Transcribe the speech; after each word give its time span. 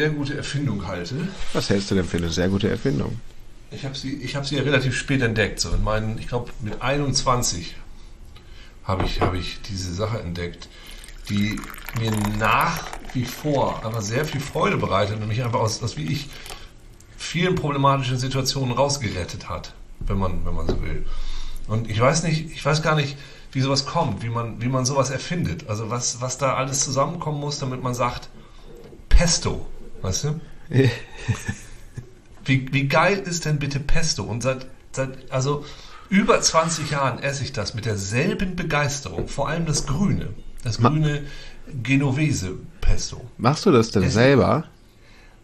sehr 0.00 0.10
gute 0.10 0.34
Erfindung 0.34 0.86
halte? 0.86 1.28
Was 1.52 1.68
hältst 1.68 1.90
du 1.90 1.94
denn 1.94 2.06
für 2.06 2.16
eine 2.16 2.30
sehr 2.30 2.48
gute 2.48 2.70
Erfindung? 2.70 3.20
Ich 3.70 3.84
habe 3.84 3.94
sie, 3.94 4.14
ich 4.14 4.34
hab 4.34 4.46
sie 4.46 4.56
ja 4.56 4.62
relativ 4.62 4.96
spät 4.96 5.20
entdeckt. 5.20 5.60
So 5.60 5.68
in 5.74 5.84
meinen, 5.84 6.16
ich 6.18 6.26
glaube, 6.26 6.50
mit 6.62 6.80
21 6.80 7.76
habe 8.84 9.04
ich, 9.04 9.20
hab 9.20 9.34
ich 9.34 9.60
diese 9.68 9.92
Sache 9.92 10.18
entdeckt, 10.18 10.70
die 11.28 11.60
mir 12.00 12.12
nach 12.38 12.82
wie 13.12 13.26
vor 13.26 13.84
einfach 13.84 14.00
sehr 14.00 14.24
viel 14.24 14.40
Freude 14.40 14.78
bereitet 14.78 15.20
und 15.20 15.28
mich 15.28 15.44
einfach 15.44 15.60
aus, 15.60 15.82
aus 15.82 15.98
wie 15.98 16.10
ich 16.10 16.30
vielen 17.18 17.54
problematischen 17.54 18.16
Situationen 18.16 18.74
rausgerettet 18.74 19.50
hat, 19.50 19.74
wenn 19.98 20.16
man, 20.16 20.46
wenn 20.46 20.54
man 20.54 20.66
so 20.66 20.80
will. 20.82 21.04
Und 21.68 21.90
ich 21.90 22.00
weiß 22.00 22.22
nicht, 22.22 22.50
ich 22.52 22.64
weiß 22.64 22.80
gar 22.80 22.96
nicht, 22.96 23.18
wie 23.52 23.60
sowas 23.60 23.84
kommt, 23.84 24.22
wie 24.22 24.30
man, 24.30 24.62
wie 24.62 24.68
man 24.68 24.86
sowas 24.86 25.10
erfindet. 25.10 25.68
Also 25.68 25.90
was, 25.90 26.22
was 26.22 26.38
da 26.38 26.54
alles 26.54 26.80
zusammenkommen 26.80 27.38
muss, 27.38 27.58
damit 27.58 27.82
man 27.82 27.92
sagt, 27.92 28.30
Pesto, 29.10 29.66
weißt 30.02 30.24
du? 30.24 30.40
wie, 32.44 32.72
wie 32.72 32.88
geil 32.88 33.18
ist 33.18 33.44
denn 33.44 33.58
bitte 33.58 33.80
Pesto? 33.80 34.22
Und 34.24 34.42
seit, 34.42 34.66
seit, 34.92 35.30
also 35.30 35.64
über 36.08 36.40
20 36.40 36.90
Jahren 36.90 37.18
esse 37.20 37.44
ich 37.44 37.52
das 37.52 37.74
mit 37.74 37.86
derselben 37.86 38.56
Begeisterung, 38.56 39.28
vor 39.28 39.48
allem 39.48 39.66
das 39.66 39.86
Grüne, 39.86 40.30
das 40.64 40.78
grüne 40.78 41.24
Genovese 41.82 42.58
Pesto. 42.80 43.20
Machst 43.38 43.66
du 43.66 43.70
das 43.70 43.90
denn 43.90 44.02
esse. 44.02 44.14
selber? 44.14 44.64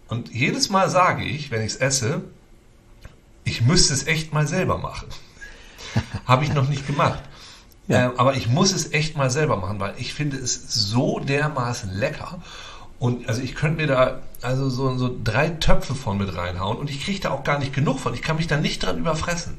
Und 0.08 0.32
jedes 0.32 0.70
Mal 0.70 0.88
sage 0.88 1.24
ich, 1.24 1.50
wenn 1.50 1.62
ich 1.62 1.72
es 1.72 1.76
esse, 1.76 2.22
ich 3.44 3.62
müsste 3.62 3.94
es 3.94 4.06
echt 4.06 4.32
mal 4.32 4.46
selber 4.46 4.78
machen. 4.78 5.08
Habe 6.26 6.44
ich 6.44 6.52
noch 6.52 6.68
nicht 6.68 6.86
gemacht. 6.86 7.22
Ja. 7.88 8.10
Äh, 8.10 8.12
aber 8.16 8.34
ich 8.34 8.48
muss 8.48 8.72
es 8.72 8.92
echt 8.92 9.16
mal 9.16 9.30
selber 9.30 9.56
machen, 9.56 9.78
weil 9.80 9.94
ich 9.98 10.14
finde 10.14 10.36
es 10.36 10.54
so 10.68 11.20
dermaßen 11.20 11.92
lecker. 11.92 12.40
Und 12.98 13.28
also 13.28 13.42
ich 13.42 13.54
könnte 13.54 13.82
mir 13.82 13.86
da 13.86 14.20
also 14.42 14.68
so, 14.68 14.96
so 14.96 15.14
drei 15.22 15.50
Töpfe 15.50 15.94
von 15.94 16.18
mit 16.18 16.34
reinhauen 16.34 16.78
und 16.78 16.90
ich 16.90 17.04
kriege 17.04 17.20
da 17.20 17.30
auch 17.30 17.44
gar 17.44 17.58
nicht 17.58 17.72
genug 17.72 18.00
von. 18.00 18.14
Ich 18.14 18.22
kann 18.22 18.36
mich 18.36 18.46
da 18.46 18.56
nicht 18.56 18.82
dran 18.82 18.98
überfressen. 18.98 19.58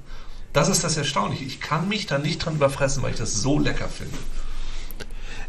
Das 0.54 0.70
ist 0.70 0.84
das 0.84 0.98
Erstaunliche. 0.98 1.44
Ich 1.46 1.60
kann 1.60 1.88
mich 1.88 2.08
da 2.08 2.18
nicht 2.18 2.44
dran 2.44 2.56
überfressen, 2.56 3.04
weil 3.04 3.12
ich 3.12 3.18
das 3.18 3.42
so 3.42 3.60
lecker 3.60 3.88
finde. 3.88 4.18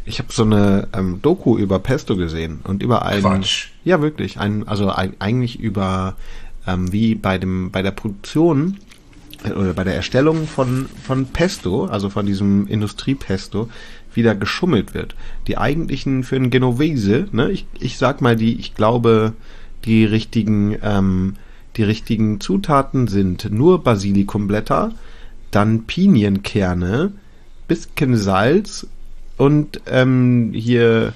Ich 0.05 0.19
habe 0.19 0.31
so 0.31 0.43
eine 0.43 0.87
ähm, 0.93 1.21
Doku 1.21 1.57
über 1.57 1.79
Pesto 1.79 2.15
gesehen 2.15 2.61
und 2.63 2.83
über 2.83 3.05
einen. 3.05 3.21
Quatsch. 3.21 3.67
Ja, 3.83 4.01
wirklich. 4.01 4.39
Ein, 4.39 4.67
also 4.67 4.89
ein, 4.89 5.15
eigentlich 5.19 5.59
über 5.59 6.15
ähm, 6.67 6.91
wie 6.91 7.15
bei 7.15 7.37
dem 7.37 7.71
bei 7.71 7.81
der 7.81 7.91
Produktion 7.91 8.77
äh, 9.43 9.51
oder 9.51 9.73
bei 9.73 9.83
der 9.83 9.95
Erstellung 9.95 10.47
von 10.47 10.89
von 11.03 11.27
Pesto, 11.27 11.85
also 11.85 12.09
von 12.09 12.25
diesem 12.25 12.67
Industriepesto, 12.67 13.69
wieder 14.19 14.35
geschummelt 14.35 14.93
wird. 14.93 15.15
Die 15.47 15.57
eigentlichen 15.57 16.23
für 16.23 16.35
ein 16.35 16.51
Genovese, 16.51 17.27
ne, 17.31 17.49
ich, 17.49 17.65
ich 17.79 17.97
sag 17.97 18.21
mal 18.21 18.35
die, 18.35 18.59
ich 18.59 18.75
glaube, 18.75 19.33
die 19.85 20.05
richtigen, 20.05 20.77
ähm, 20.83 21.35
die 21.77 21.83
richtigen 21.83 22.39
Zutaten 22.39 23.07
sind 23.07 23.49
nur 23.51 23.83
Basilikumblätter, 23.83 24.91
dann 25.51 25.85
Pinienkerne, 25.85 27.13
bisschen 27.67 28.17
Salz 28.17 28.87
und 29.37 29.81
ähm, 29.87 30.51
hier 30.53 31.13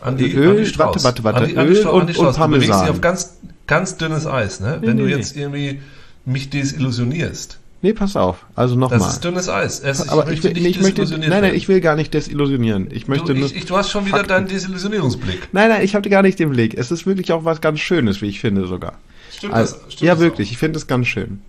Andi, 0.00 0.32
Öl, 0.32 0.58
Andi 0.58 0.78
warte, 0.78 1.02
warte, 1.04 1.24
warte, 1.24 1.40
Andi, 1.40 1.54
Öl 1.54 1.86
Andi 1.86 2.16
und, 2.16 2.18
und 2.18 2.36
Parmesan. 2.36 2.36
Du 2.36 2.50
bewegst 2.50 2.82
dich 2.82 2.90
auf 2.90 3.00
ganz, 3.00 3.38
ganz 3.66 3.96
dünnes 3.96 4.26
Eis, 4.26 4.60
ne? 4.60 4.78
Wenn 4.80 4.96
nee, 4.96 5.02
du 5.02 5.08
jetzt 5.08 5.36
irgendwie 5.36 5.80
mich 6.24 6.50
desillusionierst. 6.50 7.58
Nee, 7.80 7.92
pass 7.92 8.16
auf. 8.16 8.44
Also 8.56 8.74
nochmal. 8.74 8.98
Das 8.98 9.14
ist 9.14 9.24
dünnes 9.24 9.48
Eis. 9.48 9.78
Es, 9.80 10.04
ich 10.04 10.10
aber 10.10 10.30
ich, 10.32 10.42
will, 10.42 10.66
ich 10.66 10.80
möchte, 10.80 11.04
nein, 11.16 11.30
nein, 11.30 11.54
ich 11.54 11.68
will 11.68 11.80
gar 11.80 11.94
nicht 11.94 12.12
desillusionieren. 12.12 12.88
Ich 12.90 13.06
möchte 13.06 13.34
du, 13.34 13.44
ich, 13.44 13.54
ich, 13.54 13.66
du 13.66 13.76
hast 13.76 13.90
schon 13.90 14.04
wieder 14.04 14.16
Fakten. 14.16 14.30
deinen 14.30 14.48
Desillusionierungsblick. 14.48 15.48
Nein, 15.52 15.68
nein, 15.68 15.84
ich 15.84 15.94
habe 15.94 16.08
gar 16.10 16.22
nicht 16.22 16.40
den 16.40 16.50
Blick. 16.50 16.74
Es 16.74 16.90
ist 16.90 17.06
wirklich 17.06 17.32
auch 17.32 17.44
was 17.44 17.60
ganz 17.60 17.78
Schönes, 17.78 18.20
wie 18.20 18.26
ich 18.26 18.40
finde 18.40 18.66
sogar. 18.66 18.94
Stimmt 19.30 19.54
also, 19.54 19.76
das? 19.76 19.92
Stimmt 19.92 20.06
ja, 20.06 20.14
das 20.14 20.22
wirklich. 20.22 20.48
Auch? 20.48 20.52
Ich 20.52 20.58
finde 20.58 20.76
es 20.78 20.88
ganz 20.88 21.06
schön. 21.06 21.40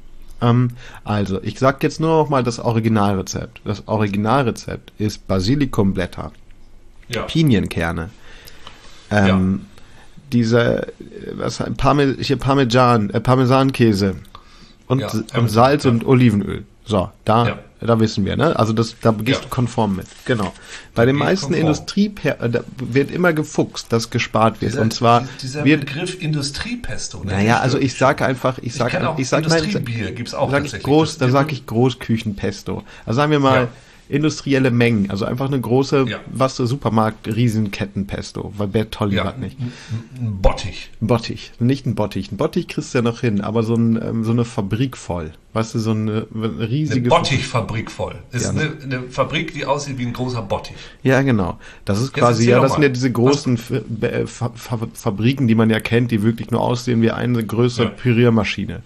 Ähm, 0.41 0.69
also, 1.03 1.41
ich 1.41 1.57
sag 1.57 1.81
jetzt 1.81 2.00
nur 2.00 2.23
noch 2.23 2.29
mal 2.29 2.44
das 2.44 2.59
Originalrezept. 2.59 3.62
Das 3.66 3.88
Originalrezept 3.88 4.94
ist 5.00 5.28
Basilikumblätter, 5.28 6.31
ja. 7.09 7.23
Pinienkerne, 7.23 8.12
ähm, 9.09 9.62
ja. 9.62 9.81
diese, 10.31 10.88
was, 11.34 11.63
Parme, 11.78 12.18
hier 12.19 12.38
Parmesan, 12.38 13.09
äh, 13.09 13.19
Parmesankäse, 13.19 14.16
und, 14.89 15.00
ja, 15.00 15.11
und 15.35 15.50
Salz 15.50 15.85
ja. 15.85 15.91
und 15.91 16.05
Olivenöl. 16.05 16.66
So, 16.83 17.11
da, 17.23 17.47
ja. 17.47 17.59
da 17.79 18.00
wissen 18.00 18.25
wir, 18.25 18.35
ne? 18.35 18.57
Also 18.57 18.73
das, 18.73 18.95
da 19.00 19.11
gehst 19.11 19.45
du 19.45 19.47
konform 19.47 19.95
mit. 19.95 20.07
Genau. 20.25 20.51
Bei 20.95 21.05
den 21.05 21.16
meisten 21.16 21.53
Industrie 21.53 22.11
äh, 22.23 22.50
wird 22.77 23.11
immer 23.11 23.31
gefuchst, 23.31 23.94
dass 23.94 24.09
gespart 24.09 24.59
wird. 24.61 24.72
Dieser, 24.72 24.81
und 24.81 24.91
zwar 24.91 25.27
dieser 25.39 25.63
wird, 25.63 25.85
Begriff 25.85 26.19
Industriepesto. 26.19 27.23
Ne? 27.23 27.33
Naja, 27.33 27.59
also 27.59 27.77
ich 27.77 27.94
sage 27.95 28.25
einfach, 28.25 28.57
ich 28.63 28.73
sage, 28.73 28.97
ich, 29.13 29.22
ich 29.22 29.29
sage, 29.29 29.45
Industriebier 29.45 30.11
gibt's 30.11 30.33
auch 30.33 30.50
sag 30.50 30.66
ich 30.66 30.81
groß, 30.81 31.19
da 31.19 31.29
sage 31.29 31.53
ich 31.53 31.67
Großküchenpesto. 31.67 32.83
Also 33.06 33.17
sagen 33.17 33.31
wir 33.31 33.39
mal 33.39 33.67
industrielle 34.09 34.72
Mengen, 34.72 35.12
also 35.12 35.25
einfach 35.25 35.47
eine 35.47 35.62
große, 35.62 36.06
ja. 36.09 36.20
was 36.28 36.56
so 36.56 36.66
Supermarkt 36.66 37.28
Riesenkettenpesto, 37.28 38.53
weil 38.58 38.68
Bertolli 38.68 39.18
ja, 39.18 39.25
hat 39.25 39.40
nicht. 39.40 39.58
Ein 39.59 40.42
Bottich. 40.42 40.90
Bottich, 41.00 41.52
nicht 41.59 41.86
ein 41.86 41.94
Bottich. 41.94 42.31
Ein 42.31 42.38
Bottich 42.38 42.68
kriegst 42.68 42.94
du 42.94 42.98
ja 42.98 43.02
noch 43.03 43.22
hin, 43.22 43.42
aber 43.42 43.62
so, 43.62 43.75
ein, 43.75 44.02
ähm, 44.02 44.24
so 44.24 44.31
eine 44.31 44.46
Fabrik 44.46 44.98
voll. 44.98 45.31
Weißt 45.53 45.75
du, 45.75 45.80
so 45.80 45.92
eine, 45.92 46.28
eine 46.34 46.69
riesige. 46.69 47.02
Eine 47.02 47.09
Bottichfabrik 47.09 47.92
voll. 47.92 48.16
Ist 48.31 48.46
ja, 48.46 48.50
eine, 48.50 48.72
eine, 48.84 49.03
Fabrik, 49.09 49.53
die 49.53 49.66
aussieht 49.66 49.98
wie 50.00 50.06
ein 50.06 50.14
großer 50.14 50.42
Bottich. 50.42 50.75
Ja, 51.03 51.22
genau. 51.22 51.59
Das 51.86 52.02
ist 52.02 52.14
quasi, 52.14 52.50
ja, 52.50 52.59
das 52.59 52.74
sind 52.74 52.84
ja 52.84 52.90
diese 52.90 53.12
großen 53.12 53.58
Fabriken, 53.58 55.48
die 55.48 55.56
man 55.56 55.69
ja 55.69 55.80
kennt, 55.80 56.12
die 56.12 56.24
wirklich 56.24 56.50
nur 56.50 56.62
aussehen 56.62 57.02
wie 57.02 57.12
eine 57.12 57.44
größere 57.44 57.86
ja. 57.86 57.92
Püriermaschine. 57.92 58.81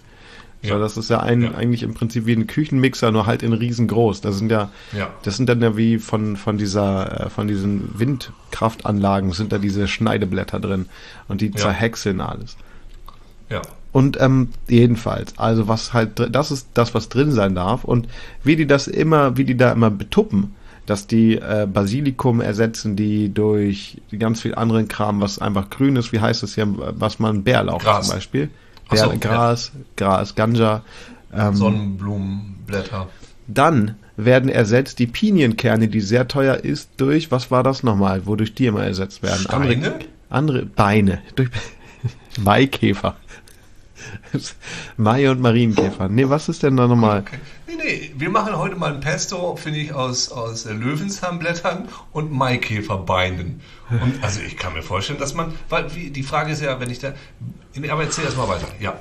Ja. 0.68 0.78
das 0.78 0.96
ist 0.96 1.10
ja, 1.10 1.20
ein, 1.20 1.42
ja. 1.42 1.50
eigentlich 1.52 1.82
im 1.82 1.94
Prinzip 1.94 2.26
wie 2.26 2.34
ein 2.34 2.46
Küchenmixer, 2.46 3.10
nur 3.10 3.26
halt 3.26 3.42
in 3.42 3.52
riesengroß. 3.52 4.20
Das 4.20 4.38
sind 4.38 4.50
ja, 4.50 4.70
ja. 4.96 5.10
das 5.22 5.36
sind 5.36 5.48
dann 5.48 5.60
ja 5.60 5.76
wie 5.76 5.98
von, 5.98 6.36
von 6.36 6.58
dieser, 6.58 7.26
äh, 7.26 7.30
von 7.30 7.48
diesen 7.48 7.98
Windkraftanlagen 7.98 9.32
sind 9.32 9.52
da 9.52 9.58
diese 9.58 9.88
Schneideblätter 9.88 10.60
drin 10.60 10.86
und 11.28 11.40
die 11.40 11.50
zerhäckseln 11.52 12.20
alles. 12.20 12.56
Ja. 13.50 13.62
Und 13.92 14.20
ähm, 14.20 14.48
jedenfalls, 14.68 15.38
also 15.38 15.68
was 15.68 15.92
halt, 15.92 16.34
das 16.34 16.50
ist 16.50 16.68
das, 16.74 16.94
was 16.94 17.08
drin 17.08 17.30
sein 17.30 17.54
darf 17.54 17.84
und 17.84 18.08
wie 18.42 18.56
die 18.56 18.66
das 18.66 18.88
immer, 18.88 19.36
wie 19.36 19.44
die 19.44 19.56
da 19.56 19.70
immer 19.70 19.90
betuppen, 19.90 20.54
dass 20.86 21.06
die 21.06 21.36
äh, 21.36 21.66
Basilikum 21.72 22.40
ersetzen 22.40 22.96
die 22.96 23.32
durch 23.32 24.02
ganz 24.18 24.40
viel 24.40 24.54
anderen 24.54 24.88
Kram, 24.88 25.20
was 25.20 25.38
einfach 25.38 25.70
grün 25.70 25.96
ist, 25.96 26.12
wie 26.12 26.20
heißt 26.20 26.42
es 26.42 26.56
hier, 26.56 26.66
was 26.76 27.18
man 27.18 27.44
Bärlauch 27.44 27.82
Gras. 27.82 28.06
zum 28.06 28.16
Beispiel. 28.16 28.50
So, 28.92 29.12
Gras, 29.18 29.72
ja. 29.74 29.80
Gras, 29.96 30.34
Ganja. 30.34 30.82
Ähm, 31.32 31.54
Sonnenblumenblätter. 31.54 33.08
Dann 33.46 33.96
werden 34.16 34.48
ersetzt 34.48 34.98
die 34.98 35.06
Pinienkerne, 35.06 35.88
die 35.88 36.00
sehr 36.00 36.28
teuer 36.28 36.56
ist, 36.56 36.90
durch, 36.98 37.30
was 37.30 37.50
war 37.50 37.62
das 37.62 37.82
nochmal, 37.82 38.26
wodurch 38.26 38.54
die 38.54 38.66
immer 38.66 38.84
ersetzt 38.84 39.22
werden? 39.22 39.40
Steine? 39.40 39.74
Andere, 39.74 39.98
andere 40.30 40.66
Beine, 40.66 41.22
durch 41.34 41.50
Maikäfer. 42.40 43.16
Mai 44.96 45.30
und 45.30 45.40
Marienkäfer. 45.40 46.08
Nee, 46.08 46.28
was 46.28 46.48
ist 46.48 46.62
denn 46.62 46.76
da 46.76 46.86
nochmal? 46.86 47.20
Okay. 47.20 47.38
Nee, 47.66 47.74
nee, 47.76 48.12
wir 48.16 48.30
machen 48.30 48.56
heute 48.56 48.76
mal 48.76 48.92
ein 48.92 49.00
Pesto, 49.00 49.56
finde 49.56 49.80
ich, 49.80 49.92
aus, 49.92 50.30
aus 50.30 50.64
Löwenzahnblättern 50.64 51.88
und 52.12 52.32
Maikäferbeinen. 52.32 53.60
Und 53.90 54.22
also 54.22 54.40
ich 54.40 54.56
kann 54.56 54.72
mir 54.74 54.82
vorstellen, 54.82 55.18
dass 55.18 55.34
man, 55.34 55.52
weil 55.68 55.94
wie, 55.94 56.10
die 56.10 56.22
Frage 56.22 56.52
ist 56.52 56.62
ja, 56.62 56.78
wenn 56.80 56.90
ich 56.90 56.98
da, 56.98 57.14
aber 57.90 58.04
erzähl 58.04 58.24
erst 58.24 58.36
mal 58.36 58.48
weiter, 58.48 58.68
ja. 58.80 58.98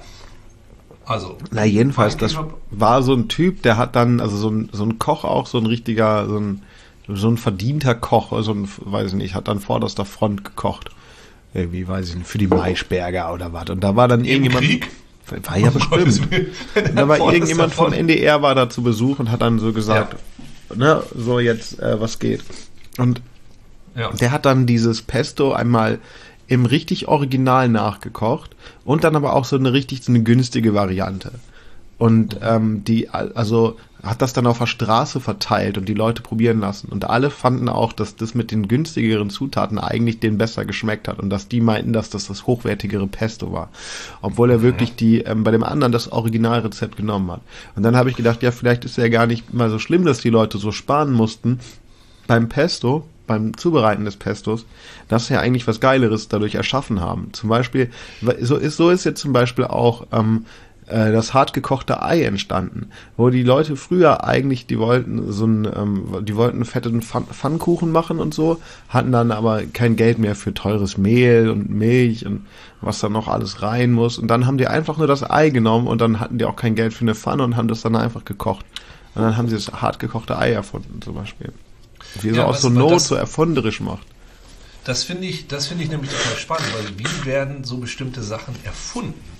Also. 1.06 1.38
Na, 1.52 1.66
jedenfalls, 1.66 2.16
das 2.18 2.38
war 2.72 3.04
so 3.04 3.14
ein 3.14 3.28
Typ, 3.28 3.62
der 3.64 3.78
hat 3.78 3.96
dann, 3.96 4.22
also 4.22 4.38
so 4.38 4.50
ein, 4.50 4.70
so 4.72 4.84
ein 4.84 5.00
Koch 5.00 5.26
auch, 5.26 5.48
so 5.48 5.58
ein 5.58 5.66
richtiger, 5.66 6.28
so 6.28 6.38
ein, 6.38 6.62
so 7.08 7.28
ein 7.28 7.38
verdienter 7.38 7.96
Koch, 7.96 8.32
so 8.42 8.54
ein, 8.54 8.70
weiß 8.78 9.10
ich 9.10 9.14
nicht, 9.16 9.36
hat 9.36 9.48
dann 9.48 9.60
vorderster 9.60 10.06
Front 10.06 10.46
gekocht. 10.46 10.90
Irgendwie, 11.54 11.88
weiß 11.88 12.10
ich 12.10 12.16
nicht, 12.16 12.28
für 12.28 12.38
die 12.38 12.48
Maischberger 12.48 13.32
oder 13.34 13.54
was. 13.54 13.70
Und 13.70 13.84
da 13.84 13.96
war 13.96 14.08
dann 14.08 14.26
irgendjemand. 14.26 14.66
Krieg? 14.66 14.90
War 15.46 15.58
ja 15.58 15.70
bestimmt. 16.04 16.50
da 16.96 17.08
war 17.08 17.20
irgendjemand 17.34 17.74
vom 17.74 17.94
NDR 17.94 18.42
war 18.42 18.56
da 18.56 18.70
zu 18.70 18.84
Besuch 18.84 19.20
und 19.20 19.32
hat 19.32 19.42
dann 19.42 19.60
so 19.60 19.72
gesagt, 19.72 20.16
ja. 20.70 20.76
ne, 20.76 21.04
so 21.16 21.40
jetzt, 21.40 21.80
äh, 21.80 22.00
was 22.00 22.20
geht. 22.20 22.44
Und 22.98 23.22
ja. 23.96 24.12
der 24.12 24.32
hat 24.32 24.46
dann 24.46 24.66
dieses 24.66 25.02
Pesto 25.02 25.54
einmal 25.54 26.00
im 26.48 26.66
richtig 26.66 27.08
Original 27.08 27.70
nachgekocht 27.70 28.56
und 28.84 29.04
dann 29.04 29.16
aber 29.16 29.34
auch 29.34 29.46
so 29.46 29.56
eine 29.56 29.74
richtig 29.74 30.04
so 30.04 30.12
eine 30.12 30.24
günstige 30.24 30.74
Variante. 30.74 31.32
Und 31.98 32.38
ähm, 32.42 32.84
die, 32.84 33.10
also 33.10 33.78
hat 34.04 34.22
das 34.22 34.34
dann 34.34 34.48
auf 34.48 34.60
der 34.60 34.68
Straße 34.68 35.22
verteilt 35.22 35.78
und 35.78 35.88
die 35.88 35.94
Leute 35.94 36.22
probieren 36.22 36.60
lassen. 36.60 36.90
Und 36.90 37.10
alle 37.10 37.30
fanden 37.30 37.70
auch, 37.70 37.94
dass 37.94 38.18
das 38.18 38.36
mit 38.36 38.52
den 38.52 38.68
günstigeren 38.68 39.30
Zutaten 39.30 39.80
eigentlich 39.80 40.20
den 40.20 40.38
besser 40.38 40.66
geschmeckt 40.66 41.08
hat 41.08 41.20
und 41.20 41.30
dass 41.30 41.48
die 41.48 41.62
meinten, 41.62 41.94
dass 41.94 42.10
das 42.10 42.28
das 42.28 42.46
hochwertigere 42.46 43.08
Pesto 43.08 43.54
war. 43.54 43.70
Obwohl 44.22 44.52
er 44.52 44.62
wirklich 44.62 44.96
die, 44.96 45.20
ähm, 45.22 45.46
bei 45.46 45.52
dem 45.52 45.64
anderen 45.64 45.94
das 45.94 46.12
Originalrezept 46.12 46.98
genommen 46.98 47.32
hat. 47.32 47.42
Und 47.78 47.84
dann 47.84 47.96
habe 47.96 48.10
ich 48.10 48.18
gedacht, 48.18 48.44
ja, 48.44 48.52
vielleicht 48.52 48.84
ist 48.84 48.98
ja 48.98 49.08
gar 49.08 49.26
nicht 49.26 49.54
mal 49.54 49.70
so 49.70 49.80
schlimm, 49.80 50.04
dass 50.04 50.20
die 50.20 50.30
Leute 50.30 50.58
so 50.58 50.74
sparen 50.74 51.14
mussten 51.14 51.60
beim 52.28 52.50
Pesto, 52.50 53.08
beim 53.26 53.56
Zubereiten 53.56 54.04
des 54.04 54.18
Pestos, 54.18 54.66
dass 55.08 55.28
sie 55.28 55.36
ja 55.36 55.40
eigentlich 55.40 55.66
was 55.66 55.80
Geileres 55.80 56.28
dadurch 56.28 56.56
erschaffen 56.56 57.00
haben. 57.00 57.30
Zum 57.32 57.50
Beispiel, 57.50 57.90
so 58.42 58.58
ist, 58.58 58.76
so 58.76 58.90
ist 58.90 59.06
jetzt 59.06 59.22
zum 59.22 59.32
Beispiel 59.32 59.64
auch 59.64 60.08
ähm, 60.12 60.46
äh, 60.88 61.12
das 61.12 61.34
hartgekochte 61.34 62.02
Ei 62.02 62.24
entstanden, 62.24 62.90
wo 63.18 63.30
die 63.30 63.44
Leute 63.44 63.76
früher 63.76 64.24
eigentlich, 64.24 64.68
die 64.68 64.80
wollten 64.80 65.32
so 65.32 65.46
ein, 65.46 65.66
ähm, 65.66 66.26
die 66.26 66.36
wollten 66.36 66.66
fetten 66.66 67.02
Pfann 67.02 67.26
Pfannkuchen 67.26 67.92
machen 67.92 68.20
und 68.20 68.34
so, 68.34 68.62
hatten 68.90 69.12
dann 69.12 69.32
aber 69.32 69.64
kein 69.64 69.96
Geld 69.96 70.20
mehr 70.20 70.36
für 70.36 70.54
teures 70.54 70.98
Mehl 70.98 71.50
und 71.50 71.70
Milch 71.70 72.26
und 72.26 72.46
was 72.82 73.00
da 73.00 73.10
noch 73.10 73.28
alles 73.28 73.62
rein 73.62 73.92
muss. 73.92 74.18
Und 74.18 74.28
dann 74.28 74.46
haben 74.46 74.58
die 74.58 74.68
einfach 74.68 74.98
nur 74.98 75.08
das 75.08 75.30
Ei 75.30 75.50
genommen 75.50 75.88
und 75.88 76.02
dann 76.02 76.20
hatten 76.20 76.38
die 76.38 76.46
auch 76.46 76.56
kein 76.56 76.76
Geld 76.76 76.94
für 76.94 77.02
eine 77.02 77.16
Pfanne 77.16 77.44
und 77.44 77.56
haben 77.56 77.68
das 77.68 77.82
dann 77.82 77.96
einfach 77.96 78.26
gekocht. 78.26 78.66
Und 79.16 79.22
dann 79.22 79.38
haben 79.38 79.48
sie 79.48 79.56
das 79.56 79.72
hartgekochte 79.72 80.38
Ei 80.38 80.52
erfunden, 80.52 81.02
zum 81.02 81.16
Beispiel. 81.16 81.54
Wie 82.22 82.30
ja, 82.30 82.36
so 82.36 82.42
aus 82.44 82.62
so 82.62 82.70
Not 82.70 83.02
so 83.02 83.16
erfunderisch 83.16 83.80
macht. 83.80 84.06
Das 84.84 85.04
finde 85.04 85.28
ich, 85.28 85.48
das 85.48 85.68
finde 85.68 85.86
ich 85.86 85.90
nämlich 85.90 86.12
total 86.12 86.38
spannend, 86.38 86.68
weil 86.76 87.00
wie 87.00 87.26
werden 87.26 87.64
so 87.64 87.78
bestimmte 87.78 88.22
Sachen 88.22 88.54
erfunden? 88.66 89.33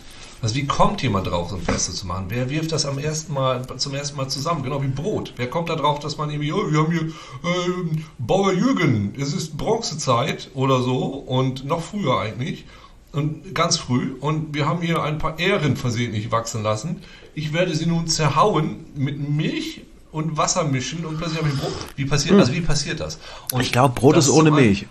Also 0.44 0.56
wie 0.56 0.68
kommt 0.68 1.02
jemand 1.02 1.28
drauf, 1.28 1.52
so 1.52 1.56
ein 1.56 1.62
Feste 1.62 1.94
zu 1.94 2.06
machen? 2.06 2.26
Wer 2.28 2.50
wirft 2.50 2.74
das 2.74 2.86
am 2.86 3.00
ersten 3.00 3.34
Mal, 3.34 3.66
zum 3.78 3.96
ersten 3.96 4.18
Mal 4.18 4.28
zusammen? 4.28 4.62
Genau 4.62 4.84
wie 4.84 4.90
Brot. 4.90 5.34
Wer 5.38 5.50
kommt 5.50 5.70
da 5.70 5.78
drauf, 5.78 6.00
dass 6.00 6.18
man 6.18 6.30
irgendwie, 6.30 6.52
oh, 6.52 6.70
wir 6.70 6.80
haben 6.80 6.92
hier 6.92 7.04
äh, 7.04 8.02
Bauer 8.20 8.52
Jürgen, 8.52 9.16
es 9.18 9.34
ist 9.34 9.56
Bronzezeit 9.58 10.52
oder 10.54 10.82
so 10.82 10.98
und 10.98 11.64
noch 11.64 11.82
früher 11.82 12.20
eigentlich 12.20 12.66
und 13.14 13.56
ganz 13.56 13.78
früh 13.78 14.16
und 14.20 14.54
wir 14.54 14.68
haben 14.68 14.82
hier 14.82 15.02
ein 15.02 15.18
paar 15.18 15.40
Ähren 15.40 15.78
versehentlich 15.78 16.30
wachsen 16.30 16.62
lassen. 16.62 16.98
Ich 17.36 17.54
werde 17.54 17.74
sie 17.74 17.86
nun 17.86 18.08
zerhauen 18.08 18.86
mit 18.96 19.18
Milch 19.18 19.84
und 20.12 20.36
Wasser 20.36 20.66
mischen 20.66 21.06
und 21.06 21.20
plötzlich 21.20 21.40
habe 21.40 21.48
ich 21.54 21.58
Brot. 21.58 21.72
Wie 21.96 22.04
passiert, 22.04 22.34
hm. 22.34 22.42
also 22.42 22.52
wie 22.52 22.62
passiert 22.62 23.00
das? 23.00 23.18
Und 23.54 23.62
ich 23.62 23.72
glaube, 23.72 23.96
Brot 23.96 24.18
ist 24.18 24.28
ohne 24.30 24.52
Milch. 24.52 24.88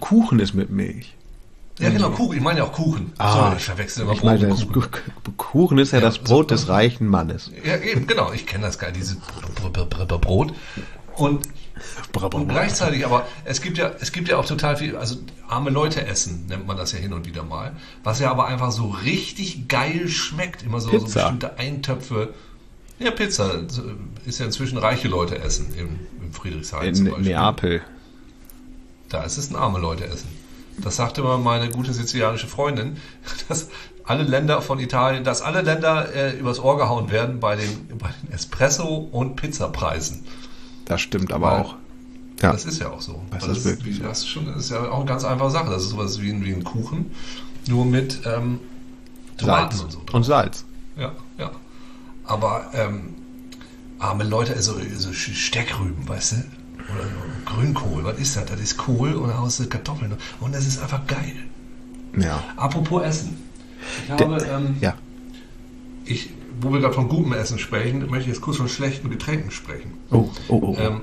Kuchen 0.00 0.40
ist 0.40 0.54
mit 0.54 0.70
Milch. 0.70 1.14
Ja, 1.78 1.90
genau, 1.90 2.10
Kuchen. 2.10 2.38
Ich 2.38 2.42
meine 2.42 2.60
ja 2.60 2.64
auch 2.64 2.72
Kuchen. 2.72 3.12
Ah, 3.18 3.32
Sorry, 3.32 3.56
ich 3.56 3.64
verwechsel 3.64 4.02
immer 4.04 4.12
ich 4.12 4.20
Brot 4.20 4.40
meine, 4.40 4.48
Kuchen. 4.48 4.90
Kuchen 5.36 5.78
ist 5.78 5.92
ja, 5.92 5.98
ja 5.98 6.04
das 6.04 6.18
Brot 6.18 6.48
so, 6.48 6.54
des 6.54 6.68
reichen 6.68 7.06
Mannes. 7.06 7.50
Ja, 7.64 7.76
eben, 7.76 8.06
genau. 8.06 8.32
Ich 8.32 8.46
kenne 8.46 8.64
das 8.64 8.78
gar 8.78 8.88
nicht, 8.88 9.00
dieses 9.00 9.16
Brot. 9.16 10.54
Und, 11.16 11.48
und 12.32 12.48
gleichzeitig, 12.48 13.04
aber 13.04 13.26
es 13.44 13.60
gibt 13.60 13.78
ja, 13.78 13.90
es 14.00 14.12
gibt 14.12 14.28
ja 14.28 14.38
auch 14.38 14.46
total 14.46 14.76
viel, 14.76 14.96
also 14.96 15.16
arme 15.48 15.70
Leute 15.70 16.06
essen, 16.06 16.46
nennt 16.46 16.66
man 16.66 16.76
das 16.76 16.92
ja 16.92 16.98
hin 16.98 17.12
und 17.12 17.26
wieder 17.26 17.42
mal, 17.42 17.72
was 18.04 18.20
ja 18.20 18.30
aber 18.30 18.46
einfach 18.46 18.70
so 18.70 18.88
richtig 18.88 19.68
geil 19.68 20.08
schmeckt. 20.08 20.62
Immer 20.62 20.80
so, 20.80 20.90
so 20.98 21.04
bestimmte 21.04 21.58
Eintöpfe. 21.58 22.34
Ja, 22.98 23.10
Pizza 23.10 23.50
ist 24.24 24.40
ja 24.40 24.46
inzwischen 24.46 24.78
reiche 24.78 25.08
Leute 25.08 25.38
essen 25.38 25.74
im, 25.76 25.98
im 26.22 26.32
Friedrichshain 26.32 26.88
in 26.88 26.94
zum 26.94 27.04
Beispiel. 27.10 27.32
Neapel. 27.32 27.82
Da 29.10 29.22
ist 29.22 29.36
es 29.36 29.50
ein 29.50 29.56
arme 29.56 29.78
Leute 29.78 30.06
essen. 30.06 30.28
Das 30.82 30.96
sagte 30.96 31.22
mal 31.22 31.38
meine 31.38 31.70
gute 31.70 31.92
sizilianische 31.92 32.46
Freundin, 32.46 32.96
dass 33.48 33.68
alle 34.04 34.22
Länder 34.22 34.62
von 34.62 34.78
Italien, 34.78 35.24
dass 35.24 35.42
alle 35.42 35.62
Länder 35.62 36.14
äh, 36.14 36.38
übers 36.38 36.60
Ohr 36.60 36.76
gehauen 36.76 37.10
werden 37.10 37.40
bei 37.40 37.56
den, 37.56 37.88
bei 37.98 38.10
den 38.22 38.32
Espresso- 38.32 39.08
und 39.10 39.36
Pizzapreisen. 39.36 40.24
Das 40.84 41.00
stimmt 41.00 41.32
aber 41.32 41.50
Weil, 41.50 41.60
auch. 41.60 41.74
Ja. 42.42 42.52
Das 42.52 42.64
ist 42.64 42.80
ja 42.80 42.90
auch 42.90 43.00
so. 43.00 43.22
Das, 43.30 43.46
das, 43.46 43.58
ist, 43.58 43.64
wirklich 43.64 44.00
das, 44.00 44.18
ist 44.18 44.28
schon, 44.28 44.46
das 44.46 44.56
ist 44.56 44.70
ja 44.70 44.90
auch 44.90 44.98
eine 44.98 45.06
ganz 45.06 45.24
einfache 45.24 45.50
Sache. 45.50 45.70
Das 45.70 45.82
ist 45.82 45.90
sowas 45.90 46.20
wie 46.20 46.30
ein, 46.30 46.44
wie 46.44 46.52
ein 46.52 46.64
Kuchen, 46.64 47.10
nur 47.66 47.84
mit 47.84 48.20
ähm, 48.26 48.60
Tomaten 49.38 49.76
Salz. 49.76 49.82
und 49.82 49.92
so. 49.92 50.00
Und 50.12 50.22
Salz. 50.24 50.64
Ja, 50.96 51.12
ja. 51.38 51.50
Aber 52.24 52.70
ähm, 52.74 53.14
arme 53.98 54.24
Leute, 54.24 54.54
also, 54.54 54.74
also 54.76 55.12
Steckrüben, 55.12 56.08
weißt 56.08 56.32
du? 56.32 56.36
Oder 56.94 57.04
Grünkohl, 57.44 58.04
was 58.04 58.18
ist 58.18 58.36
das? 58.36 58.46
Das 58.46 58.60
ist 58.60 58.76
Kohl 58.76 59.14
und 59.14 59.30
aus 59.30 59.62
Kartoffeln. 59.68 60.14
Und 60.40 60.54
das 60.54 60.66
ist 60.66 60.80
einfach 60.80 61.06
geil. 61.06 61.34
Ja. 62.16 62.42
Apropos 62.56 63.02
Essen. 63.02 63.36
Ich 64.04 64.10
habe, 64.10 64.44
ähm, 64.50 64.76
ja. 64.80 64.94
ich, 66.04 66.30
wo 66.60 66.72
wir 66.72 66.80
gerade 66.80 66.94
von 66.94 67.08
gutem 67.08 67.32
Essen 67.32 67.58
sprechen, 67.58 68.00
möchte 68.08 68.22
ich 68.22 68.26
jetzt 68.28 68.40
kurz 68.40 68.56
von 68.56 68.68
schlechten 68.68 69.10
Getränken 69.10 69.50
sprechen. 69.50 69.92
Oh, 70.10 70.28
oh, 70.48 70.60
oh. 70.62 70.76
Ähm, 70.78 71.02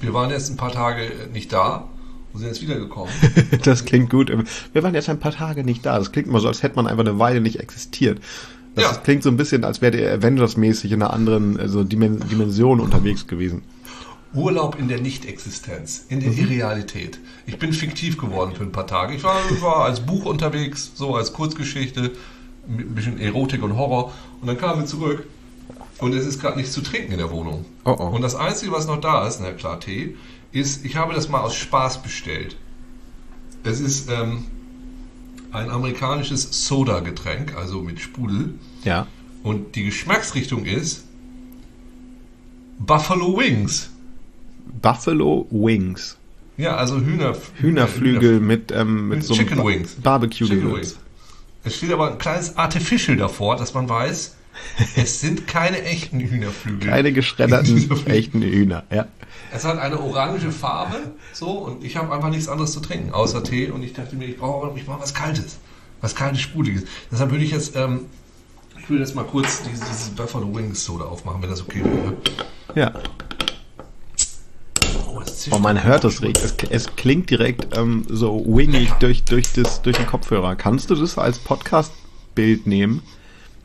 wir 0.00 0.14
waren 0.14 0.30
jetzt 0.30 0.50
ein 0.50 0.56
paar 0.56 0.72
Tage 0.72 1.10
nicht 1.32 1.52
da 1.52 1.88
und 2.32 2.40
sind 2.40 2.48
jetzt 2.48 2.62
wiedergekommen. 2.62 3.12
das 3.64 3.84
klingt 3.84 4.10
gut. 4.10 4.32
Wir 4.72 4.82
waren 4.82 4.94
jetzt 4.94 5.08
ein 5.08 5.18
paar 5.18 5.32
Tage 5.32 5.64
nicht 5.64 5.84
da. 5.84 5.98
Das 5.98 6.12
klingt 6.12 6.28
immer 6.28 6.40
so, 6.40 6.48
als 6.48 6.62
hätte 6.62 6.76
man 6.76 6.86
einfach 6.86 7.04
eine 7.04 7.18
Weile 7.18 7.40
nicht 7.40 7.58
existiert. 7.60 8.20
Das 8.74 8.84
ja. 8.84 8.96
klingt 8.98 9.24
so 9.24 9.30
ein 9.30 9.36
bisschen, 9.36 9.64
als 9.64 9.80
wäre 9.80 9.96
der 9.96 10.14
Avengers-mäßig 10.14 10.92
in 10.92 11.02
einer 11.02 11.12
anderen 11.12 11.58
also 11.58 11.82
Dimension 11.82 12.80
unterwegs 12.80 13.26
gewesen. 13.26 13.62
Urlaub 14.34 14.78
in 14.78 14.88
der 14.88 15.00
Nicht-Existenz, 15.00 16.04
in 16.08 16.20
der 16.20 16.30
mhm. 16.30 16.38
Irrealität. 16.38 17.18
Ich 17.46 17.58
bin 17.58 17.72
fiktiv 17.72 18.18
geworden 18.18 18.54
für 18.54 18.62
ein 18.62 18.72
paar 18.72 18.86
Tage. 18.86 19.14
Ich 19.14 19.24
war, 19.24 19.38
war 19.62 19.84
als 19.84 20.00
Buch 20.00 20.26
unterwegs, 20.26 20.92
so 20.94 21.14
als 21.14 21.32
Kurzgeschichte, 21.32 22.12
mit 22.66 22.86
ein 22.86 22.94
bisschen 22.94 23.18
Erotik 23.18 23.62
und 23.62 23.76
Horror. 23.76 24.12
Und 24.40 24.46
dann 24.46 24.58
kamen 24.58 24.80
wir 24.80 24.86
zurück 24.86 25.26
und 25.98 26.12
es 26.12 26.26
ist 26.26 26.40
gerade 26.40 26.58
nichts 26.58 26.72
zu 26.72 26.82
trinken 26.82 27.12
in 27.12 27.18
der 27.18 27.30
Wohnung. 27.30 27.64
Oh 27.84 27.96
oh. 27.98 28.04
Und 28.04 28.22
das 28.22 28.34
Einzige, 28.34 28.72
was 28.72 28.86
noch 28.86 29.00
da 29.00 29.26
ist, 29.26 29.40
na 29.40 29.52
klar, 29.52 29.80
Tee, 29.80 30.16
ist, 30.52 30.84
ich 30.84 30.96
habe 30.96 31.14
das 31.14 31.28
mal 31.28 31.40
aus 31.40 31.54
Spaß 31.54 32.02
bestellt. 32.02 32.56
Es 33.64 33.80
ist 33.80 34.10
ähm, 34.10 34.44
ein 35.50 35.70
amerikanisches 35.70 36.66
Soda-Getränk, 36.66 37.56
also 37.56 37.80
mit 37.80 38.00
Sprudel. 38.00 38.54
Ja. 38.84 39.06
Und 39.42 39.74
die 39.76 39.84
Geschmacksrichtung 39.84 40.64
ist 40.64 41.04
Buffalo 42.78 43.38
Wings. 43.38 43.90
Buffalo 44.80 45.46
Wings. 45.50 46.16
Ja, 46.56 46.76
also 46.76 47.00
Hühner, 47.00 47.36
Hühnerflügel 47.60 48.36
Hühner, 48.36 48.40
mit, 48.40 48.72
ähm, 48.72 49.08
mit 49.08 49.22
so 49.22 49.34
einem 49.34 49.46
Chicken 49.46 49.64
Wings. 49.64 49.94
Barbecue-Gewürz. 50.02 50.96
Es 51.64 51.76
steht 51.76 51.92
aber 51.92 52.10
ein 52.12 52.18
kleines 52.18 52.56
Artificial 52.56 53.16
davor, 53.16 53.56
dass 53.56 53.74
man 53.74 53.88
weiß, 53.88 54.36
es 54.96 55.20
sind 55.20 55.46
keine 55.46 55.82
echten 55.82 56.20
Hühnerflügel. 56.20 56.88
Keine 56.88 57.12
geschredderten 57.12 58.06
echten 58.06 58.42
Hühner, 58.42 58.84
ja. 58.90 59.06
Es 59.52 59.64
hat 59.64 59.78
eine 59.78 60.00
orange 60.00 60.50
Farbe, 60.50 60.96
so, 61.32 61.50
und 61.50 61.84
ich 61.84 61.96
habe 61.96 62.12
einfach 62.12 62.30
nichts 62.30 62.48
anderes 62.48 62.72
zu 62.72 62.80
trinken, 62.80 63.12
außer 63.12 63.42
Tee. 63.44 63.70
Und 63.70 63.82
ich 63.82 63.92
dachte 63.92 64.16
mir, 64.16 64.26
ich 64.26 64.36
brauche 64.36 64.76
ich 64.76 64.84
brauch 64.84 65.00
was 65.00 65.14
Kaltes. 65.14 65.58
Was 66.00 66.14
Kaltes, 66.14 66.40
Sprudeliges. 66.40 66.84
Deshalb 67.10 67.30
würde 67.30 67.44
ich 67.44 67.50
jetzt, 67.50 67.74
ähm, 67.76 68.06
ich 68.78 68.88
würde 68.90 69.02
jetzt 69.02 69.14
mal 69.14 69.24
kurz 69.24 69.62
dieses, 69.62 69.80
dieses 69.88 70.08
Buffalo 70.10 70.54
Wings 70.54 70.84
Soda 70.84 71.04
aufmachen, 71.04 71.42
wenn 71.42 71.50
das 71.50 71.62
okay 71.62 71.82
wäre. 71.84 72.16
Ja. 72.74 72.92
Oh, 75.50 75.58
man 75.58 75.82
hört 75.82 76.04
es. 76.04 76.20
Es, 76.20 76.54
es 76.70 76.96
klingt 76.96 77.30
direkt 77.30 77.76
ähm, 77.76 78.04
so 78.08 78.44
wingig 78.46 78.92
durch, 79.00 79.24
durch, 79.24 79.52
das, 79.52 79.82
durch 79.82 79.96
den 79.96 80.06
Kopfhörer. 80.06 80.56
Kannst 80.56 80.90
du 80.90 80.94
das 80.94 81.16
als 81.18 81.38
Podcast-Bild 81.38 82.66
nehmen? 82.66 83.02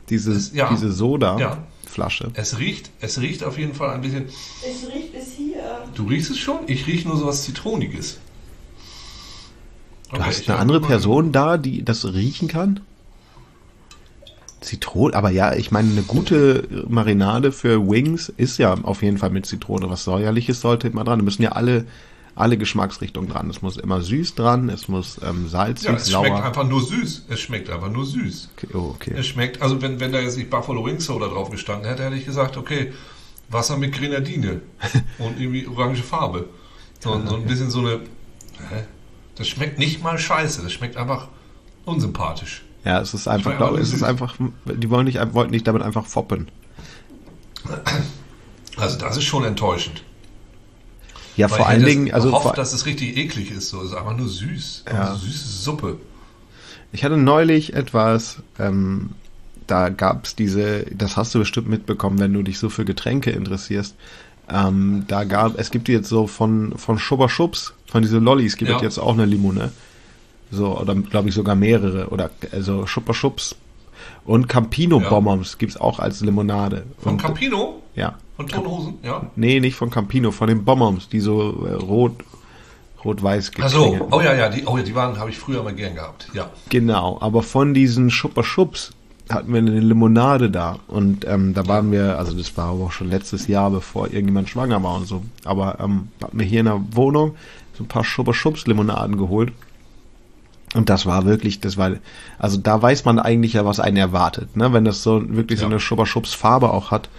Dieses, 0.09 0.53
ja. 0.53 0.69
Diese 0.69 0.91
Soda-Flasche. 0.91 2.25
Ja. 2.25 2.31
Es 2.33 2.59
riecht, 2.59 2.89
es 3.01 3.19
riecht 3.19 3.43
auf 3.43 3.57
jeden 3.57 3.73
Fall 3.73 3.91
ein 3.91 4.01
bisschen. 4.01 4.25
Es 4.25 4.87
riecht 4.89 5.13
bis 5.13 5.33
hier. 5.33 5.63
Du 5.95 6.05
riechst 6.05 6.31
es 6.31 6.39
schon? 6.39 6.59
Ich 6.67 6.87
rieche 6.87 7.07
nur 7.07 7.17
so 7.17 7.25
was 7.25 7.43
Zitroniges. 7.43 8.19
Okay, 10.09 10.17
du 10.17 10.25
hast 10.25 10.49
eine 10.49 10.59
andere 10.59 10.81
Person 10.81 11.31
da, 11.31 11.57
die 11.57 11.83
das 11.83 12.05
riechen 12.05 12.47
kann? 12.47 12.81
Zitrone, 14.63 15.13
aber 15.13 15.29
ja, 15.29 15.53
ich 15.53 15.71
meine, 15.71 15.91
eine 15.91 16.01
gute 16.03 16.67
Marinade 16.87 17.51
für 17.51 17.87
Wings 17.87 18.29
ist 18.29 18.57
ja 18.57 18.73
auf 18.73 19.03
jeden 19.03 19.17
Fall 19.17 19.29
mit 19.29 19.45
Zitrone. 19.45 19.89
Was 19.89 20.03
säuerliches 20.03 20.61
sollte 20.61 20.87
immer 20.87 21.03
dran. 21.03 21.19
Da 21.19 21.25
müssen 21.25 21.43
ja 21.43 21.51
alle, 21.51 21.85
alle 22.35 22.57
Geschmacksrichtungen 22.57 23.29
dran. 23.29 23.49
Es 23.49 23.61
muss 23.61 23.77
immer 23.77 24.01
süß 24.01 24.35
dran, 24.35 24.69
es 24.69 24.87
muss 24.87 25.19
ähm, 25.23 25.47
salzig, 25.47 25.87
ja, 25.87 25.95
es 25.95 26.05
sauer. 26.07 26.25
schmeckt 26.25 26.43
einfach 26.43 26.67
nur 26.67 26.81
süß. 26.81 27.25
Es 27.29 27.39
schmeckt 27.39 27.69
einfach 27.69 27.91
nur 27.91 28.05
süß. 28.05 28.49
Okay, 28.57 28.67
oh, 28.73 28.93
okay. 28.95 29.13
Es 29.17 29.27
schmeckt, 29.27 29.61
also 29.61 29.81
wenn, 29.81 29.99
wenn 29.99 30.11
da 30.11 30.19
jetzt 30.19 30.37
nicht 30.37 30.49
Buffalo 30.49 30.85
Wings 30.85 31.05
Soda 31.05 31.27
drauf 31.27 31.49
gestanden 31.49 31.87
hätte, 31.87 32.03
hätte 32.03 32.15
ich 32.15 32.25
gesagt, 32.25 32.57
okay, 32.57 32.93
Wasser 33.49 33.77
mit 33.77 33.93
Grenadine 33.93 34.61
und 35.19 35.39
irgendwie 35.39 35.67
orange 35.67 36.01
Farbe. 36.01 36.49
So, 36.99 37.21
so 37.27 37.35
ein 37.35 37.45
bisschen 37.45 37.69
so 37.69 37.79
eine, 37.79 37.99
das 39.35 39.47
schmeckt 39.49 39.77
nicht 39.77 40.01
mal 40.01 40.17
scheiße, 40.17 40.61
das 40.63 40.71
schmeckt 40.71 40.95
einfach 40.95 41.27
unsympathisch. 41.83 42.63
Ja, 42.85 42.99
es 42.99 43.13
ist 43.13 43.27
einfach, 43.27 43.57
glaube 43.57 43.79
es 43.79 43.93
ist 43.93 44.03
einfach, 44.03 44.35
die 44.65 44.89
wollen 44.89 45.05
nicht, 45.05 45.19
wollten 45.33 45.51
nicht 45.51 45.67
damit 45.67 45.81
einfach 45.81 46.05
foppen. 46.05 46.49
Also 48.75 48.97
das 48.97 49.17
ist 49.17 49.23
schon 49.23 49.45
enttäuschend. 49.45 50.03
Ja, 51.37 51.49
Weil 51.49 51.57
vor 51.57 51.67
allen 51.67 51.85
Dingen, 51.85 52.13
also 52.13 52.31
hofft, 52.31 52.57
dass 52.57 52.73
es 52.73 52.85
richtig 52.85 53.17
eklig 53.17 53.51
ist, 53.51 53.69
so 53.69 53.81
es 53.81 53.91
ist 53.91 53.95
einfach 53.95 54.15
nur 54.15 54.27
süß, 54.27 54.83
ja. 54.87 55.09
also 55.09 55.25
süße 55.25 55.47
Suppe. 55.47 55.97
Ich 56.91 57.03
hatte 57.03 57.17
neulich 57.17 57.73
etwas, 57.73 58.37
ähm, 58.59 59.11
da 59.65 59.89
gab 59.89 60.25
es 60.25 60.35
diese, 60.35 60.85
das 60.91 61.17
hast 61.17 61.33
du 61.33 61.39
bestimmt 61.39 61.69
mitbekommen, 61.69 62.19
wenn 62.19 62.33
du 62.33 62.43
dich 62.43 62.59
so 62.59 62.69
für 62.69 62.85
Getränke 62.85 63.31
interessierst. 63.31 63.95
Ähm, 64.49 65.05
da 65.07 65.23
gab, 65.23 65.57
es 65.57 65.71
gibt 65.71 65.87
jetzt 65.87 66.09
so 66.09 66.27
von 66.27 66.77
von 66.77 66.99
Schubber 66.99 67.29
Schubs, 67.29 67.73
von 67.87 68.03
diese 68.03 68.19
Lollis 68.19 68.57
gibt 68.57 68.71
es 68.71 68.81
jetzt 68.81 68.99
auch 68.99 69.13
eine 69.13 69.25
Limone. 69.25 69.71
So, 70.53 70.77
oder 70.77 70.93
glaube 70.95 71.29
ich 71.29 71.35
sogar 71.35 71.55
mehrere. 71.55 72.09
Oder 72.09 72.29
also 72.51 72.85
Schupper 72.85 73.13
Schubs. 73.13 73.55
Und 74.25 74.47
Campino 74.47 75.01
ja. 75.01 75.09
Bombers 75.09 75.57
gibt 75.57 75.73
es 75.73 75.81
auch 75.81 75.99
als 75.99 76.21
Limonade. 76.21 76.85
Von 76.99 77.13
und, 77.13 77.21
Campino? 77.21 77.81
Ja. 77.95 78.15
Von 78.35 78.47
Tonhosen, 78.47 78.95
ja? 79.03 79.29
Nee, 79.35 79.59
nicht 79.59 79.75
von 79.75 79.89
Campino, 79.89 80.31
von 80.31 80.47
den 80.47 80.63
Bombers, 80.65 81.09
die 81.09 81.19
so 81.19 81.65
äh, 81.65 81.73
rot, 81.73 82.23
Rot-Weiß 83.03 83.51
Ach 83.61 83.69
so, 83.69 84.07
oh 84.11 84.21
ja, 84.21 84.33
ja, 84.33 84.49
die, 84.49 84.65
oh 84.65 84.77
ja, 84.77 84.83
die 84.83 84.95
waren, 84.95 85.17
habe 85.19 85.29
ich 85.29 85.37
früher 85.37 85.61
mal 85.61 85.73
gern 85.73 85.95
gehabt. 85.95 86.29
Ja. 86.33 86.49
Genau, 86.69 87.17
aber 87.21 87.43
von 87.43 87.73
diesen 87.73 88.09
Schupper 88.09 88.43
Schups 88.43 88.91
hatten 89.29 89.51
wir 89.53 89.59
eine 89.59 89.79
Limonade 89.79 90.49
da 90.49 90.79
und 90.87 91.25
ähm, 91.27 91.53
da 91.53 91.67
waren 91.67 91.91
wir, 91.91 92.17
also 92.17 92.35
das 92.35 92.55
war 92.57 92.69
aber 92.71 92.85
auch 92.85 92.91
schon 92.91 93.09
letztes 93.09 93.47
Jahr, 93.47 93.69
bevor 93.69 94.07
irgendjemand 94.07 94.49
schwanger 94.49 94.81
war 94.81 94.95
und 94.95 95.05
so, 95.05 95.23
aber 95.43 95.79
ähm, 95.79 96.07
hatten 96.21 96.39
wir 96.39 96.45
hier 96.45 96.61
in 96.61 96.65
der 96.65 96.81
Wohnung 96.91 97.35
so 97.77 97.83
ein 97.83 97.87
paar 97.87 98.03
Schupper 98.03 98.33
Schups 98.33 98.67
Limonaden 98.67 99.17
geholt 99.17 99.53
und 100.73 100.89
das 100.89 101.05
war 101.05 101.25
wirklich, 101.25 101.59
das 101.59 101.77
war, 101.77 101.91
also 102.39 102.57
da 102.57 102.81
weiß 102.81 103.05
man 103.05 103.19
eigentlich 103.19 103.53
ja, 103.53 103.65
was 103.65 103.79
einen 103.79 103.97
erwartet, 103.97 104.55
ne? 104.57 104.73
Wenn 104.73 104.85
das 104.85 105.03
so 105.03 105.23
wirklich 105.29 105.59
so 105.59 105.65
Ja. 105.65 105.71
eine 105.71 105.79
Schubber-Schubs-Farbe 105.79 106.69
auch 106.71 106.91
hat 106.91 107.09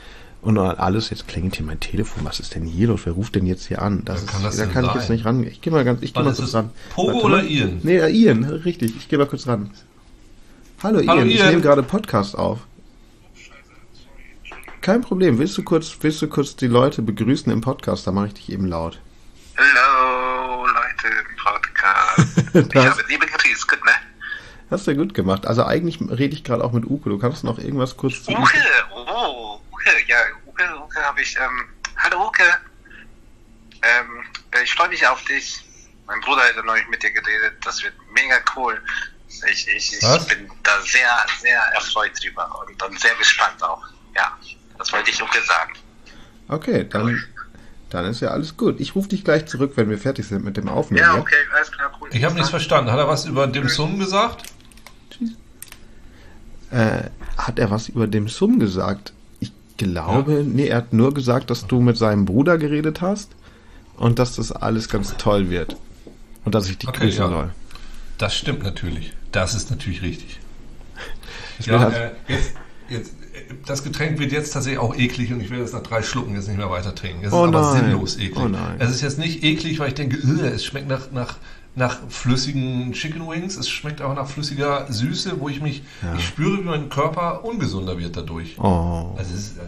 und 0.43 0.59
alles, 0.59 1.11
jetzt 1.11 1.27
klingelt 1.29 1.57
hier 1.57 1.65
mein 1.65 1.81
Telefon, 1.81 2.25
was 2.25 2.41
ist 2.41 2.55
denn 2.55 2.65
hier 2.65 2.89
los? 2.89 3.01
Wer 3.05 3.15
ruft 3.15 3.35
denn 3.35 3.47
jetzt 3.47 3.67
hier 3.67 3.81
an? 3.81 4.03
Das 4.05 4.19
Wer 4.19 4.25
ist, 4.25 4.31
kann 4.33 4.43
das 4.43 4.57
da 4.57 4.65
denn 4.65 4.73
kann 4.73 4.85
ich 4.85 4.91
sein? 4.91 5.01
jetzt 5.01 5.11
nicht 5.11 5.25
ran. 5.25 5.45
Ich 5.47 5.61
gehe 5.61 5.73
mal 5.73 5.85
ganz, 5.85 6.03
ich 6.03 6.13
gehe 6.15 6.23
mal 6.23 6.35
kurz 6.35 6.53
ran. 6.55 6.71
Pogo 6.91 7.15
Warte 7.15 7.27
oder. 7.27 7.43
Ian? 7.45 7.81
Nee, 7.83 7.97
ja, 7.99 8.09
Ian, 8.09 8.45
richtig. 8.45 8.95
Ich 8.97 9.09
gehe 9.09 9.19
mal 9.19 9.27
kurz 9.27 9.47
ran. 9.47 9.71
Hallo, 10.83 10.99
Hallo, 11.07 11.21
Ian, 11.21 11.31
ich 11.31 11.39
Ian. 11.39 11.49
nehme 11.51 11.63
gerade 11.63 11.83
Podcast 11.83 12.37
auf. 12.37 12.59
Kein 14.83 15.01
Problem. 15.01 15.39
Willst 15.39 15.57
du 15.57 15.63
kurz, 15.63 15.97
willst 16.03 16.21
du 16.21 16.29
kurz 16.29 16.57
die 16.57 16.67
Leute 16.67 17.01
begrüßen 17.01 17.51
im 17.51 17.63
Podcast? 17.63 18.07
Da 18.07 18.13
mache 18.13 18.27
ich 18.27 18.35
dich 18.35 18.53
eben 18.53 18.67
laut. 18.67 19.01
Hallo 19.57 20.67
Leute 20.67 21.09
im 21.09 21.37
Podcast. 21.43 22.39
ich 22.75 22.77
habe 22.77 23.03
liebe 23.09 23.27
gegrüßt, 23.55 23.69
gut, 23.69 23.85
ne? 23.85 23.93
Hast 24.71 24.87
du 24.87 24.97
gut 24.97 25.15
gemacht. 25.15 25.47
Also 25.47 25.65
eigentlich 25.65 26.01
rede 26.01 26.35
ich 26.35 26.45
gerade 26.45 26.65
auch 26.65 26.73
mit 26.73 26.85
Uke. 26.85 27.11
Du 27.11 27.19
kannst 27.19 27.45
noch 27.45 27.59
irgendwas 27.59 27.97
kurz 27.97 28.25
zu 28.25 28.33
Uke, 28.33 28.59
oh, 28.93 29.61
Uke, 29.73 29.91
ja, 30.07 30.17
Uke, 30.47 30.65
Uke 30.83 31.03
habe 31.03 31.21
ich, 31.23 31.37
ähm, 31.37 31.69
hallo 31.97 32.27
Uke. 32.27 32.43
Ähm, 33.83 34.25
ich 34.63 34.73
freue 34.73 34.89
mich 34.89 35.07
auf 35.07 35.23
dich. 35.25 35.65
Mein 36.07 36.21
Bruder 36.21 36.43
hat 36.43 36.65
neulich 36.65 36.89
mit 36.89 37.03
dir 37.03 37.11
geredet, 37.11 37.55
das 37.65 37.83
wird 37.83 37.95
mega 38.13 38.37
cool. 38.57 38.81
Ich, 39.51 39.69
ich, 39.69 39.93
ich 39.93 40.29
bin 40.29 40.51
da 40.63 40.81
sehr, 40.83 41.27
sehr 41.41 41.61
erfreut 41.75 42.13
drüber 42.23 42.65
und, 42.67 42.83
und 42.83 43.01
sehr 43.01 43.15
gespannt 43.15 43.63
auch. 43.63 43.83
Ja, 44.15 44.37
das 44.79 44.93
wollte 44.93 45.11
ich 45.11 45.23
Uke 45.23 45.43
sagen. 45.43 45.73
Okay, 46.49 46.87
dann, 46.89 47.23
dann 47.95 48.07
ist 48.07 48.21
ja 48.21 48.29
alles 48.31 48.57
gut. 48.57 48.81
Ich 48.81 48.95
rufe 48.95 49.09
dich 49.09 49.25
gleich 49.25 49.47
zurück, 49.47 49.73
wenn 49.77 49.89
wir 49.89 49.99
fertig 49.99 50.27
sind 50.27 50.45
mit 50.45 50.57
dem 50.57 50.69
Aufnehmen. 50.69 51.01
Ja, 51.05 51.17
okay, 51.17 51.35
alles 51.55 51.71
klar, 51.71 51.93
cool. 52.01 52.09
Ich 52.13 52.25
habe 52.25 52.35
nichts 52.35 52.51
verstanden. 52.51 52.91
Hat 52.91 52.99
er 52.99 53.09
was 53.09 53.25
über 53.25 53.47
dem 53.47 53.69
Sum 53.69 53.99
gesagt? 53.99 54.45
Äh, 56.71 57.05
hat 57.37 57.59
er 57.59 57.71
was 57.71 57.89
über 57.89 58.07
dem 58.07 58.29
Sum 58.29 58.59
gesagt? 58.59 59.13
Ich 59.41 59.53
glaube, 59.77 60.45
nee, 60.45 60.67
er 60.69 60.79
hat 60.79 60.93
nur 60.93 61.15
gesagt, 61.15 61.51
dass 61.51 61.67
du 61.67 61.81
mit 61.81 61.97
seinem 61.97 62.25
Bruder 62.25 62.59
geredet 62.59 63.01
hast 63.01 63.31
und 63.97 64.19
dass 64.19 64.37
das 64.37 64.51
alles 64.53 64.89
ganz 64.89 65.17
toll 65.17 65.51
wird. 65.51 65.77
Und 66.45 66.55
dass 66.55 66.69
ich 66.69 66.79
dich 66.79 66.89
Okay, 66.89 67.01
grüßen 67.07 67.21
ja. 67.23 67.29
soll. 67.29 67.51
Das 68.19 68.35
stimmt 68.37 68.63
natürlich. 68.63 69.13
Das 69.33 69.55
ist 69.55 69.71
natürlich 69.71 70.03
richtig. 70.03 70.41
Ich 71.61 71.67
Ja, 71.67 71.79
halt- 71.79 71.95
äh, 71.95 72.11
jetzt, 72.33 72.53
jetzt, 72.89 73.13
das 73.67 73.83
Getränk 73.85 74.19
wird 74.19 74.33
jetzt 74.33 74.53
tatsächlich 74.53 74.79
auch 74.81 74.97
eklig 74.97 75.33
und 75.33 75.41
ich 75.41 75.51
werde 75.51 75.65
es 75.65 75.73
nach 75.73 75.83
drei 75.83 76.03
Schlucken 76.03 76.35
jetzt 76.35 76.49
nicht 76.49 76.57
mehr 76.59 76.71
weiter 76.71 76.95
trinken. 76.95 77.25
Es 77.25 77.33
Oh 77.33 77.45
ist 77.45 77.55
aber 77.55 77.73
nein. 77.73 77.85
sinnlos 77.85 78.17
eklig. 78.17 78.37
Oh 78.37 78.49
nein. 78.49 78.77
Es 78.79 78.91
ist 78.91 79.01
jetzt 79.03 79.19
nicht 79.19 79.43
eklig, 79.45 79.79
weil 79.79 79.89
ich 79.89 79.95
denke, 79.95 80.19
"Ugh, 80.25 80.41
es 80.47 80.65
schmeckt 80.65 80.89
nach, 80.89 81.11
nach, 81.13 81.37
nach 81.77 81.99
flüssigen 82.09 82.93
Chicken 82.93 83.29
Wings. 83.29 83.57
Es 83.57 83.69
schmeckt 83.69 84.01
auch 84.03 84.15
nach 84.15 84.29
flüssiger 84.29 84.87
Süße, 84.91 85.41
wo 85.41 85.49
ich 85.49 85.61
mich, 85.61 85.83
Ja. 86.03 86.15
ich 86.17 86.25
spüre, 86.27 86.59
wie 86.59 86.65
mein 86.65 86.89
Körper 86.89 87.45
ungesunder 87.45 87.99
wird 87.99 88.17
dadurch. 88.17 88.57
Oh. 88.59 89.15
Also 89.17 89.35
es 89.35 89.41
ist, 89.41 89.59
äh, 89.59 89.63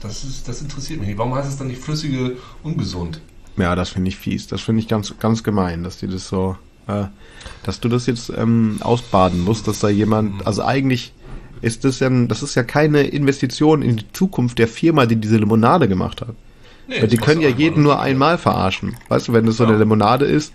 das, 0.00 0.24
ist, 0.24 0.48
das 0.48 0.60
interessiert 0.62 0.98
mich 1.00 1.08
nicht. 1.08 1.18
Warum 1.18 1.34
heißt 1.34 1.48
es 1.48 1.56
dann 1.56 1.68
nicht 1.68 1.80
flüssige 1.82 2.36
ungesund? 2.62 3.20
Ja, 3.56 3.74
das 3.76 3.90
finde 3.90 4.08
ich 4.08 4.16
fies. 4.16 4.46
Das 4.46 4.60
finde 4.62 4.80
ich 4.80 4.88
ganz, 4.88 5.14
ganz 5.20 5.42
gemein, 5.44 5.84
dass 5.84 5.98
die 5.98 6.08
das 6.08 6.26
so, 6.28 6.56
äh, 6.86 7.04
dass 7.64 7.78
du 7.80 7.88
das 7.88 8.06
jetzt 8.06 8.32
ähm, 8.36 8.78
ausbaden 8.80 9.40
musst, 9.44 9.68
dass 9.68 9.80
da 9.80 9.88
Mhm. 9.88 9.96
jemand, 9.96 10.46
also 10.46 10.64
eigentlich 10.64 11.12
ist 11.62 11.84
das 11.84 12.00
ja, 12.00 12.08
das 12.10 12.42
ist 12.42 12.54
ja 12.54 12.62
keine 12.62 13.02
Investition 13.02 13.82
in 13.82 13.96
die 13.98 14.12
Zukunft 14.12 14.58
der 14.58 14.68
Firma, 14.68 15.06
die 15.06 15.16
diese 15.16 15.36
Limonade 15.36 15.88
gemacht 15.88 16.20
hat. 16.20 16.34
Nee, 16.86 17.00
Weil 17.02 17.08
die 17.08 17.16
können 17.18 17.40
ja 17.40 17.48
jeden 17.48 17.82
nur 17.82 18.00
einmal 18.00 18.38
verarschen. 18.38 18.96
Weißt 19.08 19.28
du, 19.28 19.32
wenn 19.32 19.46
das 19.46 19.56
so 19.56 19.64
Ja. 19.64 19.70
eine 19.70 19.78
Limonade 19.78 20.24
ist, 20.24 20.52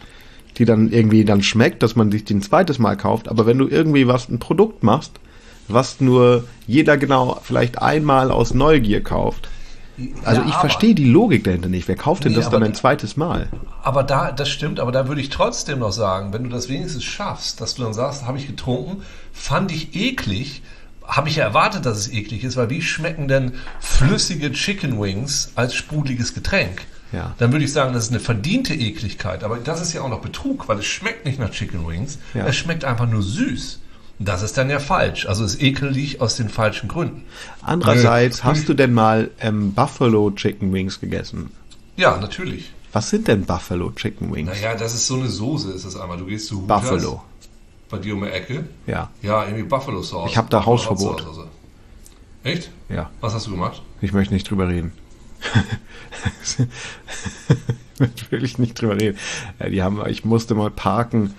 die 0.58 0.66
dann 0.66 0.92
irgendwie 0.92 1.26
dann 1.26 1.44
schmeckt, 1.44 1.84
dass 1.84 1.96
man 1.96 2.12
sich 2.12 2.24
die 2.26 2.36
ein 2.36 2.42
zweites 2.42 2.80
Mal 2.80 2.96
kauft, 2.98 3.28
aber 3.30 3.46
wenn 3.46 3.58
du 3.58 3.68
irgendwie 3.68 4.08
was, 4.08 4.30
ein 4.30 4.40
Produkt 4.40 4.84
machst, 4.84 5.12
was 5.68 6.00
nur 6.00 6.44
jeder 6.68 6.98
genau 6.98 7.40
vielleicht 7.44 7.82
einmal 7.82 8.32
aus 8.32 8.54
Neugier 8.54 9.02
kauft. 9.04 9.50
Also 10.24 10.42
Ja, 10.42 10.48
ich 10.48 10.54
verstehe 10.56 10.94
die 10.94 11.06
Logik 11.06 11.46
dahinter 11.46 11.70
nicht. 11.70 11.88
Wer 11.88 11.96
kauft 11.96 12.26
denn 12.26 12.34
Nee, 12.34 12.38
das 12.38 12.50
dann 12.50 12.64
ein 12.64 12.74
zweites 12.74 13.16
Mal? 13.16 13.48
Aber 13.82 14.04
da, 14.04 14.32
das 14.32 14.50
stimmt, 14.50 14.80
aber 14.80 14.92
da 14.92 15.08
würde 15.08 15.22
ich 15.22 15.30
trotzdem 15.30 15.80
noch 15.80 15.92
sagen, 15.94 16.34
wenn 16.34 16.44
du 16.44 16.50
das 16.50 16.68
wenigstens 16.70 17.04
schaffst, 17.04 17.62
dass 17.62 17.76
du 17.76 17.84
dann 17.84 17.94
sagst, 17.94 18.26
habe 18.26 18.38
ich 18.38 18.48
getrunken, 18.48 19.04
fand 19.32 19.72
ich 19.72 19.96
eklig, 19.96 20.62
habe 21.08 21.30
ich 21.30 21.38
ja 21.38 21.44
erwartet, 21.44 21.86
dass 21.86 21.98
es 21.98 22.12
eklig 22.12 22.44
ist, 22.44 22.58
weil 22.58 22.70
wie 22.70 22.82
schmecken 22.82 23.28
denn 23.28 23.54
flüssige 23.80 24.52
Chicken 24.52 25.00
Wings 25.02 25.52
als 25.56 25.74
sprudeliges 25.76 26.34
Getränk? 26.34 26.82
Ja. 27.12 27.34
Dann 27.38 27.52
würde 27.52 27.64
ich 27.66 27.72
sagen, 27.72 27.94
das 27.94 28.06
ist 28.06 28.10
eine 28.10 28.20
verdiente 28.20 28.74
Ekligkeit, 28.74 29.44
aber 29.44 29.58
das 29.58 29.82
ist 29.82 29.94
ja 29.94 30.02
auch 30.02 30.10
noch 30.10 30.22
Betrug, 30.22 30.68
weil 30.68 30.80
es 30.80 30.86
schmeckt 30.86 31.26
nicht 31.26 31.40
nach 31.40 31.52
Chicken 31.52 31.88
Wings, 31.88 32.18
Ja. 32.34 32.46
es 32.48 32.56
schmeckt 32.56 32.84
einfach 32.84 33.08
nur 33.08 33.22
süß. 33.22 33.80
Und 34.18 34.28
das 34.28 34.42
ist 34.44 34.58
dann 34.58 34.70
ja 34.70 34.80
falsch. 34.80 35.26
Also 35.26 35.44
es 35.44 35.56
ist 35.56 35.62
ekelig 35.62 36.22
aus 36.22 36.36
den 36.38 36.50
falschen 36.50 36.88
Gründen. 36.88 37.24
Andererseits, 37.62 38.44
Nö. 38.44 38.50
hast 38.50 38.68
du 38.70 38.74
denn 38.74 38.94
mal 38.94 39.30
ähm, 39.40 39.74
Buffalo 39.74 40.32
Chicken 40.32 40.72
Wings 40.74 41.00
gegessen? 41.00 41.52
Ja, 41.98 42.18
natürlich. 42.18 42.72
Was 42.94 43.10
sind 43.10 43.28
denn 43.28 43.44
Buffalo 43.46 43.92
Chicken 43.92 44.34
Wings? 44.34 44.50
Naja, 44.50 44.76
das 44.76 44.94
ist 44.94 45.06
so 45.08 45.16
eine 45.16 45.28
Soße, 45.28 45.72
ist 45.72 45.86
das 45.86 45.98
einmal. 45.98 46.18
Du 46.18 46.26
gehst 46.26 46.48
zu 46.48 46.62
Hooters, 46.62 46.82
Buffalo. 46.82 47.22
Bei 47.96 48.02
dir 48.02 48.16
um 48.16 48.24
die 48.24 48.30
Ecke. 48.30 48.66
Ja, 48.88 49.10
Ja, 49.22 49.44
irgendwie 49.44 49.64
Buffalo 49.64 50.02
Sauce. 50.02 50.30
Ich 50.32 50.38
hab 50.38 50.50
da 50.50 50.66
Hausverbot. 50.66 51.12
Hot 51.12 51.20
Sauce 51.20 51.38
oder 51.38 51.46
so. 51.46 51.50
Echt? 52.44 52.70
ja. 52.90 53.10
Was 53.22 53.34
hast 53.34 53.48
du 53.48 53.52
gemacht? 53.52 53.82
Ich 54.02 54.14
möchte 54.14 54.34
nicht 54.34 54.50
drüber 54.50 54.68
reden. 54.68 54.92
ich 57.94 58.00
möchte 58.00 58.32
wirklich 58.32 58.60
nicht 58.60 58.80
drüber 58.80 58.96
reden. 58.96 59.18
Ja, 59.60 59.70
die 59.70 59.82
haben, 59.84 60.02
ich 60.08 60.26
musste 60.26 60.56
mal 60.56 60.70
parken 60.70 61.34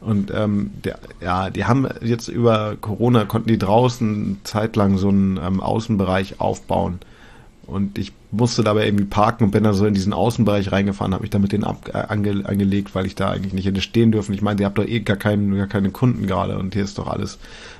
und 0.00 0.30
ähm, 0.32 0.70
der, 0.84 0.98
ja, 1.20 1.50
die 1.50 1.64
haben 1.64 1.88
jetzt 2.00 2.28
über 2.28 2.76
Corona 2.80 3.24
konnten 3.24 3.48
die 3.48 3.58
draußen 3.58 4.40
zeitlang 4.44 4.98
so 4.98 5.08
einen 5.08 5.38
ähm, 5.38 5.60
Außenbereich 5.60 6.40
aufbauen. 6.40 7.00
Und 7.66 7.98
ich 7.98 8.12
musste 8.30 8.62
dabei 8.62 8.86
irgendwie 8.86 9.06
parken 9.06 9.44
und 9.44 9.50
bin 9.50 9.64
dann 9.64 9.74
so 9.74 9.86
in 9.86 9.94
diesen 9.94 10.12
Außenbereich 10.12 10.70
reingefahren, 10.70 11.12
habe 11.12 11.22
mich 11.22 11.30
da 11.30 11.40
mit 11.40 11.50
denen 11.50 11.64
ab, 11.64 11.90
äh, 11.92 11.98
ange, 11.98 12.44
angelegt, 12.46 12.94
weil 12.94 13.06
ich 13.06 13.16
da 13.16 13.30
eigentlich 13.30 13.54
nicht 13.54 13.66
hätte 13.66 13.80
stehen 13.80 14.12
dürfen. 14.12 14.34
Ich 14.34 14.42
meine, 14.42 14.60
ihr 14.60 14.66
habt 14.66 14.78
doch 14.78 14.86
eh 14.86 15.00
gar, 15.00 15.16
keinen, 15.16 15.56
gar 15.56 15.66
keine 15.66 15.90
Kunden 15.90 16.26
gerade 16.26 16.58
und 16.58 16.74
hier 16.74 16.84
ist 16.84 16.98
doch 16.98 17.08
alles. 17.08 17.38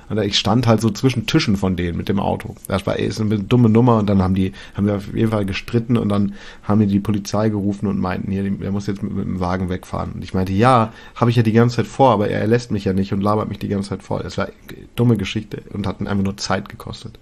Und 0.09 0.19
ich 0.19 0.37
stand 0.37 0.67
halt 0.67 0.81
so 0.81 0.89
zwischen 0.89 1.25
Tischen 1.25 1.55
von 1.55 1.75
denen 1.75 1.97
mit 1.97 2.09
dem 2.09 2.19
Auto. 2.19 2.55
Das 2.67 2.85
war 2.85 2.99
eh 2.99 3.05
ist 3.05 3.21
eine 3.21 3.39
dumme 3.39 3.69
Nummer 3.69 3.97
und 3.97 4.07
dann 4.07 4.21
haben 4.21 4.35
die, 4.35 4.51
haben 4.75 4.87
wir 4.87 4.95
auf 4.95 5.13
jeden 5.13 5.31
Fall 5.31 5.45
gestritten 5.45 5.97
und 5.97 6.09
dann 6.09 6.33
haben 6.63 6.81
die 6.81 6.87
die 6.87 6.99
Polizei 6.99 7.49
gerufen 7.49 7.87
und 7.87 7.99
meinten, 7.99 8.31
hier, 8.31 8.43
der 8.43 8.71
muss 8.71 8.87
jetzt 8.87 9.03
mit, 9.03 9.13
mit 9.13 9.25
dem 9.25 9.39
Wagen 9.39 9.69
wegfahren. 9.69 10.13
Und 10.13 10.23
ich 10.23 10.33
meinte, 10.33 10.51
ja, 10.51 10.91
habe 11.15 11.29
ich 11.29 11.37
ja 11.37 11.43
die 11.43 11.53
ganze 11.53 11.77
Zeit 11.77 11.87
vor, 11.87 12.11
aber 12.11 12.29
er 12.29 12.45
lässt 12.47 12.71
mich 12.71 12.83
ja 12.85 12.93
nicht 12.93 13.13
und 13.13 13.21
labert 13.21 13.47
mich 13.47 13.59
die 13.59 13.69
ganze 13.69 13.89
Zeit 13.89 14.03
voll. 14.03 14.23
Das 14.23 14.37
war 14.37 14.45
eine 14.45 14.87
dumme 14.95 15.17
Geschichte 15.17 15.63
und 15.71 15.87
hat 15.87 16.01
einfach 16.01 16.23
nur 16.23 16.37
Zeit 16.37 16.69
gekostet. 16.69 17.19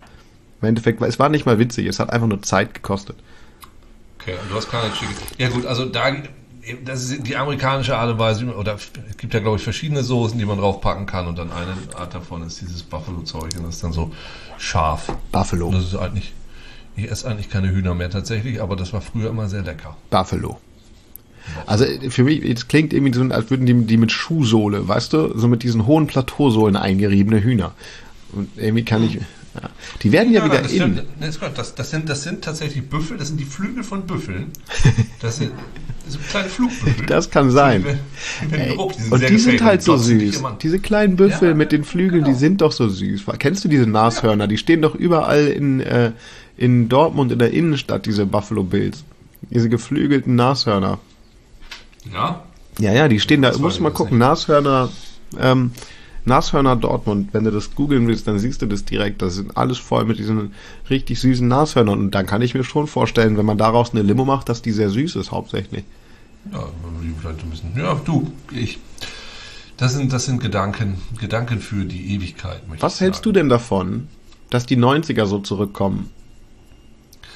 Im 0.65 0.69
Endeffekt, 0.69 0.99
es 1.03 1.19
war 1.19 1.29
nicht 1.29 1.45
mal 1.45 1.59
witzig, 1.59 1.85
es 1.85 1.99
hat 1.99 2.09
einfach 2.09 2.25
nur 2.25 2.41
Zeit 2.41 2.73
gekostet. 2.73 3.15
Okay, 4.19 4.33
und 4.41 4.49
du 4.49 4.55
hast 4.55 4.71
keine 4.71 4.91
Chicken. 4.91 5.13
Ja 5.37 5.49
gut, 5.49 5.67
also 5.67 5.85
da, 5.85 6.11
das 6.83 7.03
ist 7.03 7.27
die 7.27 7.35
amerikanische 7.35 7.95
Art 7.95 8.09
und 8.09 8.17
Weise, 8.17 8.45
oder 8.47 8.73
es 8.73 9.17
gibt 9.17 9.35
ja 9.35 9.41
glaube 9.41 9.57
ich 9.57 9.63
verschiedene 9.63 10.01
Soßen, 10.03 10.39
die 10.39 10.45
man 10.45 10.57
draufpacken 10.57 11.05
kann 11.05 11.27
und 11.27 11.37
dann 11.37 11.51
eine 11.51 11.75
Art 11.95 12.15
davon 12.15 12.41
ist 12.41 12.61
dieses 12.61 12.81
Buffalo-Zeug 12.81 13.51
und 13.57 13.67
das 13.67 13.75
ist 13.75 13.83
dann 13.83 13.93
so 13.93 14.11
scharf. 14.57 15.15
Buffalo. 15.31 15.67
Und 15.67 15.75
das 15.75 15.83
ist 15.83 15.95
eigentlich, 15.95 16.33
ich 16.95 17.11
esse 17.11 17.29
eigentlich 17.29 17.51
keine 17.51 17.69
Hühner 17.69 17.93
mehr 17.93 18.09
tatsächlich, 18.09 18.59
aber 18.59 18.75
das 18.75 18.91
war 18.91 19.01
früher 19.01 19.29
immer 19.29 19.47
sehr 19.47 19.61
lecker. 19.61 19.95
Buffalo. 20.09 20.59
Also 21.67 21.85
für 22.09 22.23
mich, 22.23 22.43
es 22.43 22.67
klingt 22.67 22.91
irgendwie 22.91 23.13
so, 23.13 23.23
als 23.25 23.51
würden 23.51 23.67
die, 23.67 23.85
die 23.85 23.97
mit 23.97 24.11
Schuhsohle, 24.11 24.87
weißt 24.87 25.13
du, 25.13 25.37
so 25.37 25.47
mit 25.47 25.61
diesen 25.61 25.85
hohen 25.85 26.07
Plateausohlen 26.07 26.75
eingeriebene 26.75 27.43
Hühner. 27.43 27.73
Und 28.31 28.49
irgendwie 28.57 28.83
kann 28.83 29.03
ich. 29.03 29.19
Ja. 29.61 29.69
Die 30.01 30.11
werden 30.11 30.33
ja, 30.33 30.43
wieder 30.43 30.61
das, 30.61 30.71
in. 30.71 30.77
stimmt. 30.77 31.03
Das, 31.55 31.75
das, 31.75 31.89
sind, 31.89 32.09
das 32.09 32.23
sind 32.23 32.43
tatsächlich 32.43 32.87
Büffel, 32.89 33.17
das 33.17 33.29
sind 33.29 33.39
die 33.39 33.45
Flügel 33.45 33.83
von 33.83 34.05
Büffeln. 34.05 34.47
Das 35.21 35.37
sind 35.37 35.51
so 36.07 36.19
kleine 36.29 36.49
Flugbüffel. 36.49 37.05
Das 37.07 37.31
kann 37.31 37.49
sein. 37.49 37.83
Die 38.43 38.47
die 38.47 38.55
Ey, 38.55 38.69
geruppt, 38.69 38.97
und 39.09 39.27
die 39.27 39.39
sind 39.39 39.63
halt 39.63 39.81
so 39.81 39.97
süß. 39.97 40.43
Diese 40.61 40.79
kleinen 40.79 41.15
Büffel 41.15 41.49
Ja, 41.49 41.55
mit 41.55 41.71
den 41.71 41.83
Flügeln, 41.83 42.23
die 42.23 42.31
genau. 42.31 42.39
sind 42.39 42.61
doch 42.61 42.71
so 42.71 42.87
süß. 42.87 43.23
Kennst 43.39 43.63
du 43.63 43.69
diese 43.69 43.87
Nashörner? 43.87 44.47
Die 44.47 44.57
stehen 44.57 44.83
doch 44.83 44.93
überall 44.93 45.47
in, 45.47 45.79
äh, 45.79 46.11
in 46.57 46.89
Dortmund 46.89 47.31
in 47.31 47.39
der 47.39 47.51
Innenstadt, 47.51 48.05
diese 48.05 48.27
Buffalo 48.27 48.63
Bills. 48.63 49.03
Diese 49.49 49.67
geflügelten 49.69 50.35
Nashörner. 50.35 50.99
Ja, 52.13 52.43
Ja, 52.77 52.93
ja, 52.93 53.07
die 53.07 53.19
stehen 53.19 53.41
da. 53.41 53.49
Das 53.49 53.61
weiß 53.61 53.75
ich 53.75 53.79
mal 53.79 53.91
gucken. 53.91 54.19
Nashörner, 54.19 54.89
ähm, 55.39 55.71
Nashörner 56.25 56.75
Dortmund. 56.75 57.29
Wenn 57.33 57.43
du 57.43 57.51
das 57.51 57.75
googeln 57.75 58.07
willst, 58.07 58.27
dann 58.27 58.39
siehst 58.39 58.61
du 58.61 58.65
das 58.65 58.83
direkt. 58.85 59.21
Das 59.21 59.35
sind 59.35 59.55
alles 59.55 59.77
voll 59.77 60.05
mit 60.05 60.17
diesen 60.19 60.53
richtig 60.89 61.19
süßen 61.19 61.47
Nashörnern. 61.47 61.99
Und 61.99 62.11
dann 62.11 62.25
kann 62.25 62.41
ich 62.41 62.53
mir 62.53 62.63
schon 62.63 62.87
vorstellen, 62.87 63.37
wenn 63.37 63.45
man 63.45 63.57
daraus 63.57 63.91
eine 63.91 64.01
Limo 64.01 64.25
macht, 64.25 64.49
dass 64.49 64.61
die 64.61 64.71
sehr 64.71 64.89
süß 64.89 65.15
ist, 65.17 65.31
hauptsächlich. 65.31 65.83
Ja, 66.51 66.63
vielleicht 67.21 67.43
ein 67.43 67.49
bisschen. 67.49 67.73
Ja, 67.77 67.99
du, 68.05 68.31
ich. 68.51 68.79
Das 69.77 69.93
sind, 69.93 70.13
das 70.13 70.25
sind 70.25 70.41
Gedanken, 70.41 70.95
Gedanken 71.19 71.59
für 71.59 71.83
die 71.85 72.13
Ewigkeit. 72.15 72.61
Was 72.79 73.01
hältst 73.01 73.25
du 73.25 73.31
denn 73.31 73.49
davon, 73.49 74.07
dass 74.49 74.65
die 74.65 74.77
90er 74.77 75.25
so 75.25 75.39
zurückkommen? 75.39 76.09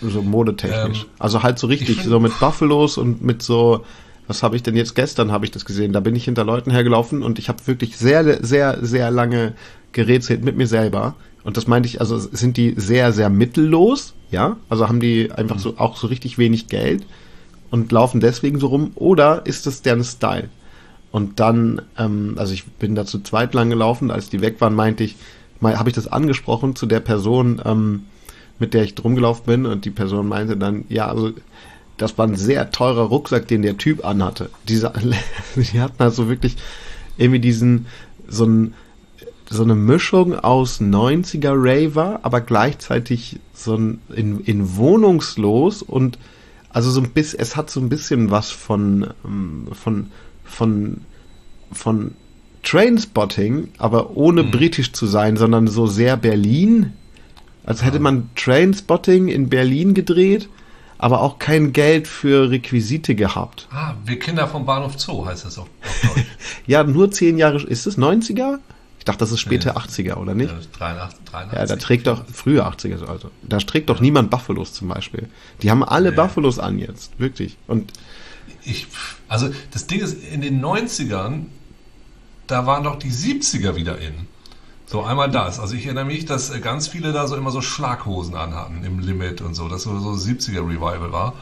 So 0.02 0.22
modetechnisch. 0.22 1.02
Ähm, 1.04 1.10
also 1.20 1.44
halt 1.44 1.60
so 1.60 1.68
richtig, 1.68 1.98
find- 1.98 2.04
so 2.10 2.20
mit 2.22 2.40
Buffalos 2.40 2.98
und 2.98 3.22
mit 3.22 3.42
so, 3.42 3.84
was 4.30 4.44
habe 4.44 4.56
ich 4.56 4.62
denn 4.62 4.76
jetzt 4.76 4.94
gestern 4.94 5.32
habe 5.32 5.44
ich 5.46 5.52
das 5.52 5.66
gesehen, 5.66 5.92
da 5.92 6.02
bin 6.02 6.16
ich 6.16 6.26
hinter 6.26 6.44
Leuten 6.44 6.70
hergelaufen 6.70 7.24
und 7.24 7.40
ich 7.40 7.50
habe 7.50 7.66
wirklich 7.66 7.98
sehr, 7.98 8.46
sehr, 8.46 8.78
sehr 8.80 9.10
lange 9.10 9.54
gerätselt 9.92 10.44
mit 10.44 10.56
mir 10.56 10.68
selber. 10.68 11.16
Und 11.44 11.58
das 11.58 11.66
meinte 11.66 11.90
ich, 11.90 12.00
also 12.00 12.20
sind 12.20 12.56
die 12.56 12.76
sehr, 12.78 13.12
sehr 13.12 13.32
mittellos, 13.32 14.14
ja? 14.30 14.58
Also 14.70 14.88
haben 14.88 15.00
die 15.00 15.32
einfach 15.32 15.58
so 15.58 15.80
auch 15.80 15.98
so 15.98 16.06
richtig 16.06 16.38
wenig 16.38 16.68
Geld 16.68 17.08
und 17.72 17.92
laufen 17.92 18.20
deswegen 18.20 18.60
so 18.60 18.68
rum, 18.68 18.92
oder 18.94 19.48
ist 19.48 19.66
das 19.66 19.82
deren 19.82 20.04
Style? 20.04 20.50
Und 21.10 21.40
dann, 21.40 21.82
ähm, 21.98 22.36
also 22.38 22.54
ich 22.54 22.66
bin 22.66 22.94
da 22.94 23.08
zu 23.08 23.24
zweit 23.24 23.56
lang 23.56 23.72
gelaufen, 23.72 24.12
als 24.12 24.30
die 24.30 24.42
weg 24.42 24.62
waren, 24.62 24.76
meinte 24.76 25.04
ich, 25.04 25.16
mal, 25.60 25.80
habe 25.80 25.90
ich 25.90 25.96
das 25.96 26.08
angesprochen 26.08 26.76
zu 26.76 26.86
der 26.86 27.00
Person, 27.00 27.60
ähm, 27.66 28.04
mit 28.60 28.76
der 28.76 28.84
ich 28.84 28.94
drum 28.94 29.16
gelaufen 29.16 29.46
bin, 29.48 29.66
und 29.66 29.86
die 29.86 29.90
Person 29.90 30.28
meinte 30.28 30.56
dann, 30.56 30.86
ja, 30.88 31.08
also 31.08 31.32
das 32.02 32.18
war 32.18 32.26
ein 32.26 32.36
sehr 32.36 32.72
teurer 32.72 33.04
Rucksack, 33.04 33.48
den 33.48 33.62
der 33.62 33.78
Typ 33.78 34.06
anhatte. 34.06 34.50
Diese, 34.68 34.92
die 35.56 35.80
hatten 35.80 36.02
also 36.02 36.30
wirklich 36.30 36.56
irgendwie 37.18 37.40
diesen, 37.40 37.88
so 38.28 38.46
ein, 38.46 38.74
so 39.50 39.64
eine 39.64 39.76
Mischung 39.76 40.36
aus 40.36 40.80
90er 40.80 41.54
Raver, 41.54 42.20
aber 42.24 42.42
gleichzeitig 42.42 43.40
so 43.54 43.76
ein 43.76 44.00
in, 44.16 44.42
in 44.42 44.78
wohnungslos 44.78 45.82
und 45.82 46.18
also 46.70 46.92
so 46.92 47.02
ein 47.02 47.10
bisschen, 47.10 47.40
es 47.40 47.56
hat 47.56 47.70
so 47.70 47.80
ein 47.80 47.90
bisschen 47.90 48.32
was 48.32 48.52
von, 48.52 49.08
ähm, 49.26 49.68
von, 49.74 50.08
von, 50.44 51.02
von 51.72 52.12
Trainspotting, 52.64 53.70
aber 53.78 54.16
ohne 54.16 54.44
britisch 54.44 54.94
zu 54.94 55.08
sein, 55.08 55.36
sondern 55.36 55.68
so 55.68 55.88
sehr 55.88 56.16
Berlin. 56.16 56.94
Als 57.64 57.84
hätte 57.84 58.00
man 58.00 58.30
Trainspotting 58.36 59.28
in 59.28 59.50
Berlin 59.50 59.94
gedreht, 59.94 60.50
aber 61.00 61.22
auch 61.22 61.40
kein 61.40 61.74
Geld 61.74 62.08
für 62.08 62.52
Requisite 62.52 63.16
gehabt. 63.16 63.68
Ah, 63.72 63.96
wir 64.06 64.20
Kinder 64.20 64.48
vom 64.48 64.66
Bahnhof 64.66 65.00
Zoo 65.00 65.26
heißt 65.26 65.46
das 65.46 65.56
Deutsch. 65.56 65.68
Ja, 66.68 66.84
nur 66.84 67.10
zehn 67.10 67.38
Jahre, 67.40 67.64
ist 67.64 67.88
es 67.88 67.98
90er? 67.98 68.60
Ich 69.00 69.06
dachte, 69.06 69.20
das 69.20 69.32
ist 69.32 69.40
später 69.40 69.78
80er, 69.78 70.16
oder 70.16 70.36
nicht? 70.36 70.50
Ja, 70.50 70.56
das 70.58 70.66
ist 70.66 70.72
83, 70.80 71.20
83. 71.26 71.58
Ja, 71.60 71.66
da 71.66 71.76
trägt 71.78 72.08
doch, 72.08 72.26
frühe 72.28 72.64
80er, 72.66 73.06
also, 73.08 73.32
da 73.42 73.58
trägt 73.58 73.90
doch 73.90 74.02
niemand 74.02 74.30
Buffalos 74.30 74.74
zum 74.74 74.90
Beispiel. 74.90 75.30
Die 75.62 75.72
haben 75.72 75.84
alle 75.84 76.12
Nee. 76.12 76.16
Buffalos 76.18 76.60
an 76.60 76.78
jetzt, 76.78 77.18
wirklich. 77.18 77.58
Und 77.68 77.94
Ich, 78.66 78.88
also 79.30 79.50
das 79.72 79.88
Ding 79.88 80.02
ist, 80.02 80.22
in 80.24 80.42
den 80.42 80.62
90ern, 80.64 81.46
da 82.48 82.66
waren 82.66 82.84
doch 82.84 83.00
die 83.00 83.12
70er 83.12 83.76
wieder 83.76 83.98
in. 84.00 84.28
So, 84.92 85.04
einmal 85.04 85.30
das. 85.30 85.60
Also 85.60 85.76
ich 85.76 85.86
erinnere 85.86 86.06
mich, 86.06 86.26
dass 86.26 86.50
äh, 86.50 86.60
ganz 86.60 86.88
viele 86.88 87.14
da 87.14 87.28
so 87.28 87.36
immer 87.36 87.52
so 87.52 87.62
Schlaghosen 87.62 88.36
anhatten 88.36 88.84
im 88.84 88.98
Limit 88.98 89.40
und 89.40 89.54
so, 89.54 89.70
dass 89.70 89.84
so, 89.84 90.00
so 90.00 90.14
70er 90.14 90.68
Revival 90.68 91.12
war. 91.12 91.34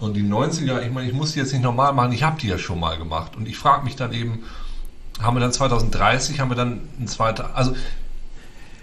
Und 0.00 0.14
die 0.14 0.22
90er, 0.22 0.80
ich 0.80 0.90
meine, 0.90 1.06
ich 1.06 1.12
muss 1.12 1.32
die 1.32 1.40
jetzt 1.40 1.52
nicht 1.52 1.62
normal 1.62 1.92
machen, 1.92 2.12
ich 2.12 2.22
habe 2.22 2.40
die 2.40 2.46
ja 2.46 2.56
schon 2.56 2.80
mal 2.80 2.96
gemacht. 2.96 3.36
Und 3.36 3.46
ich 3.46 3.58
frage 3.58 3.84
mich 3.84 3.96
dann 3.96 4.14
eben, 4.14 4.42
haben 5.20 5.36
wir 5.36 5.40
dann 5.40 5.52
2030, 5.52 6.40
haben 6.40 6.50
wir 6.50 6.54
dann 6.56 6.80
ein 6.98 7.08
zweiter, 7.08 7.54
also 7.54 7.74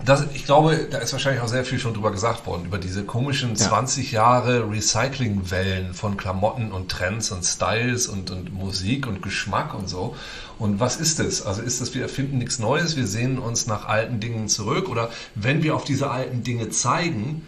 das, 0.04 0.26
ich 0.34 0.46
glaube, 0.46 0.88
da 0.92 0.98
ist 0.98 1.14
wahrscheinlich 1.14 1.42
auch 1.42 1.48
sehr 1.48 1.64
viel 1.64 1.80
schon 1.80 1.94
drüber 1.94 2.12
gesagt 2.12 2.46
worden, 2.46 2.66
über 2.66 2.78
diese 2.78 3.06
komischen 3.06 3.52
Ja. 3.52 3.70
20 3.70 4.12
Jahre 4.12 4.70
Recyclingwellen 4.70 5.94
von 5.94 6.18
Klamotten 6.18 6.72
und 6.72 6.90
Trends 6.92 7.32
und 7.32 7.44
Styles 7.44 8.08
und, 8.08 8.30
und 8.30 8.54
Musik 8.54 9.08
und 9.08 9.22
Geschmack 9.22 9.74
und 9.74 9.88
so. 9.88 10.16
Und 10.60 10.80
was 10.80 10.98
ist 10.98 11.20
es? 11.20 11.46
Also 11.46 11.62
ist 11.62 11.82
es, 11.82 11.94
wir 11.96 12.02
erfinden 12.04 12.38
nichts 12.40 12.60
Neues, 12.60 12.98
wir 12.98 13.08
sehnen 13.08 13.40
uns 13.40 13.68
nach 13.68 13.86
alten 13.86 14.20
Dingen 14.20 14.50
zurück 14.50 14.90
oder 14.90 15.10
wenn 15.34 15.64
wir 15.64 15.76
auf 15.76 15.86
diese 15.86 16.12
alten 16.12 16.44
Dinge 16.44 16.70
zeigen, 16.70 17.44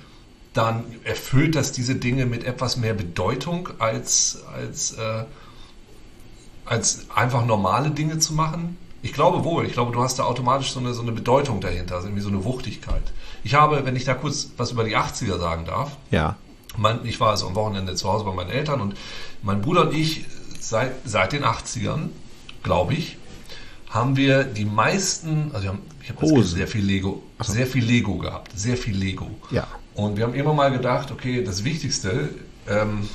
dann 0.54 0.86
erfüllt 1.04 1.56
das 1.56 1.72
diese 1.72 1.96
Dinge 1.96 2.26
mit 2.26 2.44
etwas 2.44 2.78
mehr 2.78 2.94
Bedeutung 2.94 3.70
als, 3.78 4.40
als, 4.54 4.94
äh, 4.94 5.26
als 6.66 7.06
einfach 7.14 7.46
normale 7.46 7.92
Dinge 7.92 8.20
zu 8.20 8.34
machen? 8.34 8.78
Ich 9.08 9.14
glaube 9.14 9.46
wohl. 9.46 9.66
Ich 9.66 9.72
glaube, 9.72 9.94
du 9.94 10.04
hast 10.04 10.20
da 10.20 10.24
automatisch 10.24 10.74
so 10.74 10.82
eine, 10.82 10.94
so 10.94 11.02
eine 11.02 11.14
Bedeutung 11.14 11.62
dahinter, 11.62 11.96
also 11.96 12.08
irgendwie 12.08 12.24
so 12.24 12.28
eine 12.28 12.44
Wuchtigkeit. 12.44 13.04
Ich 13.46 13.54
habe, 13.54 13.86
wenn 13.86 13.96
ich 13.96 14.04
da 14.04 14.14
kurz 14.14 14.52
was 14.58 14.72
über 14.72 14.84
die 14.84 14.98
80er 14.98 15.40
sagen 15.40 15.64
darf, 15.64 15.96
ja, 16.12 16.36
mein, 16.76 17.06
ich 17.06 17.18
war 17.22 17.30
also 17.30 17.48
am 17.48 17.56
Wochenende 17.56 17.96
zu 17.96 18.10
Hause 18.10 18.26
bei 18.26 18.34
meinen 18.34 18.50
Eltern 18.50 18.82
und 18.82 18.96
mein 19.42 19.62
Bruder 19.62 19.84
und 19.84 19.96
ich 19.96 20.26
seit, 20.60 20.92
seit 21.06 21.32
den 21.32 21.46
80ern, 21.46 22.10
glaube 22.64 22.96
ich, 22.96 23.18
haben 23.90 24.18
wir 24.18 24.44
die 24.44 24.66
meisten, 24.66 25.52
also 25.54 25.64
wir 25.64 25.70
haben, 25.70 25.82
ich 26.04 26.10
habe 26.10 26.44
sehr 26.44 26.68
viel 26.68 26.84
Lego, 26.84 27.24
sehr 27.40 27.66
viel 27.66 27.86
Lego 27.86 28.18
gehabt, 28.18 28.52
sehr 28.60 28.76
viel 28.76 28.98
Lego. 28.98 29.32
Ja. 29.52 29.68
Und 29.94 30.18
wir 30.18 30.26
haben 30.26 30.34
immer 30.34 30.54
mal 30.54 30.70
gedacht, 30.70 31.12
okay, 31.12 31.46
das 31.46 31.64
Wichtigste 31.64 32.30
ähm, 32.68 33.08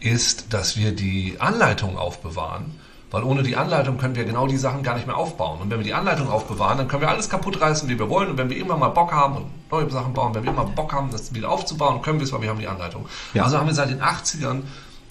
ist, 0.00 0.54
dass 0.54 0.78
wir 0.78 0.92
die 0.92 1.36
Anleitung 1.40 1.98
aufbewahren, 1.98 2.72
weil 3.10 3.22
ohne 3.22 3.42
die 3.42 3.56
Anleitung 3.56 3.96
können 3.96 4.14
wir 4.14 4.24
genau 4.24 4.46
die 4.46 4.58
Sachen 4.58 4.82
gar 4.82 4.94
nicht 4.94 5.06
mehr 5.06 5.16
aufbauen. 5.16 5.60
Und 5.60 5.70
wenn 5.70 5.78
wir 5.78 5.84
die 5.84 5.94
Anleitung 5.94 6.28
aufbewahren, 6.28 6.76
dann 6.76 6.88
können 6.88 7.00
wir 7.00 7.08
alles 7.08 7.30
kaputt 7.30 7.60
reißen, 7.60 7.88
wie 7.88 7.98
wir 7.98 8.10
wollen. 8.10 8.30
Und 8.30 8.38
wenn 8.38 8.50
wir 8.50 8.58
immer 8.58 8.76
mal 8.76 8.88
Bock 8.88 9.12
haben 9.12 9.36
und 9.36 9.46
neue 9.70 9.90
Sachen 9.90 10.12
bauen, 10.12 10.34
wenn 10.34 10.44
wir 10.44 10.50
immer 10.50 10.64
Bock 10.64 10.92
haben, 10.92 11.10
das 11.10 11.32
wieder 11.34 11.50
aufzubauen, 11.50 12.02
können 12.02 12.18
wir 12.18 12.24
es, 12.24 12.32
weil 12.32 12.42
wir 12.42 12.50
haben 12.50 12.58
die 12.58 12.66
Anleitung. 12.66 13.08
Ja. 13.32 13.44
Also 13.44 13.58
haben 13.58 13.66
wir 13.66 13.74
seit 13.74 13.90
den 13.90 14.02
80ern 14.02 14.62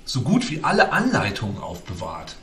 so 0.06 0.22
gut 0.22 0.50
wie 0.52 0.64
alle 0.64 0.94
Anleitungen 0.94 1.58
aufbewahrt. 1.62 2.36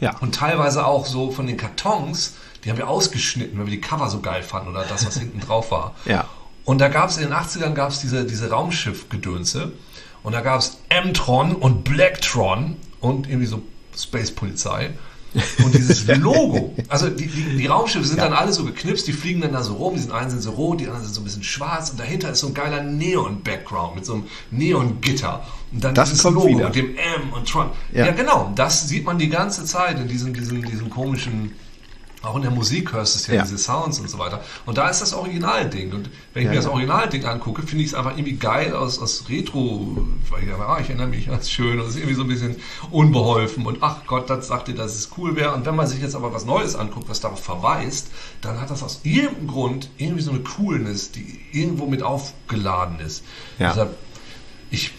ja. 0.00 0.16
Und 0.20 0.36
teilweise 0.36 0.86
auch 0.86 1.06
so 1.06 1.30
von 1.30 1.46
den 1.46 1.56
Kartons, 1.56 2.34
die 2.64 2.70
haben 2.70 2.78
wir 2.78 2.88
ausgeschnitten, 2.88 3.58
weil 3.58 3.66
wir 3.66 3.72
die 3.72 3.80
Cover 3.80 4.08
so 4.08 4.20
geil 4.20 4.42
fanden 4.42 4.68
oder 4.68 4.84
das, 4.84 5.04
was 5.04 5.16
hinten 5.18 5.40
drauf 5.40 5.72
war. 5.72 5.94
Ja. 6.04 6.26
Und 6.64 6.80
da 6.80 6.88
gab 6.88 7.10
es 7.10 7.16
in 7.16 7.24
den 7.24 7.32
80ern 7.32 7.74
gab's 7.74 8.00
diese, 8.00 8.24
diese 8.24 8.50
Raumschiff-Gedönse. 8.50 9.72
Und 10.22 10.32
da 10.32 10.40
gab 10.42 10.60
es 10.60 10.78
M-Tron 10.88 11.56
und 11.56 11.82
Blacktron 11.82 12.76
und 13.00 13.28
irgendwie 13.28 13.46
so 13.46 13.62
Space-Polizei. 13.96 14.90
Und 15.64 15.74
dieses 15.74 16.06
Logo, 16.18 16.74
also 16.88 17.08
die, 17.08 17.26
die, 17.26 17.56
die 17.56 17.66
Raumschiffe 17.66 18.04
sind 18.04 18.20
dann 18.20 18.34
alle 18.34 18.52
so 18.52 18.64
geknipst, 18.64 19.06
die 19.06 19.14
fliegen 19.14 19.40
dann 19.40 19.52
da 19.52 19.62
so 19.62 19.74
rum, 19.74 19.94
die 19.94 20.00
sind 20.00 20.12
einen 20.12 20.28
sind 20.28 20.42
so 20.42 20.50
rot, 20.50 20.80
die 20.80 20.84
anderen 20.86 21.04
sind 21.04 21.14
so 21.14 21.22
ein 21.22 21.24
bisschen 21.24 21.42
schwarz 21.42 21.88
und 21.90 21.98
dahinter 21.98 22.30
ist 22.32 22.40
so 22.40 22.48
ein 22.48 22.54
geiler 22.54 22.82
Neon-Background 22.82 23.94
mit 23.94 24.04
so 24.04 24.12
einem 24.14 24.24
Neon-Gitter. 24.50 25.42
Und 25.72 25.82
dann 25.84 25.94
Das 25.94 26.10
dieses 26.10 26.24
Logo 26.24 26.48
wieder. 26.48 26.66
mit 26.66 26.74
dem 26.76 26.96
M 26.96 27.32
und 27.34 27.48
Tron. 27.48 27.70
Ja. 27.92 28.06
Ja. 28.06 28.12
genau, 28.12 28.52
das 28.54 28.86
sieht 28.88 29.06
man 29.06 29.18
die 29.18 29.30
ganze 29.30 29.64
Zeit 29.64 29.98
in 29.98 30.06
diesem, 30.06 30.34
diesem, 30.34 30.62
diesem 30.66 30.90
komischen, 30.90 31.52
auch 32.22 32.36
in 32.36 32.42
der 32.42 32.50
Musik 32.50 32.92
hörst 32.92 33.14
du 33.14 33.18
es 33.18 33.26
ja, 33.26 33.34
Ja. 33.34 33.42
diese 33.42 33.58
Sounds 33.58 33.98
und 33.98 34.08
so 34.08 34.18
weiter. 34.18 34.42
Und 34.64 34.78
da 34.78 34.88
ist 34.88 35.02
das 35.02 35.12
Originalding. 35.12 35.92
Und 35.92 36.08
wenn 36.34 36.42
ich 36.42 36.46
Ja, 36.46 36.50
mir 36.52 36.56
das. 36.56 36.66
Originalding 36.66 37.24
angucke, 37.24 37.62
finde 37.62 37.82
ich 37.84 37.90
es 37.90 37.94
einfach 37.94 38.12
irgendwie 38.12 38.36
geil 38.36 38.74
aus, 38.74 38.98
aus 39.00 39.24
Retro. 39.28 40.06
Weil 40.30 40.44
ich, 40.44 40.52
ah, 40.54 40.78
ich 40.80 40.88
erinnere 40.88 41.08
mich, 41.08 41.26
das 41.26 41.40
ist 41.42 41.50
schön 41.52 41.80
und 41.80 41.86
es 41.86 41.90
ist 41.90 41.96
irgendwie 41.96 42.14
so 42.14 42.22
ein 42.22 42.28
bisschen 42.28 42.56
unbeholfen. 42.90 43.66
Und 43.66 43.78
ach 43.82 44.06
Gott, 44.06 44.30
das 44.30 44.46
sagt 44.46 44.68
dir, 44.68 44.74
dass 44.74 44.94
es 44.94 45.10
cool 45.16 45.36
wäre. 45.36 45.52
Und 45.52 45.66
wenn 45.66 45.74
man 45.74 45.86
sich 45.86 46.00
jetzt 46.00 46.14
aber 46.14 46.32
was 46.32 46.44
Neues 46.44 46.76
anguckt, 46.76 47.08
was 47.08 47.20
darauf 47.20 47.42
verweist, 47.42 48.08
dann 48.40 48.60
hat 48.60 48.70
das 48.70 48.82
aus 48.82 49.00
irgendeinem 49.02 49.48
Grund 49.48 49.90
irgendwie 49.98 50.22
so 50.22 50.30
eine 50.30 50.40
Coolness, 50.40 51.10
die 51.12 51.40
irgendwo 51.52 51.86
mit 51.86 52.02
aufgeladen 52.02 53.00
ist. 53.00 53.24
Ja. 53.58 53.70
Deshalb, 53.70 53.96
ich 54.70 54.92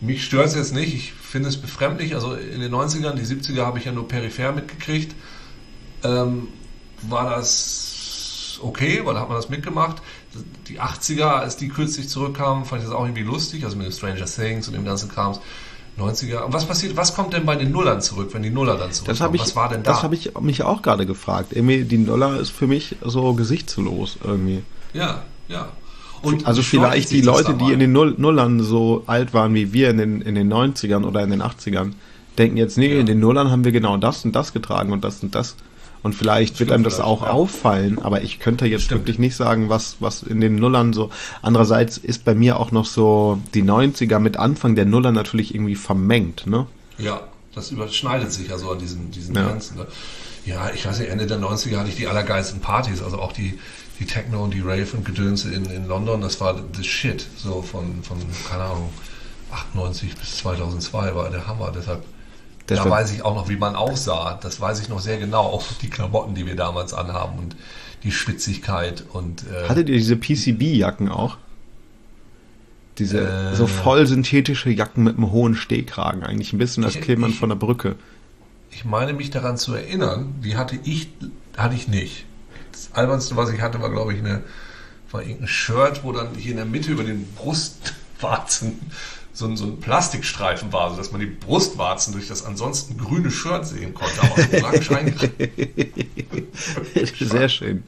mich 0.00 0.24
stört 0.24 0.46
es 0.48 0.54
jetzt 0.56 0.74
nicht, 0.74 0.94
ich 0.94 1.12
finde 1.12 1.48
es 1.48 1.56
befremdlich. 1.56 2.14
Also 2.14 2.34
in 2.34 2.60
den 2.60 2.72
90ern, 2.74 3.12
die 3.14 3.22
70er 3.22 3.64
habe 3.64 3.78
ich 3.78 3.84
ja 3.84 3.92
nur 3.92 4.08
peripher 4.08 4.52
mitgekriegt. 4.52 5.14
Ähm, 6.04 6.48
war 7.02 7.30
das 7.30 8.58
okay, 8.62 9.00
weil 9.04 9.14
da 9.14 9.20
hat 9.20 9.28
man 9.28 9.36
das 9.36 9.48
mitgemacht. 9.48 9.96
Die 10.68 10.80
80er, 10.80 11.24
als 11.24 11.56
die 11.56 11.68
kürzlich 11.68 12.08
zurückkamen, 12.08 12.64
fand 12.64 12.82
ich 12.82 12.88
das 12.88 12.96
auch 12.96 13.04
irgendwie 13.04 13.22
lustig, 13.22 13.64
also 13.64 13.76
mit 13.76 13.86
den 13.86 13.92
Stranger 13.92 14.24
Things 14.24 14.68
und 14.68 14.74
dem 14.74 14.84
ganzen 14.84 15.08
Krams. 15.10 15.40
90er. 15.98 16.44
Und 16.44 16.54
was 16.54 16.64
passiert, 16.66 16.96
was 16.96 17.14
kommt 17.14 17.34
denn 17.34 17.44
bei 17.44 17.54
den 17.54 17.70
Nullern 17.70 18.00
zurück, 18.00 18.30
wenn 18.32 18.42
die 18.42 18.48
Nuller 18.50 18.78
dann 18.78 18.92
zurückkommen? 18.92 19.08
Das 19.08 19.20
habe 19.20 19.36
ich, 19.36 19.42
was 19.42 19.56
war 19.56 19.68
denn 19.68 19.82
da? 19.82 19.92
das 19.92 20.02
habe 20.02 20.14
ich 20.14 20.32
mich 20.40 20.62
auch 20.62 20.80
gerade 20.80 21.04
gefragt. 21.04 21.52
Irgendwie, 21.52 21.84
die 21.84 22.02
Dollar 22.06 22.40
ist 22.40 22.50
für 22.50 22.66
mich 22.66 22.96
so 23.02 23.34
gesichtslos 23.34 24.16
irgendwie. 24.24 24.62
ja, 24.94 25.22
ja. 25.48 25.68
Und 26.22 26.46
Also 26.46 26.62
vielleicht 26.62 27.10
die 27.10 27.20
Leute, 27.20 27.54
die 27.54 27.72
in 27.72 27.80
den 27.80 27.90
Null 27.92 28.14
Nullern 28.16 28.60
so 28.60 29.02
alt 29.08 29.34
waren 29.34 29.54
wie 29.54 29.72
wir 29.72 29.90
in 29.90 29.98
den, 29.98 30.22
in 30.22 30.36
den 30.36 30.52
90ern 30.52 31.04
oder 31.04 31.20
in 31.24 31.30
den 31.30 31.42
80ern, 31.42 31.94
denken 32.38 32.56
jetzt, 32.56 32.78
nee, 32.78 32.94
Ja. 32.94 33.00
in 33.00 33.06
den 33.06 33.18
Nullern 33.18 33.50
haben 33.50 33.64
wir 33.64 33.72
genau 33.72 33.96
das 33.96 34.24
und 34.24 34.32
das 34.32 34.52
getragen 34.52 34.92
und 34.92 35.02
das 35.02 35.22
und 35.24 35.34
das. 35.34 35.56
Und 36.02 36.14
vielleicht 36.14 36.58
wird 36.58 36.72
einem 36.72 36.82
das 36.82 36.98
auch 36.98 37.22
ja. 37.22 37.30
auffallen, 37.30 38.00
aber 38.00 38.22
ich 38.22 38.40
könnte 38.40 38.66
jetzt 38.66 38.84
Stimmt. 38.84 39.02
wirklich 39.02 39.18
nicht 39.18 39.36
sagen, 39.36 39.68
was, 39.68 39.96
was 40.00 40.22
in 40.22 40.40
den 40.40 40.56
Nullern 40.56 40.92
so. 40.92 41.10
Andererseits 41.42 41.96
ist 41.96 42.24
bei 42.24 42.34
mir 42.34 42.58
auch 42.58 42.72
noch 42.72 42.86
so 42.86 43.38
die 43.54 43.62
90er 43.62 44.18
mit 44.18 44.36
Anfang 44.36 44.74
der 44.74 44.84
Nuller 44.84 45.12
natürlich 45.12 45.54
irgendwie 45.54 45.76
vermengt, 45.76 46.46
ne? 46.46 46.66
Ja, 46.98 47.20
das 47.54 47.70
überschneidet 47.70 48.32
sich 48.32 48.48
ja 48.48 48.58
so 48.58 48.70
an 48.70 48.78
diesen, 48.78 49.10
diesen 49.10 49.34
Ja. 49.34 49.46
Grenzen. 49.46 49.76
Ne? 49.76 49.86
Ja, 50.44 50.70
ich 50.74 50.84
weiß 50.84 50.98
nicht, 50.98 51.10
Ende 51.10 51.26
der 51.26 51.38
90er 51.38 51.76
hatte 51.76 51.90
ich 51.90 51.96
die 51.96 52.08
allergeilsten 52.08 52.60
Partys, 52.60 53.00
also 53.00 53.18
auch 53.20 53.32
die, 53.32 53.58
die 54.00 54.06
Techno 54.06 54.42
und 54.42 54.52
die 54.52 54.60
Rave 54.60 54.88
und 54.94 55.04
Gedönse 55.04 55.52
in, 55.52 55.66
in 55.66 55.86
London, 55.86 56.20
das 56.20 56.40
war 56.40 56.60
the 56.76 56.82
shit. 56.82 57.26
So 57.36 57.62
von, 57.62 58.02
von, 58.02 58.18
keine 58.48 58.64
Ahnung, 58.64 58.88
98 59.52 60.16
bis 60.16 60.38
2002 60.38 61.14
war 61.14 61.30
der 61.30 61.46
Hammer, 61.46 61.72
deshalb. 61.74 62.02
Da 62.76 62.88
weiß 62.88 63.12
ich 63.12 63.24
auch 63.24 63.34
noch, 63.34 63.48
wie 63.48 63.56
man 63.56 63.76
aussah. 63.76 64.38
Das 64.40 64.60
weiß 64.60 64.80
ich 64.80 64.88
noch 64.88 65.00
sehr 65.00 65.18
genau. 65.18 65.62
Die 65.82 65.90
Klamotten, 65.90 66.34
die 66.34 66.46
wir 66.46 66.56
damals 66.56 66.94
anhaben 66.94 67.38
und 67.38 67.56
die 68.02 68.12
Schwitzigkeit 68.12 69.04
und 69.12 69.44
äh, 69.44 69.68
Hattet 69.68 69.88
ihr 69.88 69.96
diese 69.96 70.16
PCB-Jacken 70.16 71.08
auch? 71.08 71.36
Diese 72.98 73.20
Äh. 73.20 73.54
so 73.54 73.66
voll 73.66 74.06
synthetische 74.06 74.70
Jacken 74.70 75.04
mit 75.04 75.16
einem 75.16 75.30
hohen 75.30 75.54
Stehkragen. 75.54 76.24
Eigentlich 76.24 76.52
ein 76.52 76.58
bisschen, 76.58 76.84
als 76.84 77.00
käme 77.00 77.22
man 77.22 77.32
von 77.32 77.48
der 77.48 77.56
Brücke. 77.56 77.96
ich 78.70 78.84
meine 78.84 79.12
mich 79.12 79.30
daran 79.30 79.56
zu 79.56 79.74
erinnern, 79.74 80.34
die 80.42 80.56
hatte 80.56 80.78
ich, 80.82 81.08
hatte 81.56 81.74
ich 81.74 81.88
nicht. 81.88 82.26
Das 82.72 82.90
albernste, 82.92 83.36
was 83.36 83.50
ich 83.50 83.60
hatte, 83.60 83.80
war, 83.80 83.90
glaube 83.90 84.14
ich, 84.14 84.18
eine, 84.18 84.42
war 85.10 85.22
irgendein 85.22 85.48
Shirt, 85.48 86.04
wo 86.04 86.12
dann 86.12 86.34
hier 86.34 86.52
in 86.52 86.56
der 86.56 86.66
Mitte 86.66 86.90
über 86.90 87.04
den 87.04 87.26
Brustwarzen 87.34 88.80
so 89.32 89.46
ein, 89.46 89.56
so 89.56 89.64
ein 89.64 89.80
Plastikstreifen 89.80 90.72
war, 90.72 90.90
sodass 90.90 91.10
man 91.12 91.20
die 91.20 91.26
Brustwarzen 91.26 92.12
durch 92.12 92.28
das 92.28 92.44
ansonsten 92.44 92.98
grüne 92.98 93.30
Shirt 93.30 93.66
sehen 93.66 93.94
konnte. 93.94 94.20
Sehr 97.20 97.48
schön. 97.48 97.82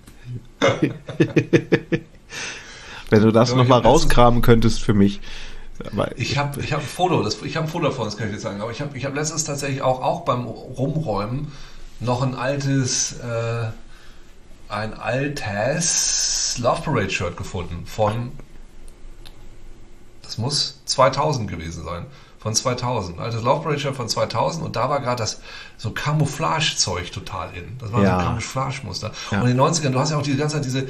Wenn 3.11 3.23
du 3.23 3.31
das 3.31 3.51
Ja, 3.51 3.57
nochmal 3.57 3.81
rauskramen 3.81 4.41
könntest 4.43 4.83
für 4.83 4.95
mich. 4.95 5.21
Aber 5.93 6.17
Ich 6.17 6.39
habe 6.39 6.61
ich 6.61 6.73
hab 6.73 6.81
ein 6.81 6.87
Foto, 6.87 7.23
das, 7.23 7.43
ich 7.43 7.57
habe 7.57 7.67
ein 7.67 7.71
Foto 7.71 7.87
davon, 7.87 8.07
das 8.07 8.17
kann 8.17 8.29
ich 8.29 8.33
jetzt 8.33 8.43
sagen, 8.43 8.61
aber 8.61 8.71
ich 8.71 8.81
habe 8.81 8.97
ich 8.97 9.05
hab 9.05 9.15
letztens 9.15 9.45
tatsächlich 9.45 9.83
auch, 9.83 10.01
auch 10.03 10.21
beim 10.23 10.47
Rumräumen 10.47 11.53
noch 12.01 12.23
ein 12.23 12.35
altes, 12.35 13.19
äh, 13.21 13.67
ein 14.69 14.95
altes 14.95 16.59
Love 16.59 16.83
Parade 16.83 17.11
Shirt 17.11 17.37
gefunden 17.37 17.85
von, 17.87 18.33
das 20.25 20.39
muss 20.39 20.81
2000 20.87 21.49
gewesen 21.51 21.85
sein, 21.85 22.07
von 22.39 22.55
2000, 22.55 23.21
altes 23.21 23.43
Love 23.43 23.79
von 23.95 24.09
2000 24.09 24.65
und 24.65 24.77
da 24.77 24.91
war 24.91 25.01
gerade 25.01 25.23
das 25.23 25.41
so 25.79 25.91
Camouflage-Zeug 25.93 27.11
total 27.13 27.55
in. 27.55 27.79
Das 27.79 27.93
war 27.93 28.03
Ja. 28.03 28.11
so 28.11 28.17
ein 28.19 28.25
Camouflage-Muster. 28.27 29.13
Ja. 29.31 29.41
Und 29.41 29.49
in 29.49 29.57
den 29.57 29.61
90ern, 29.61 29.91
du 29.93 29.99
hast 29.99 30.11
ja 30.11 30.19
auch 30.19 30.23
die 30.23 30.37
ganze 30.37 30.57
Zeit 30.57 30.65
diese, 30.67 30.87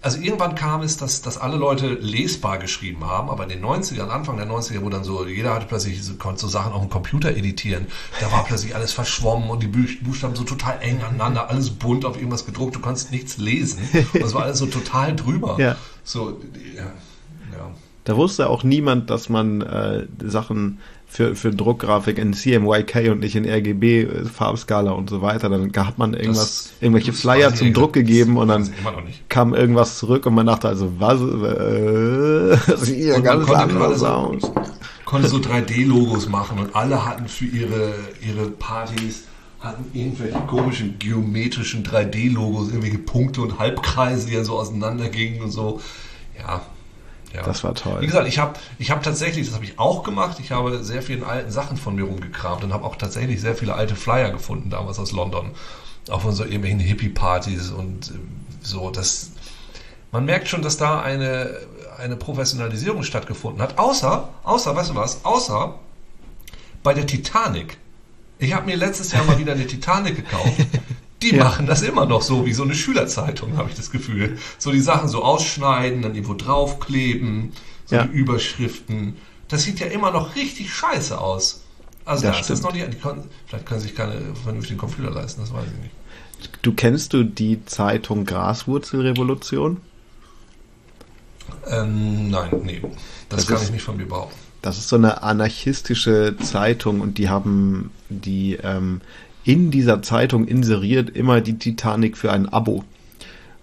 also 0.00 0.18
irgendwann 0.20 0.54
kam 0.54 0.82
es, 0.82 0.96
dass, 0.96 1.20
dass 1.22 1.36
alle 1.38 1.56
Leute 1.56 1.88
lesbar 1.88 2.58
geschrieben 2.58 3.04
haben, 3.04 3.28
aber 3.30 3.42
in 3.42 3.48
den 3.50 3.62
90ern, 3.64 4.08
Anfang 4.08 4.36
der 4.36 4.46
90er, 4.46 4.80
wo 4.82 4.88
dann 4.88 5.02
so, 5.04 5.26
jeder 5.26 5.52
hatte 5.54 5.66
plötzlich, 5.66 6.00
konnte 6.18 6.40
so 6.40 6.48
Sachen 6.48 6.72
auf 6.72 6.80
dem 6.82 6.88
Computer 6.90 7.30
editieren, 7.36 7.86
da 8.20 8.30
war 8.32 8.44
plötzlich 8.44 8.74
alles 8.76 8.92
verschwommen 8.92 9.50
und 9.50 9.62
die 9.62 9.66
Buch- 9.66 10.00
Buchstaben 10.02 10.36
so 10.36 10.44
total 10.44 10.78
eng 10.80 11.02
aneinander, 11.02 11.50
alles 11.50 11.70
bunt 11.70 12.04
auf 12.06 12.16
irgendwas 12.16 12.46
gedruckt, 12.46 12.76
du 12.76 12.80
konntest 12.80 13.10
nichts 13.10 13.36
lesen. 13.38 13.80
Und 14.14 14.22
es 14.22 14.32
war 14.34 14.44
alles 14.44 14.58
so 14.58 14.66
total 14.66 15.14
drüber. 15.16 15.56
Ja. 15.58 15.76
So, 16.04 16.40
ja. 16.76 16.92
Da 18.08 18.16
wusste 18.16 18.48
auch 18.48 18.64
niemand, 18.64 19.10
dass 19.10 19.28
man 19.28 19.60
äh, 19.60 20.06
Sachen 20.24 20.78
für, 21.06 21.34
für 21.36 21.50
Druckgrafik 21.50 22.16
in 22.16 22.32
CMYK 22.32 23.10
und 23.12 23.20
nicht 23.20 23.36
in 23.36 23.44
RGB, 23.46 24.04
äh, 24.04 24.24
Farbskala 24.24 24.92
und 24.92 25.10
so 25.10 25.20
weiter, 25.20 25.50
dann 25.50 25.70
hat 25.76 25.98
man 25.98 26.14
irgendwas, 26.14 26.38
Das- 26.70 26.72
irgendwelche 26.80 27.12
Flyer 27.12 27.54
zum. 27.54 27.74
Druck 27.74 27.92
gegeben 27.92 28.38
und 28.38 28.48
dann 28.48 28.70
kam 29.28 29.52
irgendwas 29.54 29.98
zurück 29.98 30.24
und 30.24 30.34
man 30.34 30.46
dachte 30.46 30.68
also, 30.68 30.90
was, 30.98 31.20
äh, 31.20 32.56
das 32.66 32.80
sieht 32.82 32.98
ja 33.04 33.20
ganz 33.20 33.44
konnte 33.46 33.60
anders 33.62 34.00
gerade 34.00 34.14
aus. 34.16 34.40
so, 34.42 34.54
konnte 35.04 35.28
so 35.28 35.36
3D-Logos 35.36 36.30
machen 36.30 36.58
und 36.60 36.74
alle 36.74 37.04
hatten 37.04 37.28
für 37.28 37.44
ihre, 37.44 37.92
ihre 38.26 38.48
Partys 38.52 39.24
hatten 39.60 39.84
irgendwelche 39.92 40.38
komischen 40.46 40.98
geometrischen 40.98 41.82
3D-Logos, 41.84 42.68
irgendwelche 42.68 42.98
Punkte 43.00 43.42
und 43.42 43.58
Halbkreise, 43.58 44.28
die 44.28 44.34
dann 44.34 44.44
so 44.44 44.58
auseinandergingen 44.58 45.42
und 45.42 45.50
so. 45.50 45.80
Ja. 46.38 46.62
Ja. 47.34 47.42
Das 47.42 47.62
war 47.62 47.74
toll. 47.74 48.00
Wie 48.00 48.06
gesagt, 48.06 48.26
ich 48.26 48.38
habe 48.38 48.54
ich 48.78 48.90
hab 48.90 49.02
tatsächlich, 49.02 49.46
das 49.46 49.54
habe 49.54 49.64
ich 49.64 49.78
auch 49.78 50.02
gemacht, 50.02 50.38
ich 50.40 50.50
habe 50.50 50.82
sehr 50.82 51.02
vielen 51.02 51.24
alten 51.24 51.50
Sachen 51.50 51.76
von 51.76 51.94
mir 51.94 52.04
rumgekramt 52.04 52.64
und 52.64 52.72
habe 52.72 52.84
auch 52.84 52.96
tatsächlich 52.96 53.40
sehr 53.40 53.54
viele 53.54 53.74
alte 53.74 53.96
Flyer 53.96 54.30
gefunden, 54.30 54.70
damals 54.70 54.98
aus 54.98 55.12
London. 55.12 55.52
Auch 56.10 56.22
von 56.22 56.32
so 56.32 56.44
irgendwelchen 56.44 56.80
Hippie-Partys 56.80 57.70
und 57.70 58.08
äh, 58.08 58.14
so. 58.62 58.90
Das, 58.90 59.32
man 60.10 60.24
merkt 60.24 60.48
schon, 60.48 60.62
dass 60.62 60.78
da 60.78 61.02
eine, 61.02 61.58
eine 61.98 62.16
Professionalisierung 62.16 63.02
stattgefunden 63.02 63.60
hat. 63.60 63.78
Außer, 63.78 64.30
außer, 64.42 64.74
weißt 64.74 64.90
du 64.90 64.94
was, 64.94 65.24
außer 65.24 65.74
bei 66.82 66.94
der 66.94 67.06
Titanic. 67.06 67.76
Ich 68.38 68.54
habe 68.54 68.64
mir 68.64 68.76
letztes 68.76 69.12
Jahr 69.12 69.24
mal 69.24 69.38
wieder 69.38 69.52
eine 69.52 69.66
Titanic 69.66 70.16
gekauft. 70.16 70.54
Die 71.22 71.34
Ja. 71.34 71.44
machen 71.44 71.66
das 71.66 71.82
immer 71.82 72.06
noch 72.06 72.22
so 72.22 72.46
wie 72.46 72.52
so 72.52 72.62
eine 72.62 72.74
Schülerzeitung, 72.74 73.56
habe 73.56 73.70
ich 73.70 73.76
das 73.76 73.90
Gefühl. 73.90 74.38
So 74.58 74.70
die 74.70 74.80
Sachen 74.80 75.08
so 75.08 75.22
ausschneiden, 75.24 76.02
dann 76.02 76.14
irgendwo 76.14 76.34
draufkleben, 76.34 77.52
so 77.86 77.96
Ja. 77.96 78.04
die 78.04 78.16
Überschriften. 78.16 79.16
Das 79.48 79.64
sieht 79.64 79.80
ja 79.80 79.86
immer 79.86 80.10
noch 80.12 80.36
richtig 80.36 80.72
scheiße 80.72 81.18
aus. 81.20 81.62
Also 82.04 82.22
Das 82.26 82.36
da 82.36 82.40
ist 82.40 82.50
das 82.50 82.62
noch 82.62 82.72
nicht, 82.72 82.86
die 82.92 82.96
können, 82.98 83.24
vielleicht 83.46 83.66
können 83.66 83.80
sich 83.80 83.94
keine 83.94 84.20
vernünftigen 84.42 84.78
Computer 84.78 85.10
leisten, 85.10 85.40
das 85.40 85.52
weiß 85.52 85.64
ich 85.66 85.82
nicht. 85.82 85.94
Du 86.62 86.72
kennst 86.72 87.12
du 87.12 87.24
die 87.24 87.64
Zeitung 87.66 88.24
Graswurzelrevolution? 88.24 89.78
Ähm, 91.66 92.30
nein, 92.30 92.48
nee. 92.64 92.80
Das, 93.28 93.40
Das 93.40 93.46
kann 93.46 93.56
ist- 93.56 93.64
ich 93.64 93.70
nicht 93.72 93.82
von 93.82 93.96
mir 93.96 94.06
behaupten. 94.06 94.34
Das 94.62 94.76
ist 94.78 94.88
so 94.88 94.96
eine 94.96 95.22
anarchistische 95.22 96.34
Zeitung 96.42 97.00
und 97.00 97.18
die 97.18 97.28
haben 97.28 97.90
die 98.08 98.54
ähm, 98.62 99.00
in 99.48 99.70
dieser 99.70 100.02
Zeitung 100.02 100.46
inseriert 100.46 101.08
immer 101.08 101.40
die 101.40 101.58
Titanic 101.58 102.18
für 102.18 102.30
ein 102.30 102.50
Abo. 102.50 102.84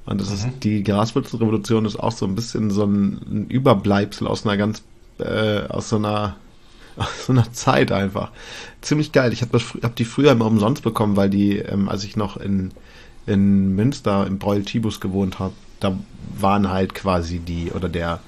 Und 0.07 0.19
das 0.19 0.31
ist 0.31 0.47
die 0.63 0.83
Graswurzelrevolution 0.83 1.85
ist 1.85 1.95
auch 1.95 2.11
so 2.11 2.25
ein 2.25 2.33
bisschen 2.33 2.71
so 2.71 2.85
ein, 2.85 3.21
ein 3.29 3.47
Überbleibsel 3.49 4.25
aus 4.25 4.47
einer 4.47 4.57
ganz 4.57 4.81
äh, 5.19 5.67
aus 5.67 5.89
so 5.89 5.97
einer 5.97 6.37
aus 6.97 7.27
so 7.27 7.33
einer 7.33 7.53
Zeit 7.53 7.91
einfach. 7.91 8.31
Ziemlich 8.81 9.11
geil. 9.11 9.31
Ich 9.31 9.43
habe 9.43 9.59
hab 9.59 9.95
die 9.95 10.05
früher 10.05 10.31
immer 10.31 10.47
umsonst 10.47 10.81
bekommen, 10.81 11.17
weil 11.17 11.29
die, 11.29 11.59
ähm, 11.59 11.87
als 11.87 12.03
ich 12.03 12.15
noch 12.15 12.37
in, 12.37 12.71
in 13.27 13.75
Münster 13.75 14.25
im 14.25 14.39
Breul 14.39 14.63
Tibus 14.63 14.99
gewohnt 14.99 15.37
habe, 15.37 15.53
da 15.79 15.95
waren 16.35 16.71
halt 16.71 16.95
quasi 16.95 17.37
die 17.37 17.71
oder 17.71 17.89
der 17.89 18.21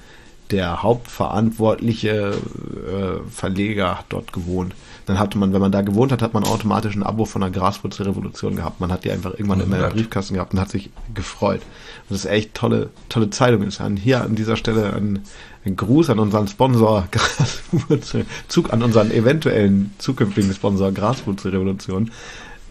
der 0.50 0.82
hauptverantwortliche 0.82 2.34
äh, 2.34 3.30
Verleger 3.30 3.98
hat 3.98 4.06
dort 4.08 4.32
gewohnt. 4.32 4.74
Dann 5.06 5.18
hatte 5.18 5.38
man, 5.38 5.52
wenn 5.52 5.60
man 5.60 5.72
da 5.72 5.82
gewohnt 5.82 6.12
hat, 6.12 6.20
hat 6.20 6.34
man 6.34 6.44
automatisch 6.44 6.94
ein 6.94 7.02
Abo 7.02 7.24
von 7.24 7.40
der 7.40 7.50
Graswurzelrevolution 7.50 8.56
gehabt. 8.56 8.80
Man 8.80 8.92
hat 8.92 9.04
die 9.04 9.10
einfach 9.10 9.32
irgendwann 9.32 9.60
immer 9.60 9.76
im 9.76 9.82
nett. 9.82 9.94
Briefkasten 9.94 10.34
gehabt 10.34 10.52
und 10.52 10.60
hat 10.60 10.70
sich 10.70 10.90
gefreut. 11.14 11.60
Und 11.60 12.10
das 12.10 12.20
ist 12.20 12.30
echt 12.30 12.54
tolle, 12.54 12.90
tolle 13.08 13.30
Zeitung. 13.30 13.62
Ist 13.62 13.80
an, 13.80 13.96
hier 13.96 14.22
an 14.22 14.34
dieser 14.34 14.56
Stelle 14.56 14.92
ein, 14.92 15.20
ein 15.64 15.76
Gruß 15.76 16.10
an 16.10 16.18
unseren 16.18 16.46
Sponsor 16.48 17.08
Graswurzel, 17.10 18.26
Zug 18.48 18.72
an 18.72 18.82
unseren 18.82 19.10
eventuellen 19.10 19.94
zukünftigen 19.98 20.52
Sponsor 20.52 20.92
Graswurzelrevolution. 20.92 22.10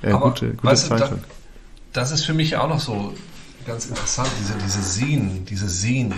Äh, 0.02 0.12
Aber, 0.12 0.30
gute, 0.30 0.50
gute 0.52 0.64
weißt 0.64 0.86
du, 0.86 0.90
da, 0.90 0.98
Zeitung. 0.98 1.20
das 1.94 2.12
ist 2.12 2.24
für 2.24 2.34
mich 2.34 2.56
auch 2.56 2.70
noch 2.70 2.80
so 2.80 3.14
ganz 3.66 3.88
interessant, 3.88 4.30
diese, 4.40 4.54
diese 4.64 4.82
Seen, 4.82 5.46
diese 5.46 5.68
Seen-Idee, 5.68 6.18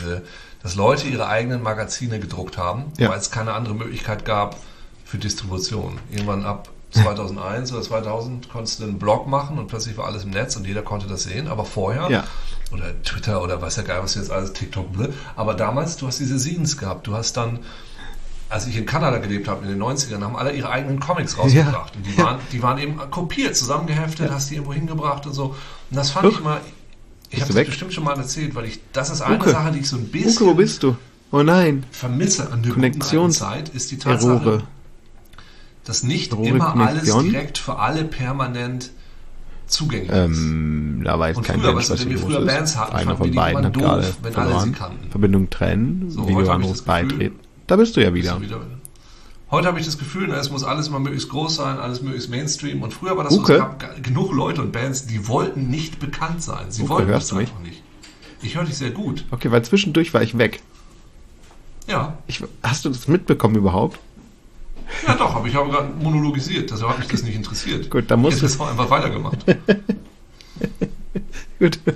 diese, 0.00 0.22
dass 0.62 0.74
Leute 0.74 1.06
ihre 1.08 1.28
eigenen 1.28 1.62
Magazine 1.62 2.18
gedruckt 2.18 2.58
haben, 2.58 2.86
Ja. 2.98 3.10
weil 3.10 3.18
es 3.18 3.30
keine 3.30 3.52
andere 3.52 3.74
Möglichkeit 3.74 4.24
gab 4.24 4.56
für 5.04 5.18
Distribution. 5.18 5.98
Irgendwann 6.10 6.44
ab 6.44 6.68
2001 6.90 7.72
oder 7.72 7.82
2000 7.82 8.48
konntest 8.50 8.80
du 8.80 8.84
einen 8.84 8.98
Blog 8.98 9.26
machen 9.26 9.58
und 9.58 9.66
plötzlich 9.68 9.96
war 9.98 10.06
alles 10.06 10.24
im 10.24 10.30
Netz 10.30 10.56
und 10.56 10.66
jeder 10.66 10.82
konnte 10.82 11.06
das 11.06 11.24
sehen, 11.24 11.46
aber 11.48 11.64
vorher 11.64 12.10
Ja. 12.10 12.24
oder 12.72 13.00
Twitter 13.02 13.42
oder 13.42 13.60
weiß 13.60 13.76
ja 13.76 13.82
geil, 13.82 13.98
was 14.02 14.14
jetzt 14.14 14.30
alles 14.30 14.52
TikTok, 14.54 14.92
blö. 14.92 15.08
aber 15.36 15.54
damals, 15.54 15.96
du 15.98 16.06
hast 16.06 16.18
diese 16.18 16.38
Scenes 16.40 16.76
gehabt, 16.78 17.06
du 17.06 17.14
hast 17.14 17.36
dann 17.36 17.60
als 18.50 18.66
ich 18.66 18.78
in 18.78 18.86
Kanada 18.86 19.18
gelebt 19.18 19.46
habe 19.46 19.62
in 19.66 19.68
den 19.68 19.78
90ern, 19.78 20.22
haben 20.24 20.34
alle 20.34 20.52
ihre 20.52 20.70
eigenen 20.70 20.98
Comics 21.00 21.36
rausgebracht. 21.36 21.94
Und 21.96 22.06
die 22.06 22.16
waren, 22.16 22.38
die 22.50 22.62
waren 22.62 22.78
eben 22.78 22.96
kopiert, 23.10 23.54
zusammengeheftet, 23.54 24.30
hast 24.30 24.48
die 24.48 24.54
irgendwo 24.54 24.72
hingebracht 24.72 25.26
und 25.26 25.34
so. 25.34 25.48
Und 25.90 25.96
das 25.96 26.12
fand 26.12 26.28
Huch. 26.28 26.32
ich 26.32 26.38
immer, 26.40 26.58
ich 27.30 27.36
Bist 27.38 27.42
habe 27.50 27.54
weg? 27.54 27.66
bestimmt 27.68 27.92
schon 27.92 28.04
mal 28.04 28.16
erzählt, 28.16 28.54
weil 28.54 28.64
ich, 28.66 28.80
das 28.92 29.10
ist 29.10 29.20
eine 29.20 29.36
Uke. 29.36 29.50
Sache, 29.50 29.72
die 29.72 29.80
ich 29.80 29.88
so 29.88 29.96
ein 29.96 30.02
Uke, 30.04 30.12
wo 30.14 30.22
bisschen 30.22 30.56
bist 30.56 30.82
du? 30.82 30.96
Oh 31.30 31.42
nein. 31.42 31.84
vermisse 31.90 32.50
an 32.50 32.62
der 32.62 32.72
Konnektions- 32.72 33.32
Zeit, 33.38 33.68
ist 33.70 33.90
die 33.90 33.98
Tatsache, 33.98 34.30
Errore. 34.32 34.62
dass 35.84 36.02
nicht 36.02 36.32
Errore 36.32 36.48
immer 36.48 36.74
alles 36.76 37.10
Connection? 37.10 37.30
direkt 37.30 37.58
für 37.58 37.78
alle 37.78 38.04
permanent 38.04 38.90
zugänglich 39.66 40.08
ist. 40.08 40.16
Ähm, 40.16 41.02
da 41.04 41.18
weiß 41.18 41.36
Und 41.36 41.42
kein 41.42 41.60
früher, 41.60 41.74
Mensch, 41.74 41.90
was 41.90 42.00
wenn 42.00 42.08
wir 42.10 42.18
früher 42.18 42.38
ist. 42.40 42.46
Bands 42.46 42.76
hatten, 42.78 42.96
Einer 42.96 43.16
von 43.18 43.30
die 43.30 43.36
beiden 43.36 43.64
hat 43.66 43.76
doof, 43.76 43.82
gerade 43.82 44.14
wenn 44.22 44.34
alle 44.36 44.46
sie 44.46 44.50
verloren. 44.54 44.72
kannten. 44.74 45.10
Verbindung 45.10 45.50
trennen, 45.50 46.10
So, 46.10 46.26
Videoanruf 46.26 46.82
beitreten. 46.84 47.38
Da 47.66 47.76
bist 47.76 47.94
du 47.94 48.02
ja 48.02 48.08
Bist 48.10 48.24
wieder. 48.24 48.36
du 48.36 48.42
wieder. 48.42 48.60
Heute 49.50 49.66
habe 49.68 49.80
ich 49.80 49.86
das 49.86 49.96
Gefühl, 49.96 50.30
es 50.32 50.50
muss 50.50 50.62
alles 50.62 50.88
immer 50.88 50.98
möglichst 51.00 51.30
groß 51.30 51.56
sein, 51.56 51.78
alles 51.78 52.02
möglichst 52.02 52.28
Mainstream. 52.28 52.82
Und 52.82 52.92
früher 52.92 53.16
war 53.16 53.24
das 53.24 53.32
so, 53.32 53.40
Uke? 53.40 53.54
es 53.54 53.58
gab 53.60 54.02
genug 54.02 54.32
Leute 54.32 54.60
und 54.60 54.72
Bands, 54.72 55.06
die 55.06 55.26
wollten 55.26 55.70
nicht 55.70 55.98
bekannt 56.00 56.42
sein. 56.42 56.70
Sie 56.70 56.82
Uke, 56.82 56.90
wollten 56.90 57.08
hörst 57.08 57.32
mich? 57.32 57.48
einfach 57.48 57.60
nicht. 57.62 57.82
Ich 58.42 58.56
höre 58.56 58.64
dich 58.64 58.76
sehr 58.76 58.90
gut. 58.90 59.24
Okay, 59.30 59.50
weil 59.50 59.64
zwischendurch 59.64 60.12
war 60.12 60.22
ich 60.22 60.36
weg. 60.36 60.60
Ja, 61.86 62.18
Ich, 62.26 62.44
hast 62.62 62.84
du 62.84 62.90
das 62.90 63.08
mitbekommen 63.08 63.56
überhaupt? 63.56 63.98
ja 65.06 65.14
doch, 65.14 65.34
aber 65.34 65.46
ich 65.46 65.54
habe 65.54 65.70
gerade 65.70 65.88
monologisiert, 66.02 66.70
deshalb 66.70 66.90
hat 66.92 66.98
mich 66.98 67.08
das 67.08 67.22
nicht 67.22 67.34
interessiert. 67.34 67.88
Gut, 67.90 68.10
dann 68.10 68.20
musst 68.20 68.36
ich 68.36 68.40
du- 68.42 68.46
hätte 68.46 68.54
es 68.54 68.60
auch 68.60 68.70
einfach 68.70 68.90
weitergemacht. 68.90 69.44
Gut. 71.58 71.78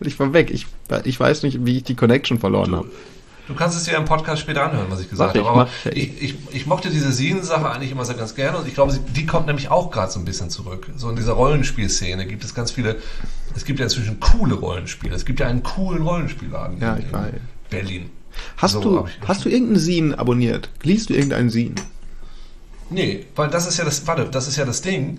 Und 0.00 0.06
ich 0.06 0.18
war 0.18 0.32
weg. 0.32 0.50
Ich, 0.50 0.66
ich 1.04 1.20
weiß 1.20 1.42
nicht, 1.42 1.66
wie 1.66 1.76
ich 1.76 1.84
die 1.84 1.94
Connection 1.94 2.38
verloren 2.38 2.74
habe. 2.74 2.90
Du 3.52 3.58
kannst 3.58 3.76
es 3.76 3.84
dir 3.84 3.96
im 3.96 4.06
Podcast 4.06 4.40
später 4.40 4.64
anhören, 4.64 4.86
was 4.88 5.00
ich 5.00 5.10
gesagt 5.10 5.36
Mach 5.36 5.44
habe. 5.44 5.60
Aber 5.60 5.70
ich. 5.92 6.22
ich, 6.22 6.22
ich, 6.22 6.34
ich 6.52 6.66
mochte 6.66 6.88
diese 6.88 7.12
Sien-Sache 7.12 7.70
eigentlich 7.70 7.90
immer 7.92 8.04
sehr 8.04 8.14
ganz 8.14 8.34
gerne 8.34 8.56
und 8.58 8.66
ich 8.66 8.74
glaube, 8.74 8.98
die 9.14 9.26
kommt 9.26 9.46
nämlich 9.46 9.70
auch 9.70 9.90
gerade 9.90 10.10
so 10.10 10.18
ein 10.18 10.24
bisschen 10.24 10.48
zurück. 10.48 10.88
So 10.96 11.10
in 11.10 11.16
dieser 11.16 11.32
Rollenspielszene 11.34 12.26
gibt 12.26 12.44
es 12.44 12.54
ganz 12.54 12.70
viele, 12.70 12.96
es 13.54 13.64
gibt 13.64 13.78
ja 13.78 13.84
inzwischen 13.84 14.20
coole 14.20 14.54
Rollenspiele. 14.54 15.14
Es 15.14 15.26
gibt 15.26 15.40
ja 15.40 15.46
einen 15.48 15.62
coolen 15.62 16.02
Rollenspielladen 16.02 16.80
Ja, 16.80 16.94
in, 16.94 17.00
ich 17.00 17.12
in. 17.12 17.40
Berlin. 17.68 18.10
Hast 18.56 18.72
So, 18.72 18.80
du, 18.80 19.08
hast 19.28 19.44
du 19.44 19.50
irgendeinen 19.50 19.78
Sin 19.78 20.14
abonniert? 20.14 20.70
Liest 20.82 21.10
du 21.10 21.14
irgendeinen 21.14 21.50
Sin? 21.50 21.74
Nee, 22.88 23.26
weil 23.36 23.48
das 23.48 23.66
ist 23.66 23.78
ja 23.78 23.84
das, 23.84 24.06
warte, 24.06 24.26
das 24.30 24.48
ist 24.48 24.56
ja 24.56 24.64
das 24.64 24.80
Ding. 24.82 25.18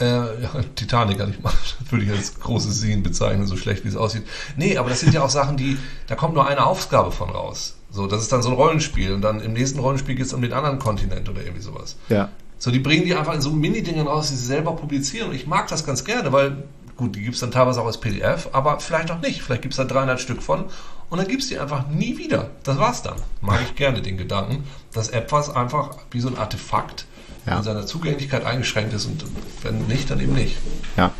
Äh, 0.00 0.42
ja, 0.42 0.50
Titanic 0.74 1.18
kann 1.18 1.30
ich 1.30 1.40
mal, 1.40 1.52
das 1.80 1.92
würde 1.92 2.04
ich 2.04 2.10
als 2.10 2.40
großes 2.40 2.80
Sehen 2.80 3.02
bezeichnen, 3.02 3.46
so 3.46 3.56
schlecht 3.56 3.84
wie 3.84 3.88
es 3.88 3.96
aussieht. 3.96 4.26
Nee, 4.56 4.78
aber 4.78 4.88
das 4.88 5.00
sind 5.00 5.12
ja 5.12 5.22
auch 5.22 5.30
Sachen, 5.30 5.56
die, 5.56 5.76
da 6.06 6.14
kommt 6.14 6.34
nur 6.34 6.46
eine 6.46 6.64
Aufgabe 6.64 7.12
von 7.12 7.30
raus. 7.30 7.76
So, 7.90 8.06
das 8.06 8.22
ist 8.22 8.32
dann 8.32 8.42
so 8.42 8.48
ein 8.48 8.54
Rollenspiel 8.54 9.12
und 9.12 9.20
dann 9.20 9.40
im 9.40 9.52
nächsten 9.52 9.78
Rollenspiel 9.78 10.14
geht 10.14 10.24
es 10.24 10.32
um 10.32 10.40
den 10.40 10.54
anderen 10.54 10.78
Kontinent 10.78 11.28
oder 11.28 11.42
irgendwie 11.42 11.60
sowas. 11.60 11.96
Ja. 12.08 12.30
So, 12.58 12.70
die 12.70 12.78
bringen 12.78 13.04
die 13.04 13.14
einfach 13.14 13.34
in 13.34 13.42
so 13.42 13.50
Mini-Dingen 13.50 14.06
raus, 14.06 14.30
die 14.30 14.36
sie 14.36 14.46
selber 14.46 14.74
publizieren. 14.76 15.28
Und 15.28 15.34
ich 15.34 15.46
mag 15.46 15.68
das 15.68 15.84
ganz 15.84 16.04
gerne, 16.04 16.32
weil, 16.32 16.62
gut, 16.96 17.14
die 17.16 17.20
gibt's 17.20 17.40
dann 17.40 17.50
teilweise 17.50 17.82
auch 17.82 17.86
als 17.86 17.98
PDF, 17.98 18.48
aber 18.52 18.80
vielleicht 18.80 19.10
auch 19.10 19.20
nicht. 19.20 19.42
Vielleicht 19.42 19.62
gibt's 19.62 19.76
da 19.76 19.84
300 19.84 20.18
Stück 20.18 20.42
von 20.42 20.66
und 21.10 21.18
dann 21.18 21.28
gibt's 21.28 21.48
die 21.48 21.58
einfach 21.58 21.88
nie 21.88 22.16
wieder. 22.16 22.50
Das 22.62 22.78
war's 22.78 23.02
dann. 23.02 23.16
Mag 23.42 23.60
ich 23.62 23.74
gerne 23.74 24.00
den 24.00 24.16
Gedanken, 24.16 24.64
dass 24.94 25.08
etwas 25.08 25.54
einfach 25.54 25.90
wie 26.12 26.20
so 26.20 26.28
ein 26.28 26.38
Artefakt 26.38 27.04
Ja. 27.46 27.56
in 27.58 27.62
seiner 27.64 27.86
Zugänglichkeit 27.86 28.44
eingeschränkt 28.44 28.92
ist 28.94 29.06
und 29.06 29.24
wenn 29.62 29.86
nicht, 29.86 30.10
dann 30.10 30.20
eben 30.20 30.32
nicht. 30.34 30.56
Ja. 30.96 31.12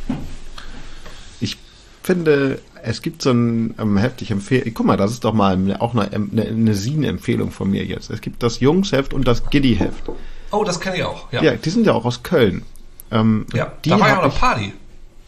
Ich 1.40 1.56
finde, 2.02 2.60
es 2.82 3.02
gibt 3.02 3.22
so 3.22 3.30
ein 3.30 3.74
ähm, 3.78 3.96
heftig 3.96 4.30
Empfehlung. 4.30 4.72
Guck 4.74 4.86
mal, 4.86 4.96
das 4.96 5.10
ist 5.12 5.24
doch 5.24 5.32
mal 5.34 5.54
eine- 5.54 5.80
auch 5.80 5.94
eine, 5.94 6.10
eine, 6.12 6.42
eine 6.42 6.74
Sin-Empfehlung 6.74 7.50
von 7.50 7.70
mir 7.70 7.84
jetzt. 7.84 8.10
Es 8.10 8.20
gibt 8.20 8.42
das 8.42 8.60
Jungsheft 8.60 9.14
und 9.14 9.26
das 9.26 9.48
Giddy-Heft. 9.50 10.10
Oh, 10.52 10.64
das 10.64 10.78
kenne 10.80 10.96
ich 10.96 11.02
auch. 11.04 11.32
Ja, 11.32 11.42
Ja. 11.42 11.52
die 11.56 11.70
sind 11.70 11.86
ja 11.86 11.92
auch 11.92 12.04
aus 12.04 12.22
Köln. 12.22 12.62
Ähm, 13.10 13.46
ja. 13.52 13.72
die 13.84 13.90
da 13.90 14.00
war 14.00 14.08
ja 14.08 14.18
auch 14.18 14.22
eine 14.24 14.32
Party. 14.32 14.72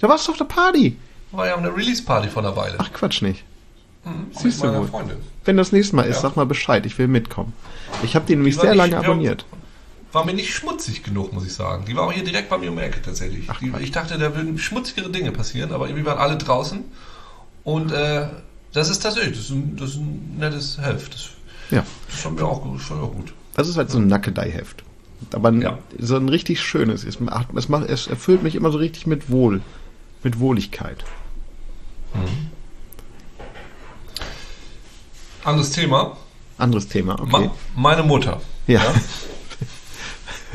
Da 0.01 0.09
warst 0.09 0.27
du 0.29 0.33
auf 0.33 0.39
der 0.39 0.45
Party. 0.45 0.97
War 1.33 1.47
ja 1.49 1.55
auch 1.55 1.59
eine 1.59 1.75
Release-Party 1.75 2.29
vor 2.29 2.45
einer 2.45 2.55
Weile. 2.57 2.77
Ach, 2.79 2.93
Quatsch 2.93 3.23
nicht. 3.23 3.45
Hm, 4.05 4.27
siehst 4.33 4.63
du 4.63 4.73
wohl. 4.73 4.87
Freundin. 4.87 5.17
Wenn 5.45 5.57
das 5.57 5.73
nächste 5.73 5.97
Mal 5.97 6.03
ist, 6.05 6.17
Ja. 6.17 6.23
sag 6.23 6.37
mal 6.37 6.47
Bescheid. 6.47 6.85
Ich 6.87 6.99
will 6.99 7.09
mitkommen. 7.09 7.53
Ich 8.03 8.15
habe 8.15 8.27
die 8.27 8.37
nämlich 8.37 8.55
Die 8.57 8.61
sehr 8.61 8.75
lange 8.75 8.93
ja, 8.93 8.99
abonniert. 9.01 9.45
War 10.15 10.25
mir 10.25 10.33
nicht 10.33 10.55
schmutzig 10.55 11.03
genug, 11.03 11.33
muss 11.33 11.45
ich 11.45 11.53
sagen. 11.53 11.85
Die 11.87 11.97
war 11.97 12.05
auch 12.05 12.13
hier 12.13 12.23
direkt 12.23 12.49
bei 12.49 12.57
mir 12.57 12.71
um 12.71 12.77
die 12.77 12.83
Ecke 12.85 13.03
tatsächlich. 13.03 13.47
Ach, 13.49 13.59
die, 13.59 13.73
ich 13.81 13.91
dachte, 13.91 14.17
da 14.17 14.35
würden 14.37 14.57
schmutzigere 14.59 15.11
Dinge 15.11 15.33
passieren, 15.33 15.73
aber 15.73 15.89
irgendwie 15.89 16.07
waren 16.07 16.19
alle 16.19 16.37
draußen. 16.39 16.85
Und 17.65 17.91
äh, 17.91 18.29
das 18.73 18.91
ist 18.91 19.01
tatsächlich, 19.03 19.37
das 19.37 19.47
ist 19.47 19.51
ein, 19.51 19.77
das 19.77 19.91
ist 19.91 19.97
ein 19.97 20.37
nettes 20.39 20.79
Heft. 20.81 21.15
Das, 21.15 21.29
Ja. 21.71 21.85
das 22.09 22.21
fand 22.21 22.37
mir 22.37 22.45
auch, 22.47 22.65
ich 22.77 22.91
auch 22.93 23.13
gut. 23.13 23.33
Das 23.57 23.69
ist 23.69 23.77
halt 23.77 23.91
so 23.91 23.99
ein 23.99 24.07
Nackedei-Heft. 24.07 24.85
Aber 25.33 25.49
ein, 25.49 25.61
Ja. 25.61 25.79
so 25.99 26.15
ein 26.17 26.29
richtig 26.29 26.63
schönes. 26.63 27.03
Es, 27.05 27.19
es, 27.57 27.69
macht, 27.69 27.89
es 27.91 28.07
erfüllt 28.07 28.45
mich 28.45 28.55
immer 28.55 28.71
so 28.71 28.79
richtig 28.79 29.09
mit 29.09 29.31
Wohl. 29.31 29.63
Mit 30.23 30.39
Wohligkeit. 30.39 31.05
Anderes 35.43 35.73
Thema. 35.73 36.17
Anderes 36.57 36.87
Thema, 36.87 37.21
okay. 37.21 37.51
Ma 37.51 37.55
meine 37.75 38.05
Mutter. 38.05 38.41
Ja. 38.69 38.81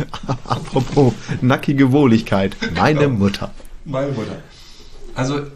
Apropos 0.46 1.14
nackige 1.42 1.92
Wohligkeit. 1.92 2.56
Meine 2.76 3.08
Mutter. 3.08 3.52
Meine 3.86 4.12
Mutter. 4.12 4.42
Also, 5.16 5.48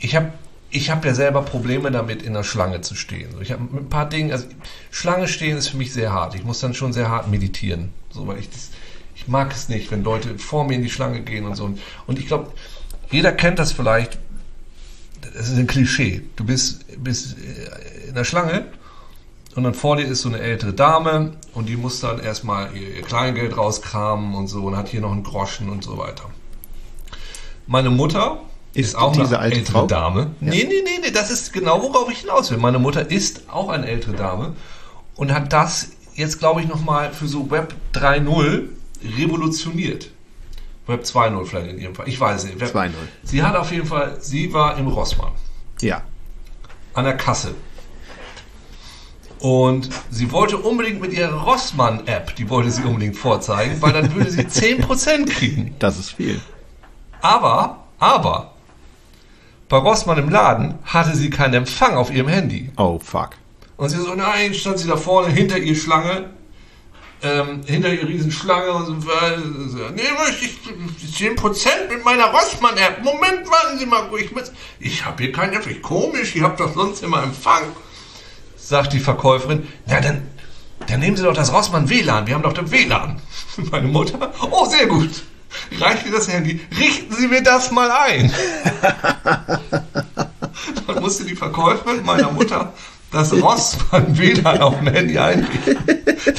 ich 0.00 0.16
habe 0.16 0.32
ich 0.70 0.90
hab 0.90 1.04
ja 1.04 1.14
selber 1.14 1.42
Probleme 1.42 1.90
damit, 1.90 2.22
in 2.22 2.32
der 2.32 2.44
Schlange 2.44 2.80
zu 2.80 2.94
stehen. 2.94 3.28
Ich 3.40 3.52
habe 3.52 3.62
ein 3.62 3.88
paar 3.88 4.08
Dinge, 4.08 4.32
also 4.32 4.46
Schlange 4.90 5.28
stehen 5.28 5.58
ist 5.58 5.68
für 5.68 5.76
mich 5.76 5.92
sehr 5.92 6.12
hart. 6.12 6.34
Ich 6.34 6.44
muss 6.44 6.60
dann 6.60 6.74
schon 6.74 6.92
sehr 6.92 7.10
hart 7.10 7.28
meditieren. 7.30 7.90
So, 8.10 8.26
weil 8.26 8.38
ich 8.38 8.48
das, 8.48 8.70
ich 9.14 9.28
mag 9.28 9.52
es 9.52 9.68
nicht, 9.68 9.90
wenn 9.90 10.02
Leute 10.02 10.38
vor 10.38 10.66
mir 10.66 10.74
in 10.74 10.82
die 10.82 10.90
Schlange 10.90 11.20
gehen 11.20 11.44
und 11.44 11.56
so. 11.56 11.74
Und 12.06 12.18
ich 12.18 12.26
glaube, 12.26 12.52
jeder 13.10 13.32
kennt 13.32 13.58
das 13.58 13.72
vielleicht. 13.72 14.18
Das 15.34 15.48
ist 15.48 15.58
ein 15.58 15.66
Klischee. 15.66 16.22
Du 16.36 16.44
bist, 16.44 16.84
bist 17.02 17.36
äh, 17.38 18.08
in 18.08 18.14
der 18.14 18.24
Schlange 18.24 18.64
und 19.54 19.64
dann 19.64 19.74
vor 19.74 19.96
dir 19.96 20.04
ist 20.06 20.22
so 20.22 20.28
eine 20.28 20.40
ältere 20.40 20.72
Dame 20.72 21.32
und 21.54 21.68
die 21.68 21.76
muss 21.76 22.00
dann 22.00 22.18
erstmal 22.20 22.74
ihr, 22.76 22.96
ihr 22.96 23.02
Kleingeld 23.02 23.56
rauskramen 23.56 24.34
und 24.34 24.46
so 24.48 24.64
und 24.64 24.76
hat 24.76 24.88
hier 24.88 25.00
noch 25.00 25.12
einen 25.12 25.22
Groschen 25.24 25.68
und 25.68 25.84
so 25.84 25.98
weiter. 25.98 26.24
Meine 27.66 27.90
Mutter 27.90 28.38
ist, 28.74 28.88
Ist 28.90 28.94
auch 28.96 29.12
diese 29.12 29.36
eine 29.36 29.38
alte 29.40 29.56
ältere 29.58 29.72
Frau? 29.80 29.86
Dame. 29.86 30.30
Nee, 30.40 30.64
nee, 30.68 30.82
nee, 30.84 30.98
nee, 31.02 31.10
das 31.10 31.30
ist 31.30 31.52
genau, 31.52 31.82
worauf 31.82 32.10
ich 32.10 32.18
hinaus 32.20 32.50
will. 32.50 32.58
Meine 32.58 32.78
Mutter 32.78 33.10
ist 33.10 33.42
auch 33.50 33.68
eine 33.68 33.86
ältere 33.86 34.14
Dame 34.14 34.54
und 35.16 35.32
hat 35.32 35.52
das 35.52 35.90
jetzt, 36.14 36.38
glaube 36.38 36.60
ich, 36.62 36.68
nochmal 36.68 37.12
für 37.12 37.28
so 37.28 37.50
Web 37.50 37.74
3.0 37.94 38.68
revolutioniert. 39.18 40.10
Web 40.86 41.02
2.0 41.04 41.44
vielleicht 41.46 41.70
in 41.70 41.78
ihrem 41.78 41.94
Fall. 41.94 42.08
Ich 42.08 42.18
weiß 42.18 42.44
nicht. 42.44 42.58
Web 42.60 42.74
2.0. 42.74 42.90
Sie 43.22 43.42
hat 43.42 43.54
auf 43.56 43.70
jeden 43.70 43.86
Fall, 43.86 44.16
sie 44.20 44.52
war 44.52 44.76
im 44.78 44.88
Rossmann 44.88 45.32
Ja. 45.80 46.02
an 46.94 47.04
der 47.04 47.16
Kasse. 47.16 47.54
Und 49.42 49.88
sie 50.08 50.30
wollte 50.30 50.56
unbedingt 50.56 51.00
mit 51.00 51.12
ihrer 51.12 51.42
Rossmann-App, 51.42 52.36
die 52.36 52.48
wollte 52.48 52.70
sie 52.70 52.84
unbedingt 52.84 53.16
vorzeigen, 53.16 53.82
weil 53.82 53.92
dann 53.92 54.14
würde 54.14 54.30
sie 54.30 54.42
10% 54.42 55.28
kriegen. 55.28 55.74
Das 55.80 55.98
ist 55.98 56.12
viel. 56.12 56.40
Aber, 57.22 57.82
aber, 57.98 58.52
bei 59.68 59.78
Rossmann 59.78 60.18
im 60.18 60.28
Laden 60.28 60.78
hatte 60.84 61.16
sie 61.16 61.28
keinen 61.28 61.54
Empfang 61.54 61.96
auf 61.96 62.12
ihrem 62.12 62.28
Handy. 62.28 62.70
Oh, 62.76 63.00
fuck. 63.00 63.30
Und 63.78 63.88
sie 63.88 63.96
so, 63.96 64.14
nein, 64.14 64.54
stand 64.54 64.78
sie 64.78 64.86
da 64.86 64.96
vorne 64.96 65.32
hinter 65.32 65.58
ihr 65.58 65.74
Schlange, 65.74 66.30
ähm, 67.24 67.62
hinter 67.66 67.92
ihr 67.92 68.06
Riesenschlange 68.06 68.70
und 68.70 69.02
so, 69.02 69.08
äh, 69.08 69.90
nee, 69.96 70.02
möchte 70.24 70.44
ich 70.44 71.18
10% 71.18 71.88
mit 71.88 72.04
meiner 72.04 72.26
Rossmann-App. 72.26 73.02
Moment, 73.02 73.50
warten 73.50 73.76
Sie 73.80 73.86
mal, 73.86 74.08
ich, 74.16 74.30
ich 74.78 75.04
habe 75.04 75.20
hier 75.20 75.32
keinen 75.32 75.54
Empfang. 75.54 75.82
Komisch, 75.82 76.36
ich 76.36 76.42
habe 76.42 76.56
doch 76.56 76.72
sonst 76.72 77.02
immer 77.02 77.24
Empfang. 77.24 77.64
Sagt 78.72 78.94
die 78.94 79.00
Verkäuferin, 79.00 79.68
ja, 79.86 80.00
dann, 80.00 80.22
dann 80.88 81.00
nehmen 81.00 81.14
Sie 81.14 81.22
doch 81.22 81.34
das 81.34 81.52
Rossmann 81.52 81.90
WLAN, 81.90 82.26
wir 82.26 82.34
haben 82.34 82.42
doch 82.42 82.54
das 82.54 82.70
WLAN. 82.70 83.20
Meine 83.70 83.86
Mutter, 83.86 84.32
oh, 84.50 84.64
sehr 84.64 84.86
gut. 84.86 85.10
Reicht 85.78 86.06
mir 86.06 86.12
das 86.12 86.26
Handy, 86.32 86.58
richten 86.78 87.14
Sie 87.14 87.28
mir 87.28 87.42
das 87.42 87.70
mal 87.70 87.90
ein. 87.90 88.32
Dann 90.86 91.02
musste 91.02 91.26
die 91.26 91.36
Verkäuferin 91.36 92.02
meiner 92.02 92.30
Mutter 92.30 92.72
das 93.10 93.34
Rossmann 93.34 94.16
WLAN 94.16 94.62
auf 94.62 94.78
dem 94.78 94.88
Handy 94.88 95.18
einrichten, 95.18 95.76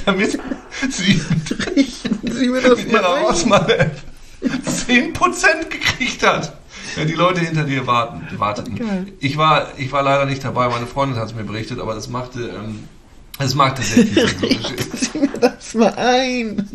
damit 0.04 0.40
sie 0.90 1.22
Sie 2.24 2.50
mir 2.50 2.62
das 2.62 2.80
mit 2.80 2.94
ihrer 2.94 3.20
Rossmann-App 3.20 3.96
10% 4.42 5.70
gekriegt 5.70 6.24
hat. 6.24 6.58
Wenn 6.96 7.08
die 7.08 7.14
Leute 7.14 7.42
hinter 7.42 7.64
dir 7.64 7.88
warten, 7.88 8.28
warteten. 8.38 8.76
Geil. 8.76 9.08
Ich 9.20 9.38
war, 9.38 9.68
ich 9.78 9.92
war 9.92 10.04
leider 10.04 10.26
nicht 10.26 10.44
dabei, 10.44 10.70
meine 10.70 10.88
Freundin 10.88 11.18
hat 11.20 11.28
es 11.28 11.36
mir 11.36 11.44
berichtet, 11.44 11.80
aber 11.80 11.96
das 11.96 12.10
machte, 12.10 12.40
ähm, 12.42 12.88
es 13.40 13.56
machte 13.56 13.82
sehr 13.82 14.06
viel. 14.06 14.60
Sie 14.94 15.20
mir 15.20 15.40
das 15.40 15.74
mal 15.74 15.94
ein. 15.96 16.70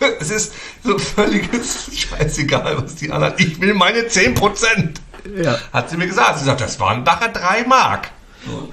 es 0.20 0.30
ist 0.30 0.54
so 0.82 0.98
völliges 0.98 1.90
Scheißegal, 1.94 2.82
was 2.82 2.96
die 2.96 3.10
anderen. 3.10 3.34
Ich 3.38 3.60
will 3.60 3.74
meine 3.74 4.00
10%. 4.00 4.94
Ja. 5.42 5.58
Hat 5.72 5.90
sie 5.90 5.96
mir 5.96 6.06
gesagt. 6.06 6.38
Sie 6.38 6.44
sagt, 6.44 6.60
das 6.60 6.80
waren 6.80 7.02
nachher 7.02 7.28
3 7.28 7.64
Mark. 7.64 8.10
So. 8.46 8.72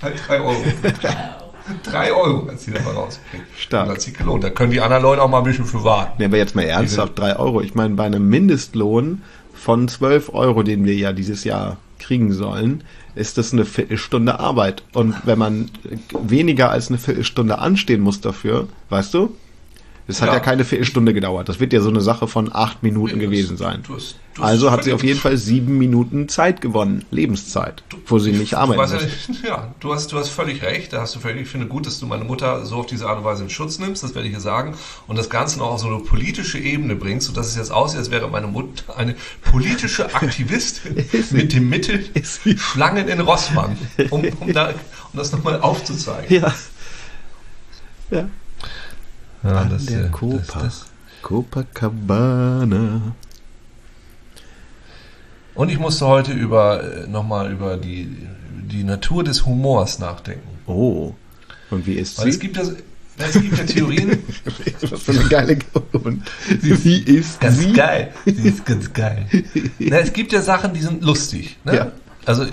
Halt 0.00 0.14
3 0.26 0.40
Euro. 0.40 0.64
3 1.82 2.12
Euro 2.12 2.48
hat 2.48 2.60
sie 2.60 2.72
dabei 2.72 2.90
rausgekriegt. 2.92 3.44
Stark. 3.58 3.86
Das 3.86 3.96
hat 3.96 4.02
sich 4.02 4.14
gelohnt. 4.14 4.42
Da 4.42 4.50
können 4.50 4.72
die 4.72 4.80
anderen 4.80 5.02
Leute 5.02 5.22
auch 5.22 5.28
mal 5.28 5.38
ein 5.38 5.44
bisschen 5.44 5.66
für 5.66 5.84
warten. 5.84 6.14
Nee, 6.18 6.24
aber 6.24 6.36
jetzt 6.36 6.56
mal 6.56 6.62
ernsthaft, 6.62 7.18
3 7.18 7.36
Euro. 7.36 7.60
Ich 7.60 7.74
meine, 7.74 7.94
bei 7.94 8.04
einem 8.04 8.28
Mindestlohn 8.28 9.22
von 9.60 9.88
12 9.88 10.32
Euro, 10.32 10.62
den 10.62 10.86
wir 10.86 10.94
ja 10.94 11.12
dieses 11.12 11.44
Jahr 11.44 11.76
kriegen 11.98 12.32
sollen, 12.32 12.82
ist 13.14 13.36
das 13.36 13.52
eine 13.52 13.66
Viertelstunde 13.66 14.40
Arbeit. 14.40 14.82
Und 14.94 15.14
wenn 15.26 15.38
man 15.38 15.70
weniger 16.18 16.70
als 16.70 16.88
eine 16.88 16.96
Viertelstunde 16.96 17.58
anstehen 17.58 18.00
muss 18.00 18.22
dafür, 18.22 18.68
weißt 18.88 19.12
du, 19.12 19.36
es 20.10 20.20
hat 20.20 20.28
ja. 20.28 20.34
Ja. 20.34 20.40
keine 20.40 20.64
Viertelstunde 20.64 21.14
gedauert. 21.14 21.48
Das 21.48 21.60
wird 21.60 21.72
ja 21.72 21.80
so 21.80 21.88
eine 21.88 22.00
Sache 22.00 22.28
von 22.28 22.50
acht 22.52 22.82
Minuten 22.82 23.18
Nee, 23.18 23.24
gewesen 23.24 23.56
sein. 23.56 23.82
du 23.86 23.94
hast- 23.96 24.16
du 24.34 24.42
hast 24.42 24.48
also 24.50 24.70
hat 24.70 24.84
sie 24.84 24.92
auf 24.92 25.02
jeden 25.02 25.18
Fall 25.18 25.36
sieben 25.36 25.76
Minuten 25.78 26.28
Zeit 26.28 26.60
gewonnen, 26.60 27.04
Lebenszeit, 27.10 27.82
wo 28.06 28.18
sie 28.18 28.30
nicht 28.32 28.52
Du 28.52 28.56
arbeiten 28.58 28.80
ja, 28.80 29.00
muss. 29.28 29.42
ja, 29.46 29.74
du 29.80 29.92
hast, 29.94 30.12
du 30.12 30.18
hast 30.18 30.28
völlig 30.28 30.62
recht. 30.62 30.92
Da 30.92 31.00
hast 31.00 31.14
du 31.16 31.18
völlig, 31.20 31.42
ich 31.42 31.48
finde 31.48 31.66
gut, 31.66 31.86
dass 31.86 31.98
du 31.98 32.06
meine 32.06 32.24
Mutter 32.24 32.64
so 32.64 32.76
auf 32.76 32.86
diese 32.86 33.06
Art 33.08 33.18
und 33.18 33.24
Weise 33.24 33.42
in 33.42 33.50
Schutz 33.50 33.78
nimmst, 33.78 34.02
das 34.02 34.14
werde 34.14 34.28
ich 34.28 34.34
dir 34.34 34.40
sagen. 34.40 34.74
Und 35.08 35.16
das 35.18 35.30
Ganze 35.30 35.58
noch 35.58 35.70
auf 35.72 35.80
so 35.80 35.88
eine 35.88 35.98
politische 35.98 36.58
Ebene 36.58 36.94
bringst, 36.96 37.26
sodass 37.26 37.48
es 37.48 37.56
jetzt 37.56 37.72
aussieht, 37.72 37.98
als 37.98 38.10
wäre 38.10 38.28
meine 38.28 38.46
Mutter 38.46 38.96
eine 38.96 39.16
politische 39.42 40.06
Aktivistin 40.14 41.04
mit 41.30 41.52
dem 41.52 41.68
Mittel. 41.68 42.04
Schlangen 42.56 43.08
in 43.08 43.20
Rossmann, 43.20 43.76
um, 44.10 44.24
um, 44.40 44.52
da, 44.52 44.68
um 44.68 45.18
das 45.18 45.32
nochmal 45.32 45.60
aufzuzeigen. 45.60 46.40
Ja. 46.42 46.54
Ja. 48.10 48.28
Ja, 49.42 49.52
An 49.62 49.70
das, 49.70 49.86
der 49.86 50.08
Copa. 50.08 50.36
das- 50.38 50.62
das- 50.62 50.86
Copacabana. 51.22 53.14
Und 55.54 55.68
ich 55.70 55.78
musste 55.78 56.06
heute 56.06 56.32
über 56.32 56.82
äh, 56.82 57.06
nochmal 57.06 57.52
über 57.52 57.76
die 57.76 58.08
die 58.70 58.84
Natur 58.84 59.24
des 59.24 59.44
Humors 59.46 59.98
nachdenken. 59.98 60.48
Oh. 60.66 61.12
Und 61.70 61.86
wie 61.86 61.94
ist 61.94 62.16
Weil 62.18 62.24
sie? 62.26 62.30
es 62.30 62.38
gibt 62.38 62.56
ja, 62.56 62.62
es 63.18 63.32
gibt 63.34 63.58
ja 63.58 63.64
Theorien, 63.64 64.18
Was 64.90 65.02
für 65.02 65.12
eine 65.12 65.28
geile 65.28 65.58
Und 65.92 66.22
wie 66.52 66.98
ist 67.00 67.40
Ganz 67.40 67.58
sie? 67.58 67.72
geil. 67.72 68.12
Sie 68.24 68.48
ist 68.48 68.64
ganz 68.64 68.92
geil. 68.92 69.26
Na, 69.78 69.98
es 69.98 70.12
gibt 70.12 70.32
ja 70.32 70.40
Sachen, 70.40 70.72
die 70.72 70.80
sind 70.80 71.02
lustig. 71.02 71.58
Ne? 71.64 71.74
Ja. 71.76 71.92
Also, 72.24 72.46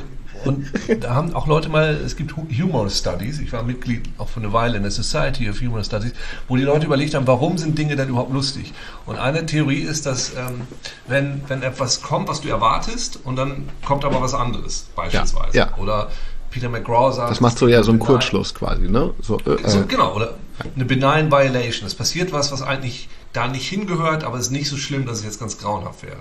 und 0.45 0.67
da 1.01 1.13
haben 1.15 1.33
auch 1.33 1.47
Leute 1.47 1.69
mal, 1.69 1.95
es 2.05 2.15
gibt 2.15 2.35
Hu- 2.35 2.47
Humor 2.49 2.89
Studies, 2.89 3.39
ich 3.39 3.51
war 3.53 3.63
Mitglied 3.63 4.07
auch 4.17 4.29
für 4.29 4.39
eine 4.39 4.53
Weile 4.53 4.77
in 4.77 4.83
der 4.83 4.91
Society 4.91 5.49
of 5.49 5.59
Humor 5.61 5.83
Studies, 5.83 6.13
wo 6.47 6.55
die 6.55 6.63
Leute 6.63 6.85
überlegt 6.85 7.13
haben, 7.15 7.27
warum 7.27 7.57
sind 7.57 7.77
Dinge 7.77 7.95
denn 7.95 8.09
überhaupt 8.09 8.33
lustig? 8.33 8.73
Und 9.05 9.17
eine 9.17 9.45
Theorie 9.45 9.81
ist, 9.81 10.05
dass 10.05 10.31
ähm, 10.35 10.61
wenn, 11.07 11.41
wenn 11.47 11.63
etwas 11.63 12.01
kommt, 12.01 12.27
was 12.27 12.41
du 12.41 12.49
erwartest, 12.49 13.19
und 13.23 13.35
dann 13.35 13.69
kommt 13.85 14.05
aber 14.05 14.21
was 14.21 14.33
anderes, 14.33 14.87
beispielsweise. 14.95 15.57
Ja, 15.57 15.67
ja. 15.75 15.77
Oder 15.77 16.09
Peter 16.49 16.69
McGraw 16.69 17.11
sagt... 17.11 17.29
Das 17.29 17.41
macht 17.41 17.57
so 17.57 17.67
ja 17.67 17.83
so 17.83 17.91
einen. 17.91 17.99
Kurzschluss 17.99 18.53
quasi, 18.53 18.87
ne? 18.87 19.13
So, 19.21 19.37
äh, 19.39 19.57
So, 19.69 19.79
äh, 19.81 19.83
genau, 19.87 20.15
oder 20.15 20.35
eine 20.75 20.85
benign 20.85 21.29
violation. 21.31 21.85
Es 21.85 21.93
passiert 21.93 22.31
was, 22.31 22.51
was 22.51 22.61
eigentlich 22.61 23.09
da 23.33 23.47
nicht 23.47 23.67
hingehört, 23.67 24.23
aber 24.23 24.37
es 24.37 24.45
ist 24.45 24.51
nicht 24.51 24.69
so 24.69 24.77
schlimm, 24.77 25.05
dass 25.05 25.19
es 25.19 25.25
jetzt 25.25 25.39
ganz 25.39 25.57
grauenhaft 25.59 26.01
wäre. 26.03 26.15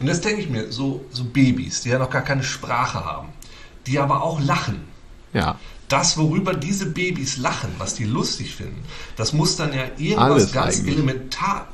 Und 0.00 0.06
jetzt 0.06 0.24
denke 0.24 0.40
ich 0.40 0.48
mir, 0.48 0.70
so, 0.72 1.04
so 1.10 1.24
Babys, 1.24 1.82
die 1.82 1.90
ja 1.90 1.98
noch 1.98 2.08
gar 2.10 2.22
keine 2.22 2.44
Sprache 2.44 3.04
haben, 3.04 3.28
die 3.86 3.98
aber 3.98 4.22
auch 4.22 4.40
lachen. 4.40 4.80
ja. 5.32 5.58
Das, 5.88 6.16
worüber 6.16 6.54
diese 6.54 6.86
Babys 6.86 7.36
lachen, 7.36 7.68
was 7.76 7.94
die 7.96 8.04
lustig 8.04 8.54
finden, 8.54 8.82
das 9.16 9.34
muss 9.34 9.56
dann 9.56 9.74
ja 9.74 9.82
irgendwas 9.98 10.30
Alles 10.30 10.52
ganz 10.52 10.78
eigentlich. 10.78 10.94
elementar. 10.94 11.68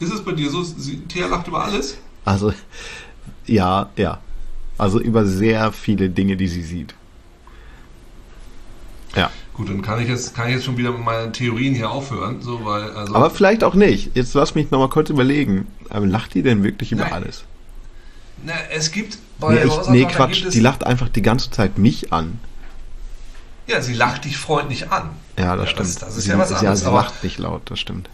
Ist 0.00 0.12
es 0.12 0.24
bei 0.24 0.32
dir 0.32 0.50
so? 0.50 0.64
Thea 1.06 1.28
lacht 1.28 1.46
über 1.46 1.62
alles? 1.62 1.96
Also, 2.24 2.52
ja, 3.46 3.88
ja. 3.94 4.18
Also 4.76 4.98
über 4.98 5.24
sehr 5.24 5.70
viele 5.70 6.10
Dinge, 6.10 6.36
die 6.36 6.48
sie 6.48 6.62
sieht. 6.64 6.94
Ja. 9.14 9.30
Gut, 9.54 9.68
dann 9.68 9.82
kann 9.82 10.00
ich 10.00 10.08
jetzt, 10.08 10.34
kann 10.34 10.48
ich 10.48 10.54
jetzt 10.54 10.64
schon 10.64 10.76
wieder 10.76 10.90
mit 10.90 11.04
meinen 11.04 11.32
Theorien 11.32 11.74
hier 11.74 11.90
aufhören, 11.90 12.40
so, 12.42 12.64
weil, 12.64 12.90
also. 12.90 13.14
Aber 13.14 13.30
vielleicht 13.30 13.62
auch 13.62 13.74
nicht. 13.74 14.16
Jetzt 14.16 14.34
lass 14.34 14.56
mich 14.56 14.72
nochmal 14.72 14.88
kurz 14.88 15.10
überlegen. 15.10 15.68
Aber 15.90 16.06
lacht 16.06 16.34
die 16.34 16.42
denn 16.42 16.64
wirklich 16.64 16.90
über 16.90 17.04
Nein. 17.04 17.12
alles? 17.12 17.44
Na, 18.44 18.52
es 18.72 18.90
gibt 18.92 19.18
bei 19.38 19.54
Nee, 19.54 19.62
ich, 19.64 19.88
nee 19.88 20.04
Quatsch. 20.06 20.44
Die 20.52 20.60
lacht 20.60 20.84
einfach 20.84 21.08
die 21.08 21.22
ganze 21.22 21.50
Zeit 21.50 21.78
mich 21.78 22.12
an. 22.12 22.38
Ja, 23.66 23.80
sie 23.80 23.94
lacht 23.94 24.24
dich 24.24 24.36
freundlich 24.36 24.90
an. 24.90 25.10
Ja, 25.38 25.56
das 25.56 25.66
Ja, 25.66 25.70
stimmt. 25.72 25.88
das- 25.88 25.94
das 25.98 26.16
ist 26.16 26.24
sie, 26.24 26.30
ja 26.30 26.38
was 26.38 26.50
Ja, 26.50 26.56
anderes, 26.58 26.80
sie 26.80 26.86
aber- 26.86 26.96
lacht 26.96 27.22
nicht 27.24 27.38
laut, 27.38 27.62
das 27.70 27.78
stimmt. 27.78 28.08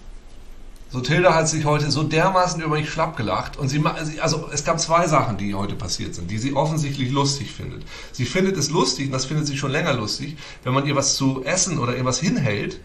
So, 0.88 1.00
Tilda 1.00 1.34
hat 1.34 1.48
sich 1.48 1.64
heute 1.64 1.90
so 1.90 2.04
dermaßen 2.04 2.62
über 2.62 2.76
mich 2.76 2.88
schlapp 2.90 3.16
gelacht. 3.16 3.56
Und 3.56 3.68
sie, 3.68 3.82
sie, 4.04 4.20
also 4.20 4.48
es 4.52 4.64
gab 4.64 4.78
zwei 4.78 5.06
Sachen, 5.08 5.36
die 5.36 5.52
heute 5.54 5.74
passiert 5.74 6.14
sind, 6.14 6.30
die 6.30 6.38
sie 6.38 6.54
offensichtlich 6.54 7.10
lustig 7.10 7.50
findet. 7.50 7.82
Sie 8.12 8.24
findet 8.24 8.56
es 8.56 8.70
lustig, 8.70 9.06
und 9.06 9.12
das 9.12 9.24
findet 9.24 9.46
sie 9.48 9.56
schon 9.56 9.72
länger 9.72 9.94
lustig, 9.94 10.36
wenn 10.62 10.72
man 10.74 10.86
ihr 10.86 10.94
was 10.94 11.16
zu 11.16 11.42
essen 11.44 11.78
oder 11.78 11.96
ihr 11.96 12.04
was 12.04 12.20
hinhält 12.20 12.78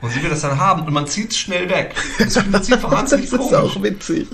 und 0.00 0.10
sie 0.10 0.22
will 0.22 0.30
das 0.30 0.40
dann 0.40 0.58
haben 0.58 0.86
und 0.86 0.92
man 0.94 1.06
zieht 1.06 1.32
es 1.32 1.36
schnell 1.36 1.68
weg. 1.68 1.94
Das 2.18 2.38
findet 2.38 2.64
sie 2.64 2.72
wahnsinnig 2.82 3.30
komisch. 3.30 3.82
witzig. 3.82 4.26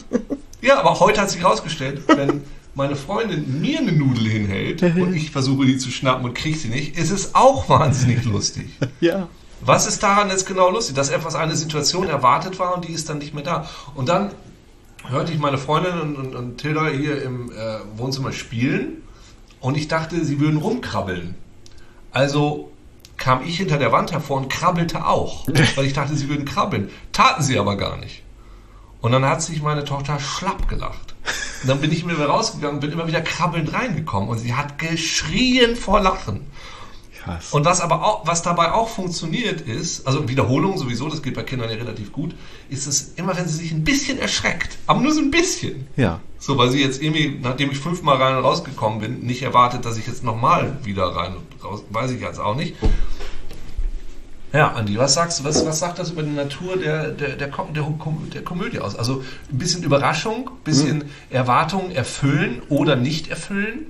Ja, 0.61 0.79
aber 0.79 1.01
heute 1.01 1.21
hat 1.21 1.31
sich 1.31 1.43
herausgestellt, 1.43 2.03
wenn 2.07 2.43
meine 2.75 2.97
Freundin 2.97 3.61
mir 3.61 3.79
eine 3.79 3.93
Nudel 3.93 4.29
hinhält 4.29 4.83
und 4.97 5.15
ich 5.15 5.31
versuche 5.31 5.67
die 5.67 5.79
zu 5.79 5.91
schnappen 5.91 6.25
und 6.25 6.35
kriege 6.35 6.57
sie 6.57 6.69
nicht, 6.69 6.97
ist 6.97 7.11
es 7.11 7.35
auch 7.35 7.69
wahnsinnig 7.69 8.25
lustig. 8.25 8.67
Ja. 9.01 9.29
Was 9.63 9.87
ist 9.87 10.03
daran 10.03 10.31
jetzt 10.31 10.47
genau 10.47 10.71
lustig? 10.71 10.95
Dass 10.95 11.11
etwas 11.11 11.35
eine 11.35 11.55
Situation 11.55 12.09
erwartet 12.09 12.59
war 12.59 12.75
und 12.75 12.89
die 12.89 12.93
ist 12.93 13.11
dann 13.11 13.19
nicht 13.19 13.35
mehr 13.35 13.45
da. 13.45 13.69
Und 13.95 14.09
dann 14.09 14.31
hörte 15.07 15.33
ich 15.33 15.39
meine 15.39 15.59
Freundin 15.59 16.01
und, 16.01 16.17
und, 16.17 16.35
und 16.35 16.59
Tilda 16.59 16.89
hier 16.89 17.23
im 17.23 17.51
äh, 17.51 17.79
Wohnzimmer 17.97 18.33
spielen 18.33 19.03
und 19.61 19.77
ich 19.77 19.89
dachte, 19.89 20.25
sie 20.25 20.41
würden 20.41 20.59
rumkrabbeln. 20.59 21.35
Also 22.11 22.71
kam 23.19 23.43
ich 23.45 23.59
hinter 23.59 23.79
der 23.79 23.93
Wand 23.93 24.13
hervor 24.13 24.39
und 24.39 24.49
krabbelte 24.49 25.07
auch, 25.07 25.47
weil 25.77 25.85
ich 25.85 25.93
dachte, 25.93 26.17
sie 26.17 26.29
würden 26.29 26.45
krabbeln. 26.45 26.91
Taten 27.13 27.43
sie 27.43 27.59
aber 27.59 27.77
gar 27.77 27.99
nicht. 27.99 28.23
Und 29.01 29.13
dann 29.13 29.25
hat 29.25 29.43
sich 29.43 29.63
meine 29.63 29.85
Tochter 29.85 30.19
schlapp 30.19 30.69
gelacht. 30.69 31.15
Und 31.63 31.69
dann 31.69 31.81
bin 31.81 31.93
ich 31.93 32.05
mir 32.05 32.17
wieder 32.17 32.27
rausgegangen, 32.27 32.81
bin 32.81 32.93
immer 32.93 33.07
wieder 33.07 33.21
krabbelnd 33.21 33.73
reingekommen 33.73 34.29
und 34.29 34.39
sie 34.39 34.55
hat 34.55 34.79
geschrien 34.79 35.77
vor 35.77 36.01
Lachen. 36.01 36.47
Krass. 37.23 37.53
Und 37.53 37.67
was 37.67 37.83
aber 37.83 38.03
auch, 38.03 38.27
was 38.27 38.43
dabei 38.43 38.73
auch 38.73 38.89
funktioniert 38.89 39.61
ist, 39.61 40.07
also 40.07 40.27
Wiederholung 40.29 40.79
sowieso, 40.79 41.09
das 41.09 41.23
geht 41.23 41.35
bei 41.35 41.43
Kindern 41.43 41.69
ja 41.69 41.77
relativ 41.77 42.13
gut, 42.13 42.35
ist 42.71 42.87
es 42.87 43.13
immer, 43.17 43.37
wenn 43.37 43.47
sie 43.47 43.57
sich 43.57 43.73
ein 43.73 43.85
bisschen 43.85 44.19
erschreckt, 44.19 44.79
aber 44.87 45.01
nur 45.01 45.13
so 45.13 45.21
ein 45.21 45.31
bisschen. 45.31 45.87
ja. 45.97 46.21
So, 46.43 46.57
weil 46.57 46.71
sie 46.71 46.83
jetzt 46.83 47.03
irgendwie, 47.03 47.39
nachdem 47.43 47.71
ich 47.71 47.79
fünfmal 47.79 48.17
rein 48.17 48.35
und 48.35 48.43
rausgekommen 48.45 48.99
bin, 48.99 49.21
nicht 49.21 49.43
erwartet, 49.43 49.85
dass 49.85 49.99
ich 49.99 50.07
jetzt 50.07 50.25
nochmal 50.25 50.79
wieder 50.83 51.05
rein 51.15 51.35
und 51.37 51.63
raus, 51.63 51.83
weiß 51.91 52.13
ich 52.13 52.23
jetzt 52.23 52.41
auch 52.41 52.57
nicht. 52.57 52.77
Ja, 54.53 54.73
Andi, 54.73 54.99
was 54.99 55.15
sagst 55.15 55.41
du, 55.41 55.45
was, 55.45 55.65
was 55.65 55.79
sagt 55.79 55.99
das 56.01 56.11
über 56.11 56.23
die 56.25 56.31
Natur 56.31 56.77
der, 56.77 57.11
der, 57.13 57.37
der, 57.37 57.51
Kom 57.51 57.73
der, 57.73 57.85
Kom 57.85 58.29
der 58.35 58.43
Komödie 58.43 58.81
aus? 58.81 58.97
Also 58.97 59.23
ein 59.53 59.59
bisschen 59.59 59.83
Überraschung, 59.85 60.49
ein 60.51 60.65
bisschen 60.65 61.05
Erwartungen 61.31 61.93
erfüllen 61.93 62.61
oder 62.69 62.97
nicht 62.97 63.29
erfüllen, 63.29 63.87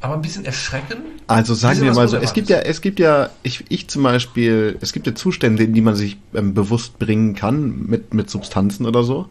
aber 0.00 0.14
ein 0.14 0.22
bisschen 0.22 0.46
erschrecken? 0.46 0.96
Also 1.26 1.52
sagen 1.54 1.82
wir 1.82 1.92
mal 1.92 2.08
so, 2.08 2.16
es 2.16 2.32
gibt 2.32 2.48
ja, 2.48 2.58
es 2.60 2.80
gibt 2.80 2.98
ja, 3.00 3.28
ich, 3.42 3.64
ich 3.68 3.88
zum 3.88 4.02
Beispiel, 4.02 4.78
es 4.80 4.94
gibt 4.94 5.06
ja 5.06 5.14
Zustände, 5.14 5.62
in 5.64 5.74
die 5.74 5.82
man 5.82 5.94
sich 5.94 6.16
ähm, 6.34 6.54
bewusst 6.54 6.98
bringen 6.98 7.34
kann 7.34 7.84
mit, 7.86 8.14
mit 8.14 8.30
Substanzen 8.30 8.86
oder 8.86 9.02
so, 9.02 9.26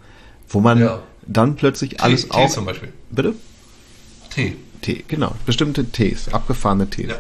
wo 0.48 0.60
man 0.62 0.80
Ja. 0.80 1.00
dann 1.26 1.56
plötzlich 1.56 2.02
alles 2.02 2.24
Tee, 2.24 2.30
Tee 2.30 2.38
auch. 2.38 2.50
zum 2.52 2.66
Beispiel. 2.66 2.90
Bitte? 3.10 3.34
Tee. 4.30 4.56
Tee, 4.82 5.04
genau. 5.08 5.34
Bestimmte 5.48 5.86
Tees, 5.86 6.32
abgefahrene 6.32 6.88
Tees. 6.88 7.10
Ja. 7.10 7.16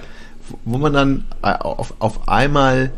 Wo- 0.50 0.60
Wo 0.66 0.78
man 0.78 0.94
dann 0.94 1.26
äh, 1.44 1.54
auf, 1.54 1.94
auf 2.00 2.28
einmal 2.28 2.92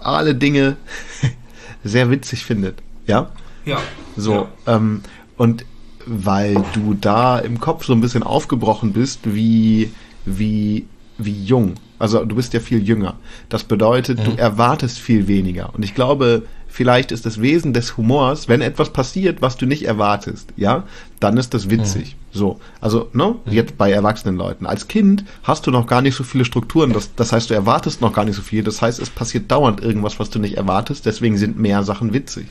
alle 0.00 0.34
Dinge 0.34 0.76
sehr 1.84 2.10
witzig 2.10 2.44
findet. 2.44 2.78
Ja? 3.06 3.30
Ja. 3.64 3.78
So, 4.16 4.48
Ja. 4.66 4.76
ähm, 4.76 5.02
und 5.36 5.64
weil 6.06 6.62
du 6.74 6.94
da 6.94 7.38
im 7.38 7.60
Kopf 7.60 7.84
so 7.84 7.92
ein 7.92 8.00
bisschen 8.00 8.22
aufgebrochen 8.22 8.92
bist, 8.92 9.20
wie, 9.34 9.90
wie, 10.24 10.86
wie 11.18 11.44
jung. 11.44 11.74
Also 11.98 12.24
du 12.24 12.34
bist 12.36 12.54
ja 12.54 12.60
viel 12.60 12.82
jünger. 12.82 13.14
Das 13.50 13.64
bedeutet, 13.64 14.26
du 14.26 14.32
erwartest 14.38 14.98
viel 14.98 15.28
weniger. 15.28 15.74
Und 15.74 15.84
ich 15.84 15.94
glaube, 15.94 16.44
vielleicht 16.70 17.12
ist 17.12 17.26
das 17.26 17.40
Wesen 17.40 17.72
des 17.72 17.96
Humors, 17.96 18.48
wenn 18.48 18.60
etwas 18.62 18.90
passiert, 18.92 19.42
was 19.42 19.56
du 19.56 19.66
nicht 19.66 19.84
erwartest, 19.86 20.50
ja, 20.56 20.84
dann 21.18 21.36
ist 21.36 21.52
das 21.52 21.68
witzig. 21.68 22.16
So, 22.32 22.60
also, 22.80 23.08
ne, 23.12 23.34
jetzt 23.46 23.76
bei 23.76 23.90
erwachsenen 23.90 24.36
Leuten. 24.36 24.64
Als 24.64 24.86
Kind 24.88 25.24
hast 25.42 25.66
du 25.66 25.70
noch 25.72 25.86
gar 25.86 26.00
nicht 26.00 26.14
so 26.14 26.22
viele 26.22 26.44
Strukturen. 26.44 26.92
Das, 26.92 27.10
das 27.16 27.32
heißt, 27.32 27.50
du 27.50 27.54
erwartest 27.54 28.00
noch 28.00 28.12
gar 28.12 28.24
nicht 28.24 28.36
so 28.36 28.42
viel. 28.42 28.62
Das 28.62 28.80
heißt, 28.80 29.00
es 29.00 29.10
passiert 29.10 29.50
dauernd 29.50 29.80
irgendwas, 29.80 30.20
was 30.20 30.30
du 30.30 30.38
nicht 30.38 30.56
erwartest. 30.56 31.06
Deswegen 31.06 31.36
sind 31.36 31.58
mehr 31.58 31.82
Sachen 31.82 32.12
witzig. 32.14 32.46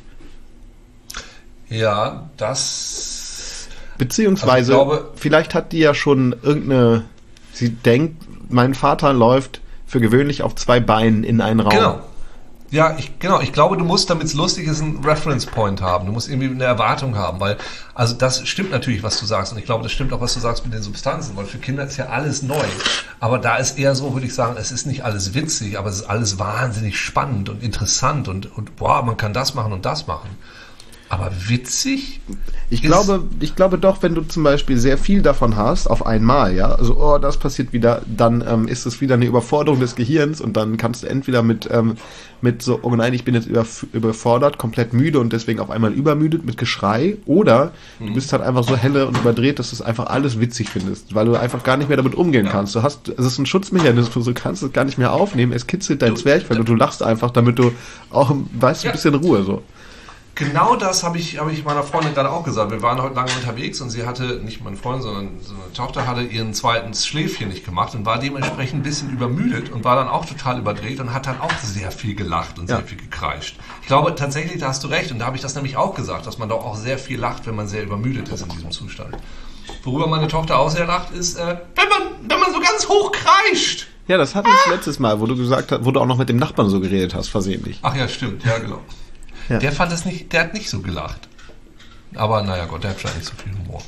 Ja, 1.70 2.30
das. 2.38 3.68
Beziehungsweise, 3.98 4.74
Also 4.74 4.86
glaube- 4.86 5.12
vielleicht 5.16 5.54
hat 5.54 5.72
die 5.72 5.80
ja 5.80 5.94
schon 5.94 6.36
irgendeine, 6.42 7.06
sie 7.54 7.70
denkt, 7.70 8.24
mein 8.50 8.74
Vater 8.74 9.14
läuft 9.14 9.62
für 9.86 10.00
gewöhnlich 10.00 10.42
auf 10.44 10.56
zwei 10.56 10.80
Beinen 10.80 11.24
in 11.24 11.42
einen 11.42 11.60
Raum. 11.60 11.72
Genau. 11.72 12.00
Ja, 12.72 12.96
ich, 13.00 13.18
genau. 13.18 13.40
Ich 13.42 13.52
glaube, 13.52 13.78
du 13.78 13.84
musst, 13.84 14.10
damit 14.10 14.26
es 14.26 14.34
lustig 14.34 14.68
ist, 14.68 14.82
einen 14.82 15.04
Reference 15.04 15.48
Point 15.48 15.82
haben. 15.82 16.06
Du 16.06 16.12
musst 16.12 16.30
irgendwie 16.30 16.50
eine 16.50 16.66
Erwartung 16.66 17.16
haben, 17.16 17.40
weil, 17.40 17.58
also 17.96 18.14
das 18.16 18.48
stimmt 18.48 18.70
natürlich, 18.70 19.02
was 19.02 19.20
du 19.20 19.26
sagst. 19.26 19.52
Und 19.52 19.58
ich 19.58 19.66
glaube, 19.66 19.82
das 19.82 19.92
stimmt 19.92 20.14
auch, 20.14 20.22
was 20.22 20.36
du 20.36 20.40
sagst 20.40 20.66
mit 20.66 20.74
den 20.74 20.84
Substanzen, 20.84 21.36
weil 21.36 21.46
für 21.46 21.58
Kinder 21.58 21.84
ist 21.84 21.98
ja 21.98 22.08
alles 22.08 22.44
neu. 22.44 22.66
Aber 23.20 23.40
da 23.40 23.56
ist 23.56 23.80
eher 23.80 23.96
so, 23.96 24.14
würde 24.14 24.28
ich 24.28 24.36
sagen, 24.36 24.56
es 24.58 24.72
ist 24.72 24.86
nicht 24.86 25.04
alles 25.04 25.34
witzig, 25.34 25.80
aber 25.80 25.90
es 25.90 25.98
ist 25.98 26.10
alles 26.10 26.38
wahnsinnig 26.38 27.00
spannend 27.00 27.50
und 27.50 27.64
interessant 27.64 28.28
und, 28.28 28.56
und 28.56 28.76
boah, 28.76 29.02
man 29.04 29.18
kann 29.18 29.34
das 29.34 29.56
machen 29.56 29.74
und 29.74 29.86
das 29.86 30.06
machen. 30.06 30.30
Aber 31.12 31.32
witzig? 31.48 32.22
Ich 32.70 32.84
glaube, 32.84 33.24
ich 33.40 33.56
glaube 33.56 33.80
doch, 33.80 34.04
wenn 34.04 34.14
du 34.14 34.22
zum 34.22 34.44
Beispiel 34.44 34.78
sehr 34.78 35.00
viel 35.00 35.24
davon 35.24 35.56
hast, 35.56 35.88
auf 35.88 36.06
einmal, 36.06 36.56
ja, 36.56 36.68
also, 36.70 36.98
oh, 37.00 37.18
das 37.18 37.38
passiert 37.38 37.74
wieder, 37.74 38.04
dann 38.06 38.44
ähm, 38.48 38.68
ist 38.68 38.86
es 38.86 39.02
wieder 39.02 39.16
eine 39.16 39.26
Überforderung 39.26 39.80
des 39.80 39.96
Gehirns 39.96 40.40
und 40.40 40.56
dann 40.56 40.78
kannst 40.78 41.02
du 41.02 41.08
entweder 41.08 41.42
mit, 41.42 41.68
ähm, 41.72 41.96
mit 42.42 42.62
so, 42.62 42.78
oh 42.84 42.96
nein, 42.96 43.16
ich 43.16 43.24
bin 43.26 43.34
jetzt 43.34 43.48
überf- 43.48 43.88
überfordert, 43.92 44.60
komplett 44.60 44.94
müde 44.94 45.20
und 45.20 45.34
deswegen 45.34 45.60
auf 45.60 45.72
einmal 45.72 45.94
übermüdet 45.94 46.46
mit 46.46 46.58
Geschrei, 46.60 47.18
oder 47.26 47.72
du 48.00 48.14
bist 48.14 48.32
halt 48.32 48.44
einfach 48.44 48.64
so 48.64 48.78
helle 48.78 49.08
und 49.08 49.18
überdreht, 49.18 49.58
dass 49.58 49.72
du 49.72 49.78
es 49.78 49.82
einfach 49.82 50.06
alles 50.06 50.40
witzig 50.40 50.70
findest, 50.70 51.16
weil 51.16 51.26
du 51.26 51.36
einfach 51.36 51.64
gar 51.64 51.76
nicht 51.76 51.88
mehr 51.88 51.98
damit 51.98 52.14
umgehen 52.14 52.48
kannst. 52.52 52.76
Du 52.76 52.84
hast, 52.84 53.10
es 53.10 53.26
ist 53.26 53.40
ein 53.40 53.48
Schutzmechanismus, 53.48 54.26
du 54.26 54.34
kannst 54.36 54.62
es 54.62 54.72
gar 54.74 54.86
nicht 54.86 55.00
mehr 55.00 55.12
aufnehmen, 55.12 55.54
es 55.54 55.66
kitzelt 55.66 56.04
dein 56.04 56.14
Du- 56.14 56.22
Zwerchfell 56.22 56.60
und 56.60 56.70
du 56.70 56.76
lachst 56.76 57.02
einfach, 57.02 57.32
damit 57.32 57.58
du 57.58 57.72
auch, 58.12 58.30
weißt 58.60 58.84
du, 58.84 58.88
ein 58.88 58.90
Ja. 58.90 58.92
bisschen 58.92 59.16
Ruhe, 59.16 59.42
so. 59.44 59.64
Genau 60.40 60.78
das 60.78 61.04
habe 61.04 61.18
ich, 61.18 61.38
habe 61.38 61.52
ich 61.52 61.66
meiner 61.66 61.84
Freundin 61.84 62.14
gerade 62.14 62.32
auch 62.32 62.46
gesagt. 62.46 62.72
Wir 62.72 62.82
waren 62.82 63.02
heute 63.02 63.14
lange 63.14 63.30
unterwegs 63.34 63.82
und 63.82 63.90
sie 63.90 64.06
hatte, 64.06 64.40
nicht 64.42 64.64
meine 64.64 64.78
Freundin, 64.78 65.02
sondern 65.02 65.30
so 65.42 65.54
eine 65.54 65.74
Tochter 65.74 66.08
hatte 66.08 66.22
ihren 66.22 66.54
zweiten 66.54 66.94
Schläfchen 66.94 67.50
nicht 67.50 67.66
gemacht 67.66 67.94
und 67.94 68.06
war 68.06 68.20
dementsprechend 68.20 68.80
ein 68.80 68.84
bisschen 68.84 69.12
übermüdet 69.12 69.70
und 69.70 69.84
war 69.84 69.98
dann 69.98 70.08
auch 70.08 70.24
total 70.26 70.58
überdreht 70.60 71.02
und 71.02 71.14
hat 71.14 71.28
dann 71.28 71.42
auch 71.42 71.52
sehr 71.62 71.92
viel 71.92 72.16
gelacht 72.16 72.58
und 72.58 72.70
Ja. 72.70 72.78
sehr 72.78 72.86
viel 72.86 72.98
gekreischt. 72.98 73.58
Ich 73.82 73.88
glaube 73.88 74.16
tatsächlich, 74.16 74.62
da 74.62 74.70
hast 74.70 74.82
du 74.84 74.88
recht 74.88 75.12
und 75.12 75.20
da 75.20 75.26
habe 75.26 75.36
ich 75.36 75.42
das 75.42 75.56
nämlich 75.56 75.76
auch 75.76 75.94
gesagt, 75.94 76.26
dass 76.26 76.38
man 76.38 76.48
doch 76.48 76.64
auch 76.64 76.78
sehr 76.78 76.98
viel 76.98 77.20
lacht, 77.20 77.46
wenn 77.46 77.56
man 77.56 77.68
sehr 77.68 77.84
übermüdet 77.84 78.30
ist 78.30 78.42
in 78.42 78.50
diesem 78.50 78.72
Zustand. 78.72 79.18
Worüber 79.84 80.08
meine 80.08 80.30
Tochter 80.30 80.58
auch 80.58 80.70
sehr 80.70 80.86
lacht, 80.88 81.12
ist, 81.12 81.38
äh, 81.38 81.58
wenn, 81.76 81.90
man, 81.90 82.02
wenn 82.30 82.40
man 82.40 82.54
so 82.54 82.62
ganz 82.62 82.88
hoch 82.88 83.12
kreischt. 83.12 83.88
Ja, 84.08 84.18
das 84.18 84.36
hatten 84.36 84.48
wir 84.48 84.74
letztes 84.74 85.00
Mal, 85.00 85.20
wo 85.20 85.26
du 85.26 85.36
gesagt 85.36 85.74
hast, 85.74 85.84
wo 85.84 85.92
du 85.92 86.00
auch 86.00 86.06
noch 86.08 86.18
mit 86.18 86.30
dem 86.30 86.38
Nachbarn 86.38 86.70
so 86.70 86.80
geredet 86.80 87.14
hast, 87.14 87.28
versehentlich. 87.28 87.80
Ach 87.82 87.94
ja, 87.94 88.08
stimmt, 88.08 88.46
ja, 88.46 88.58
genau. 88.58 88.80
Ja. 89.50 89.58
Der 89.60 89.72
fand 89.72 89.92
das 89.92 90.06
nicht, 90.06 90.32
der 90.32 90.42
hat 90.42 90.54
nicht 90.54 90.70
so 90.70 90.80
gelacht. 90.82 91.28
Aber 92.16 92.42
naja, 92.44 92.66
Gott, 92.66 92.84
der 92.84 92.92
hat 92.92 92.98
vielleicht 92.98 93.18
nicht 93.18 93.28
so 93.28 93.34
viel 93.36 93.52
Humor. 93.54 93.82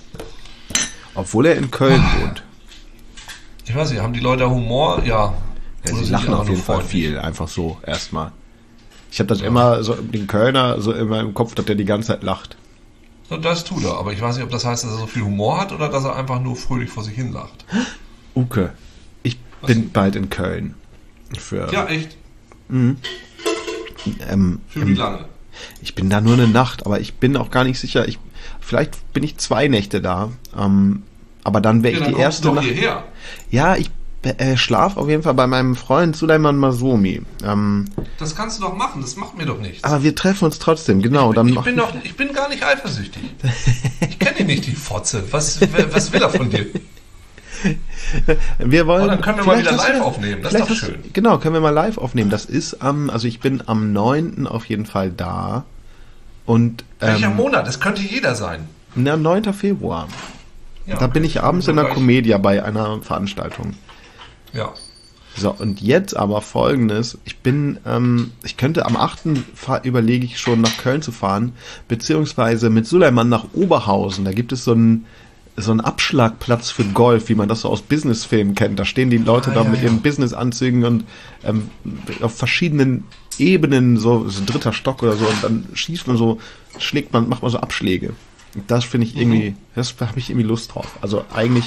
Obwohl 1.16 1.46
er 1.48 1.56
in 1.56 1.70
Köln 1.72 2.02
Ah. 2.04 2.22
wohnt. 2.22 2.44
Ich 3.66 3.76
weiß 3.76 3.92
nicht, 3.92 4.02
haben 4.02 4.14
die 4.14 4.20
Leute 4.20 4.50
Humor? 4.50 5.04
Ja. 5.06 5.34
Ja, 5.86 5.96
sie 5.96 6.06
lachen 6.12 6.34
auf 6.34 6.48
jeden 6.50 6.62
Fall 6.62 6.84
viel, 6.84 7.18
einfach 7.18 7.48
so, 7.48 7.78
erstmal. 7.86 8.32
Ich 9.12 9.20
habe 9.20 9.28
das 9.28 9.42
immer 9.42 9.84
so, 9.84 9.96
den 9.96 10.28
Kölner 10.28 10.80
so 10.82 10.94
immer 10.94 11.20
im 11.20 11.34
Kopf, 11.34 11.56
dass 11.56 11.66
der 11.66 11.76
die 11.76 11.86
ganze 11.86 12.10
Zeit 12.10 12.24
lacht. 12.24 12.56
Ja, 13.30 13.38
Das 13.38 13.64
tut 13.64 13.84
er, 13.84 13.98
aber 13.98 14.14
ich 14.14 14.22
weiß 14.22 14.36
nicht, 14.36 14.44
ob 14.46 14.52
das 14.52 14.66
heißt, 14.66 14.84
dass 14.84 14.92
er 14.92 14.98
so 14.98 15.08
viel 15.08 15.24
Humor 15.24 15.60
hat 15.60 15.72
oder 15.72 15.90
dass 15.90 16.04
er 16.04 16.16
einfach 16.16 16.40
nur 16.42 16.56
fröhlich 16.56 16.90
vor 16.90 17.04
sich 17.04 17.16
hin 17.16 17.34
lacht. 17.34 17.66
Uke, 18.36 18.74
ich 19.24 19.38
bin 19.66 19.92
bald 19.92 20.16
in 20.16 20.30
Köln. 20.30 20.76
Für, 21.38 21.72
Ja, 21.74 21.86
echt. 21.88 22.16
ähm, 24.30 24.60
Für 24.68 24.88
wie 24.88 24.94
lange? 24.94 25.26
Ich 25.82 25.96
bin 25.96 26.10
da 26.10 26.22
nur 26.22 26.34
eine 26.34 26.48
Nacht, 26.48 26.86
aber 26.86 27.00
ich 27.00 27.16
bin 27.16 27.38
auch 27.38 27.52
gar 27.52 27.64
nicht 27.64 27.80
sicher. 27.80 28.08
Ich, 28.08 28.20
vielleicht 28.60 29.14
bin 29.14 29.24
ich 29.24 29.38
zwei 29.38 29.68
Nächte 29.68 30.02
da. 30.02 30.32
Ähm, 30.58 31.04
aber 31.44 31.62
dann 31.62 31.84
wäre 31.84 31.94
Ja, 31.94 32.00
ich 32.00 32.06
dann 32.06 32.16
die 32.16 32.22
erste 32.22 32.52
Nacht. 32.52 32.66
hierher. 32.66 33.04
Ja, 33.50 33.76
ich 33.76 33.90
äh, 34.24 34.56
schlaf 34.56 34.98
auf 34.98 35.10
jeden 35.10 35.24
Fall 35.24 35.34
bei 35.34 35.48
meinem 35.48 35.76
Freund 35.76 36.16
Suleiman 36.16 36.56
Masomi. 36.58 37.24
Ähm, 37.44 37.86
Das 38.20 38.36
kannst 38.36 38.60
du 38.60 38.62
doch 38.64 38.76
machen, 38.76 39.02
das 39.02 39.16
macht 39.16 39.36
mir 39.38 39.46
doch 39.48 39.60
nichts. 39.60 39.84
aber 39.84 40.04
wir 40.04 40.14
treffen 40.16 40.46
uns 40.46 40.60
trotzdem, 40.60 41.02
genau. 41.02 41.34
Dann 41.34 41.48
ich 41.48 41.60
bin 41.62 41.76
doch, 41.78 41.92
ich 42.04 42.16
bin 42.16 42.32
gar 42.32 42.48
nicht 42.50 42.64
eifersüchtig. 42.64 43.24
Ich 44.08 44.20
kenne 44.20 44.40
ihn 44.42 44.46
nicht, 44.48 44.68
die 44.68 44.76
Fotze. 44.76 45.24
Was, 45.32 45.60
was 45.92 46.12
will 46.14 46.22
er 46.22 46.30
von 46.30 46.50
dir? 46.52 46.68
wir 48.60 48.88
wollen. 48.88 49.04
Oh, 49.06 49.08
dann 49.08 49.22
können 49.22 49.38
wir 49.40 49.46
mal 49.46 49.60
wieder 49.60 49.72
hast 49.72 49.84
du 49.84 49.88
live 49.92 49.98
ja- 49.98 50.04
aufnehmen, 50.04 50.42
das 50.44 50.54
ist 50.54 50.62
doch 50.62 50.70
hast- 50.70 50.78
schön. 50.78 51.00
Genau, 51.14 51.38
können 51.38 51.54
wir 51.54 51.62
mal 51.62 51.70
live 51.70 51.98
aufnehmen. 51.98 52.30
Das 52.30 52.46
ist 52.46 52.82
am, 52.82 53.10
also 53.10 53.28
ich 53.28 53.40
bin 53.40 53.64
am 53.66 53.94
9. 53.94 54.48
auf 54.48 54.66
jeden 54.66 54.86
Fall 54.86 55.12
da. 55.12 55.66
Und 56.46 56.84
Welcher 57.00 57.28
ähm, 57.28 57.36
Monat? 57.36 57.68
Das 57.68 57.80
könnte 57.80 58.02
jeder 58.02 58.36
sein. 58.36 58.68
na, 58.96 59.16
9. 59.16 59.54
Februar. 59.54 60.08
Ja, 60.88 60.98
Da 60.98 61.08
bin 61.08 61.24
ich 61.24 61.42
abends 61.44 61.68
in 61.68 61.76
der 61.76 61.86
Comedia 61.86 62.38
bei 62.40 62.64
einer 62.64 63.02
Veranstaltung. 63.02 63.76
Ja. 64.52 64.74
So, 65.38 65.52
und 65.52 65.80
jetzt 65.80 66.18
aber 66.18 66.42
folgendes. 66.42 67.18
Ich 67.24 67.38
bin, 67.38 67.78
ähm, 67.86 68.32
ich 68.44 68.58
könnte 68.58 68.86
am 68.86 68.98
8. 68.98 69.20
Fa- 69.56 69.80
überlege 69.84 70.26
ich 70.26 70.40
schon 70.40 70.60
nach 70.60 70.76
Köln 70.78 71.02
zu 71.02 71.12
fahren, 71.14 71.54
beziehungsweise 71.88 72.70
mit 72.70 72.86
Suleiman 72.88 73.30
nach 73.30 73.46
Oberhausen. 73.54 74.26
Da 74.26 74.34
gibt 74.34 74.52
es 74.52 74.66
so 74.66 74.74
einen, 74.74 75.06
so 75.58 75.72
einen 75.72 75.82
Abschlagplatz 75.82 76.72
für 76.72 76.84
Golf, 76.86 77.30
wie 77.30 77.36
man 77.36 77.50
das 77.50 77.62
so 77.62 77.70
aus 77.70 77.82
Businessfilmen 77.82 78.56
kennt. 78.56 78.80
Da 78.80 78.86
stehen 78.86 79.10
die 79.10 79.18
Leute 79.18 79.52
Ah, 79.52 79.56
da 79.56 79.64
ja, 79.64 79.70
mit 79.70 79.80
ja. 79.80 79.86
ihren 79.86 80.02
Businessanzügen 80.02 80.84
und 80.86 81.06
ähm, 81.44 81.70
auf 82.22 82.36
verschiedenen 82.38 83.06
Ebenen, 83.38 83.98
so, 83.98 84.28
so 84.30 84.44
dritter 84.46 84.74
Stock 84.74 85.04
oder 85.04 85.14
so, 85.14 85.26
und 85.26 85.44
dann 85.44 85.68
schießt 85.74 86.08
man 86.08 86.18
so, 86.18 86.40
schlägt 86.78 87.14
man, 87.14 87.28
macht 87.30 87.42
man 87.42 87.52
so 87.52 87.60
Abschläge. 87.60 88.14
Und 88.56 88.70
Das 88.70 88.84
finde 88.84 89.08
ich 89.08 89.16
irgendwie, 89.18 89.56
das 89.76 89.96
habe 90.00 90.20
ich 90.20 90.30
irgendwie 90.30 90.48
Lust 90.48 90.74
drauf. 90.74 90.98
Also 91.02 91.24
eigentlich 91.34 91.66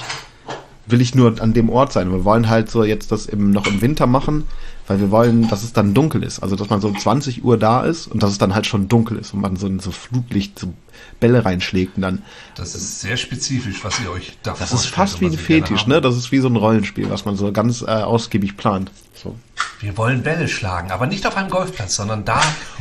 will 0.86 1.00
ich 1.00 1.14
nur 1.14 1.40
an 1.40 1.54
dem 1.54 1.70
Ort 1.70 1.92
sein. 1.92 2.10
Wir 2.10 2.24
wollen 2.24 2.48
halt 2.48 2.70
so 2.70 2.84
jetzt 2.84 3.12
das 3.12 3.26
im, 3.26 3.50
noch 3.50 3.66
im 3.66 3.80
Winter 3.80 4.06
machen, 4.06 4.44
weil 4.86 5.00
wir 5.00 5.10
wollen, 5.10 5.48
dass 5.48 5.62
es 5.62 5.72
dann 5.72 5.94
dunkel 5.94 6.22
ist. 6.22 6.40
Also, 6.40 6.56
dass 6.56 6.68
man 6.68 6.80
so 6.80 6.88
um 6.88 6.98
20 6.98 7.44
Uhr 7.44 7.58
da 7.58 7.82
ist 7.82 8.06
und 8.06 8.22
dass 8.22 8.30
es 8.30 8.38
dann 8.38 8.54
halt 8.54 8.66
schon 8.66 8.88
dunkel 8.88 9.18
ist 9.18 9.32
und 9.32 9.40
man 9.40 9.56
so, 9.56 9.70
so 9.78 9.90
Flutlicht, 9.90 10.58
so 10.58 10.72
Bälle 11.20 11.44
reinschlägt 11.44 11.96
und 11.96 12.02
dann. 12.02 12.22
Das 12.54 12.74
ist 12.74 13.00
sehr 13.00 13.16
spezifisch, 13.16 13.84
was 13.84 14.00
ihr 14.00 14.10
euch 14.10 14.36
da 14.42 14.54
Das 14.58 14.72
ist 14.72 14.86
fast 14.86 15.20
wie 15.20 15.26
ein 15.26 15.38
Fetisch, 15.38 15.86
ne? 15.86 16.00
Das 16.00 16.16
ist 16.16 16.32
wie 16.32 16.38
so 16.38 16.48
ein 16.48 16.56
Rollenspiel, 16.56 17.08
was 17.10 17.24
man 17.24 17.36
so 17.36 17.50
ganz 17.52 17.82
äh, 17.82 17.86
ausgiebig 17.86 18.56
plant. 18.56 18.90
So. 19.14 19.36
Wir 19.80 19.98
wollen 19.98 20.22
Bälle 20.22 20.48
schlagen, 20.48 20.90
aber 20.92 21.06
nicht 21.06 21.26
auf 21.26 21.36
einem 21.36 21.50
Golfplatz, 21.50 21.96
sondern 21.96 22.24
da, 22.24 22.40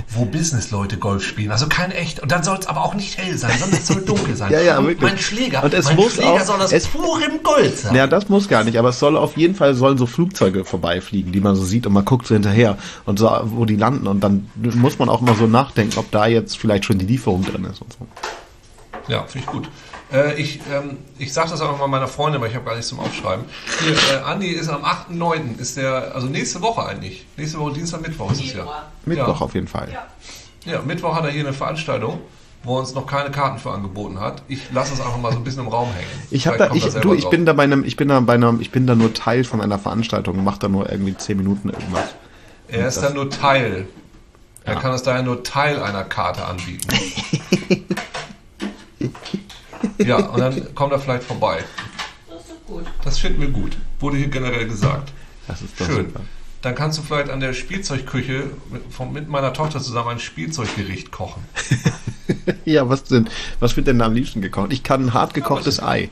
wo 0.09 0.23
Businessleute 0.25 0.97
Golf 0.97 1.25
spielen. 1.25 1.51
Also 1.51 1.67
kein 1.67 1.91
echt. 1.91 2.21
Und 2.21 2.31
dann 2.31 2.43
soll 2.43 2.57
es 2.57 2.67
aber 2.67 2.81
auch 2.83 2.93
nicht 2.93 3.17
hell 3.17 3.37
sein, 3.37 3.51
sondern 3.59 3.79
es 3.79 3.87
soll 3.87 4.01
dunkel 4.03 4.35
sein. 4.37 4.51
Ja, 4.53 4.61
ja, 4.61 4.77
und 4.77 4.87
wirklich. 4.87 5.11
mein 5.11 5.17
Schläger, 5.17 5.63
Und 5.63 5.73
es 5.73 5.85
mein 5.85 5.95
muss 5.97 6.13
Schläger 6.13 6.31
auch- 6.31 6.39
soll 6.45 6.59
das 6.59 6.71
es- 6.71 6.87
purem 6.87 7.43
Gold 7.43 7.77
sein. 7.77 7.93
Ja, 7.95 8.07
das 8.07 8.29
muss 8.29 8.47
gar 8.47 8.63
nicht, 8.63 8.77
aber 8.77 8.89
es 8.89 8.99
soll 8.99 9.17
auf 9.17 9.35
jeden 9.35 9.55
Fall 9.55 9.73
sollen 9.75 9.97
so 9.97 10.05
Flugzeuge 10.05 10.63
vorbeifliegen, 10.63 11.31
die 11.33 11.41
man 11.41 11.55
so 11.55 11.65
sieht 11.65 11.85
und 11.87 11.93
man 11.93 12.05
guckt 12.05 12.25
so 12.27 12.35
hinterher 12.35 12.77
und 13.05 13.19
so, 13.19 13.29
wo 13.45 13.65
die 13.65 13.75
landen 13.75 14.07
und 14.07 14.21
dann 14.21 14.49
muss 14.55 14.97
man 14.99 15.09
auch 15.09 15.19
mal 15.21 15.35
so 15.35 15.47
nachdenken, 15.47 15.97
ob 15.99 16.09
da 16.11 16.27
jetzt 16.27 16.57
vielleicht 16.57 16.85
schon 16.85 16.99
die 16.99 17.05
Lieferung 17.05 17.43
drin 17.43 17.65
ist 17.65 17.81
und 17.81 17.91
so. 17.93 18.07
Ja, 19.09 19.23
finde 19.23 19.45
ich 19.45 19.51
gut. 19.51 19.67
Äh, 20.13 20.39
ich 20.39 20.59
ähm, 20.71 20.97
ich 21.17 21.33
sage 21.33 21.49
das 21.49 21.61
auch 21.61 21.77
mal 21.79 21.87
meiner 21.87 22.07
Freundin, 22.07 22.39
weil 22.41 22.49
ich 22.49 22.55
habe 22.55 22.65
gar 22.65 22.75
nichts 22.75 22.89
zum 22.89 22.99
Aufschreiben. 22.99 23.45
Hier, 23.83 23.93
äh, 24.17 24.21
Andi 24.23 24.47
ist 24.47 24.69
am 24.69 24.83
8.9. 24.85 25.57
ist 25.59 25.77
der, 25.77 26.13
also 26.13 26.27
nächste 26.27 26.61
Woche 26.61 26.85
eigentlich. 26.85 27.25
Nächste 27.35 27.57
Woche, 27.59 27.73
Dienstag, 27.73 28.01
Mittwoch 28.01 28.31
ist 28.31 28.43
es 28.43 28.53
ja. 28.53 28.83
Mittwoch 29.05 29.39
Ja. 29.39 29.45
auf 29.45 29.53
jeden 29.55 29.67
Fall. 29.67 29.89
Ja. 29.91 30.05
Ja, 30.71 30.81
Mittwoch 30.81 31.15
hat 31.15 31.25
er 31.25 31.31
hier 31.31 31.41
eine 31.41 31.51
Veranstaltung, 31.51 32.21
wo 32.63 32.77
er 32.77 32.81
uns 32.81 32.93
noch 32.93 33.05
keine 33.05 33.31
Karten 33.31 33.59
für 33.59 33.71
angeboten 33.71 34.19
hat. 34.19 34.43
Ich 34.47 34.71
lasse 34.71 34.93
es 34.93 35.01
einfach 35.01 35.17
mal 35.17 35.31
so 35.33 35.39
ein 35.39 35.43
bisschen 35.43 35.63
im 35.63 35.67
Raum 35.67 35.89
hängen. 35.93 36.07
Ich 36.31 36.47
habe 36.47 36.57
da, 36.57 36.71
ich, 36.73 36.85
du, 36.85 37.13
ich 37.13 37.23
drauf. 37.23 37.31
bin 37.31 37.45
da 37.45 37.51
bei 37.53 37.63
einem, 37.63 37.83
ich 37.83 37.97
bin 37.97 38.07
da 38.07 38.19
bei 38.21 38.35
einem, 38.35 38.61
ich 38.61 38.71
bin 38.71 38.87
da 38.87 38.95
nur 38.95 39.13
Teil 39.13 39.43
von 39.43 39.59
einer 39.61 39.77
Veranstaltung, 39.79 40.41
mach 40.43 40.57
da 40.59 40.69
nur 40.69 40.89
irgendwie 40.89 41.17
zehn 41.17 41.37
Minuten 41.37 41.69
irgendwas. 41.69 42.15
Er 42.69 42.87
ist 42.87 43.01
dann 43.01 43.15
nur 43.15 43.29
Teil. 43.29 43.87
Er 44.63 44.75
kann 44.75 44.93
es 44.93 45.03
daher 45.03 45.23
nur 45.23 45.43
Teil 45.43 45.81
einer 45.83 46.03
Karte 46.05 46.45
anbieten. 46.45 46.87
ja, 50.05 50.17
und 50.17 50.39
dann 50.39 50.75
kommt 50.75 50.91
er 50.91 50.99
vielleicht 50.99 51.23
vorbei. 51.23 51.63
Das 52.29 52.41
ist 52.41 52.51
doch 52.51 52.75
gut. 52.75 52.85
Das 53.03 53.19
finden 53.19 53.41
wir 53.41 53.49
gut. 53.49 53.77
Wurde 53.99 54.17
hier 54.17 54.27
generell 54.27 54.67
gesagt. 54.67 55.11
Das 55.47 55.61
ist 55.61 55.79
doch 55.79 55.85
Schön. 55.85 56.07
super. 56.07 56.21
Dann 56.61 56.75
kannst 56.75 56.97
du 56.97 57.01
vielleicht 57.01 57.29
an 57.29 57.41
der 57.41 57.53
Spielzeugküche 57.53 58.51
mit, 58.71 58.81
von, 58.89 59.11
mit 59.11 59.27
meiner 59.27 59.51
Tochter 59.51 59.81
zusammen 59.81 60.09
ein 60.09 60.19
Spielzeuggericht 60.19 61.11
kochen. 61.11 61.43
Ja, 62.65 62.87
was 62.87 63.03
denn, 63.03 63.29
was 63.59 63.75
wird 63.75 63.87
denn 63.87 63.99
da 63.99 64.05
am 64.05 64.13
liebsten 64.13 64.41
gekocht? 64.41 64.71
Ich 64.71 64.83
kann 64.83 65.07
ein 65.07 65.13
hart 65.13 65.33
gekochtes 65.33 65.83
Ei. 65.83 66.09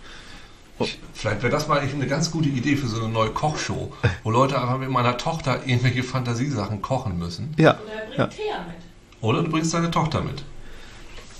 Ich, 0.79 0.99
vielleicht 1.13 1.41
wäre 1.43 1.51
das 1.51 1.67
mal 1.67 1.79
eigentlich 1.79 1.93
eine 1.93 2.07
ganz 2.07 2.31
gute 2.31 2.49
Idee 2.49 2.75
für 2.75 2.87
so 2.87 3.01
eine 3.01 3.11
neue 3.11 3.29
Kochshow, 3.29 3.93
wo 4.23 4.31
Leute 4.31 4.59
einfach 4.59 4.77
mit 4.77 4.89
meiner 4.89 5.17
Tochter 5.17 5.65
irgendwelche 5.65 6.03
Fantasiesachen 6.03 6.81
kochen 6.81 7.17
müssen. 7.17 7.53
Ja, 7.57 7.77
Oder 7.79 7.93
er 7.93 8.05
bringt 8.05 8.17
ja. 8.17 8.27
Thea 8.27 8.65
mit. 8.67 8.75
Oder 9.21 9.43
du 9.43 9.49
bringst 9.49 9.73
deine 9.73 9.91
Tochter 9.91 10.21
mit. 10.21 10.43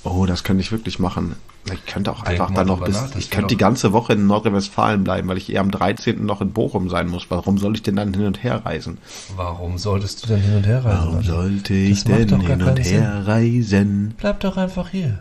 Oh, 0.04 0.26
das 0.26 0.43
könnte 0.43 0.62
ich 0.62 0.72
wirklich 0.72 0.97
machen. 0.97 1.36
Ich 1.72 1.86
könnte 1.86 2.12
auch 2.12 2.24
einfach 2.24 2.52
dann 2.52 2.68
noch 2.68 2.84
bis, 2.84 2.95
nach, 2.95 3.16
ich 3.16 3.30
könnte 3.30 3.49
die 3.49 3.58
ganze 3.58 3.93
Woche 3.93 4.14
in 4.14 4.26
Nordrhein-Westfalen 4.26 5.04
bleiben, 5.04 5.28
weil 5.28 5.38
ich 5.38 5.52
eher 5.52 5.62
am 5.62 5.70
13. 5.70 6.26
noch 6.26 6.41
in 6.41 6.54
Bochum 6.54 6.89
sein 6.89 7.08
muss. 7.08 7.28
Warum 7.30 7.60
soll 7.60 7.76
ich 7.76 7.84
denn 7.84 7.97
dann 7.97 8.14
hin 8.14 8.26
und 8.26 8.43
her 8.43 8.66
reisen? 8.66 8.97
Warum 9.36 9.78
solltest 9.78 10.24
du 10.24 10.28
denn 10.28 10.41
hin 10.41 10.58
und 10.58 10.66
her 10.66 10.84
reisen? 10.84 10.99
Warum 11.04 11.24
sollte 11.24 11.76
ich 11.76 12.04
denn 12.04 12.41
hin 12.41 12.64
und 12.64 12.78
her 12.78 13.28
reisen? 13.28 14.16
Bleib 14.18 14.39
doch 14.39 14.58
einfach 14.58 14.89
hier. 14.89 15.20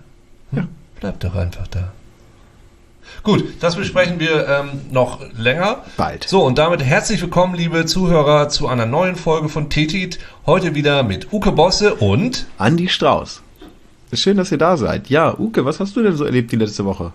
Hm? 0.53 0.69
Bleib 0.99 1.21
doch 1.21 1.35
einfach 1.35 1.69
da. 1.69 1.93
Gut, 3.23 3.45
das 3.61 3.77
besprechen 3.77 4.19
wir 4.19 4.49
ähm, 4.49 4.81
noch 4.91 5.21
länger. 5.37 5.85
Bald. 5.99 6.27
So, 6.27 6.43
und 6.43 6.57
damit 6.57 6.83
herzlich 6.83 7.21
willkommen, 7.21 7.55
liebe 7.55 7.85
Zuhörer, 7.85 8.49
zu 8.49 8.67
einer 8.67 8.87
neuen 8.87 9.17
Folge 9.17 9.51
von 9.51 9.69
Tetit. 9.69 10.19
Heute 10.47 10.75
wieder 10.75 11.03
mit 11.03 11.33
Uke 11.33 11.53
Bosse 11.53 11.97
und 11.97 12.47
Andi 12.57 12.89
Strauß. 12.89 13.43
Schön, 14.13 14.37
dass 14.37 14.51
ihr 14.53 14.59
da 14.59 14.77
seid. 14.77 15.09
Ja, 15.09 15.39
Uke, 15.39 15.65
was 15.65 15.79
hast 15.81 15.95
du 15.97 16.03
denn 16.03 16.17
so 16.17 16.25
erlebt 16.25 16.51
die 16.53 16.57
letzte 16.57 16.85
Woche? 16.85 17.13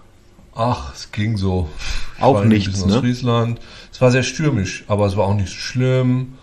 Ach, 0.55 0.93
es 0.93 1.11
ging 1.11 1.35
so. 1.37 1.69
Ich 2.17 2.23
Auch 2.23 2.35
war 2.35 2.41
ein 2.43 2.47
nichts, 2.47 2.71
bisschen 2.71 2.85
Aus 2.89 2.95
ne? 2.95 2.99
Friesland. 3.01 3.59
Es 3.91 3.99
war 4.01 4.11
sehr 4.11 4.23
stürmisch, 4.23 4.85
aber 4.87 5.05
es 5.05 5.17
war 5.17 5.25
auch 5.25 5.35
nicht 5.35 5.49
so 5.49 5.55
schlimm. 5.55 6.35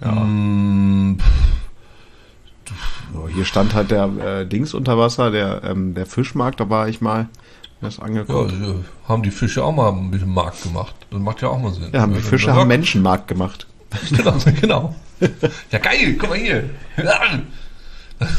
Mm, 0.00 1.14
So, 3.14 3.28
hier 3.28 3.44
stand 3.44 3.74
halt 3.74 3.90
der 3.92 4.04
äh, 4.40 4.46
Dings 4.46 4.74
unter 4.74 4.98
Wasser, 4.98 5.30
der, 5.30 5.62
ähm, 5.64 5.94
der 5.94 6.06
Fischmarkt, 6.06 6.58
da 6.60 6.68
war 6.70 6.88
ich 6.88 7.00
mal. 7.00 7.28
Das 7.80 7.98
ja, 7.98 8.02
angeguckt. 8.04 8.52
äh, 8.52 8.74
haben 9.08 9.22
die 9.22 9.30
Fische 9.30 9.62
auch 9.64 9.72
mal 9.72 9.90
ein 9.92 10.10
bisschen 10.10 10.32
Markt 10.32 10.62
gemacht. 10.62 10.94
Das 11.10 11.20
macht 11.20 11.42
ja 11.42 11.48
auch 11.48 11.58
mal 11.60 11.72
Sinn. 11.72 11.90
Ja, 11.92 12.00
haben 12.00 12.12
die 12.12 12.18
Ja, 12.20 12.24
Fische 12.24 12.52
haben 12.54 12.68
Menschenmarkt 12.68 13.28
gemacht. 13.28 13.66
Genau, 14.10 14.34
genau. 14.60 14.94
Ja, 15.70 15.78
geil, 15.78 16.16
guck 16.18 16.30
mal 16.30 16.38
hier. 16.38 16.70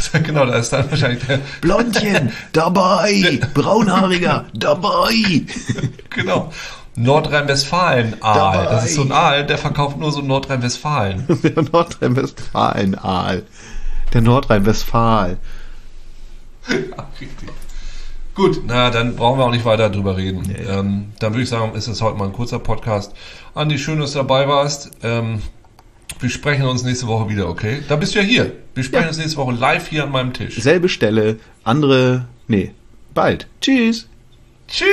genau, 0.23 0.45
da 0.45 0.55
ist 0.55 0.71
dann 0.71 0.89
wahrscheinlich 0.89 1.25
der, 1.25 1.39
Blondchen, 1.61 2.31
dabei! 2.51 3.39
Braunhaariger, 3.53 4.45
dabei! 4.53 5.43
genau. 6.09 6.51
Nordrhein-Westfalen-Aal. 6.95 8.65
Das 8.65 8.85
ist 8.85 8.95
so 8.95 9.01
ein. 9.01 9.11
Aal, 9.11 9.45
der 9.47 9.57
verkauft 9.57 9.97
nur 9.97 10.11
so 10.11 10.21
Nordrhein-Westfalen. 10.21 11.25
Der 11.41 11.63
Nordrhein-Westfalen-Aal. 11.63 13.43
Der 14.13 14.21
Nordrhein-Westfal. 14.21 15.37
Ja, 16.69 17.07
richtig. 17.19 17.49
Gut, 18.35 18.61
na, 18.65 18.89
dann 18.89 19.15
brauchen 19.15 19.39
wir 19.39 19.45
auch 19.45 19.51
nicht 19.51 19.65
weiter 19.65 19.89
drüber 19.89 20.17
reden. 20.17 20.55
Ähm, 20.67 21.13
dann 21.19 21.33
würde 21.33 21.43
ich 21.43 21.49
sagen, 21.49 21.75
ist 21.75 21.87
es 21.87 22.01
heute 22.01 22.17
mal 22.17 22.25
ein 22.25 22.33
kurzer 22.33 22.57
Podcast. 22.57 23.13
Andi, 23.53 23.77
schön, 23.77 23.99
dass 23.99 24.13
du 24.13 24.19
dabei 24.19 24.47
warst. 24.47 24.91
Ähm, 25.03 25.41
wir 26.19 26.29
sprechen 26.29 26.63
uns 26.65 26.83
nächste 26.83 27.07
Woche 27.07 27.29
wieder, 27.29 27.47
okay? 27.49 27.81
Da 27.87 27.95
bist 27.95 28.15
du 28.15 28.19
ja 28.19 28.25
hier. 28.25 28.51
Wir 28.75 28.83
sprechen 28.83 29.03
Ja. 29.03 29.07
uns 29.09 29.17
nächste 29.17 29.37
Woche 29.37 29.53
live 29.53 29.87
hier 29.87 30.03
an 30.03 30.11
meinem 30.11 30.33
Tisch. 30.33 30.55
Selbe 30.57 30.89
Stelle, 30.89 31.37
andere. 31.63 32.25
Nee, 32.47 32.71
bald. 33.13 33.47
Tschüss. 33.61 34.07
Tschüss! 34.67 34.87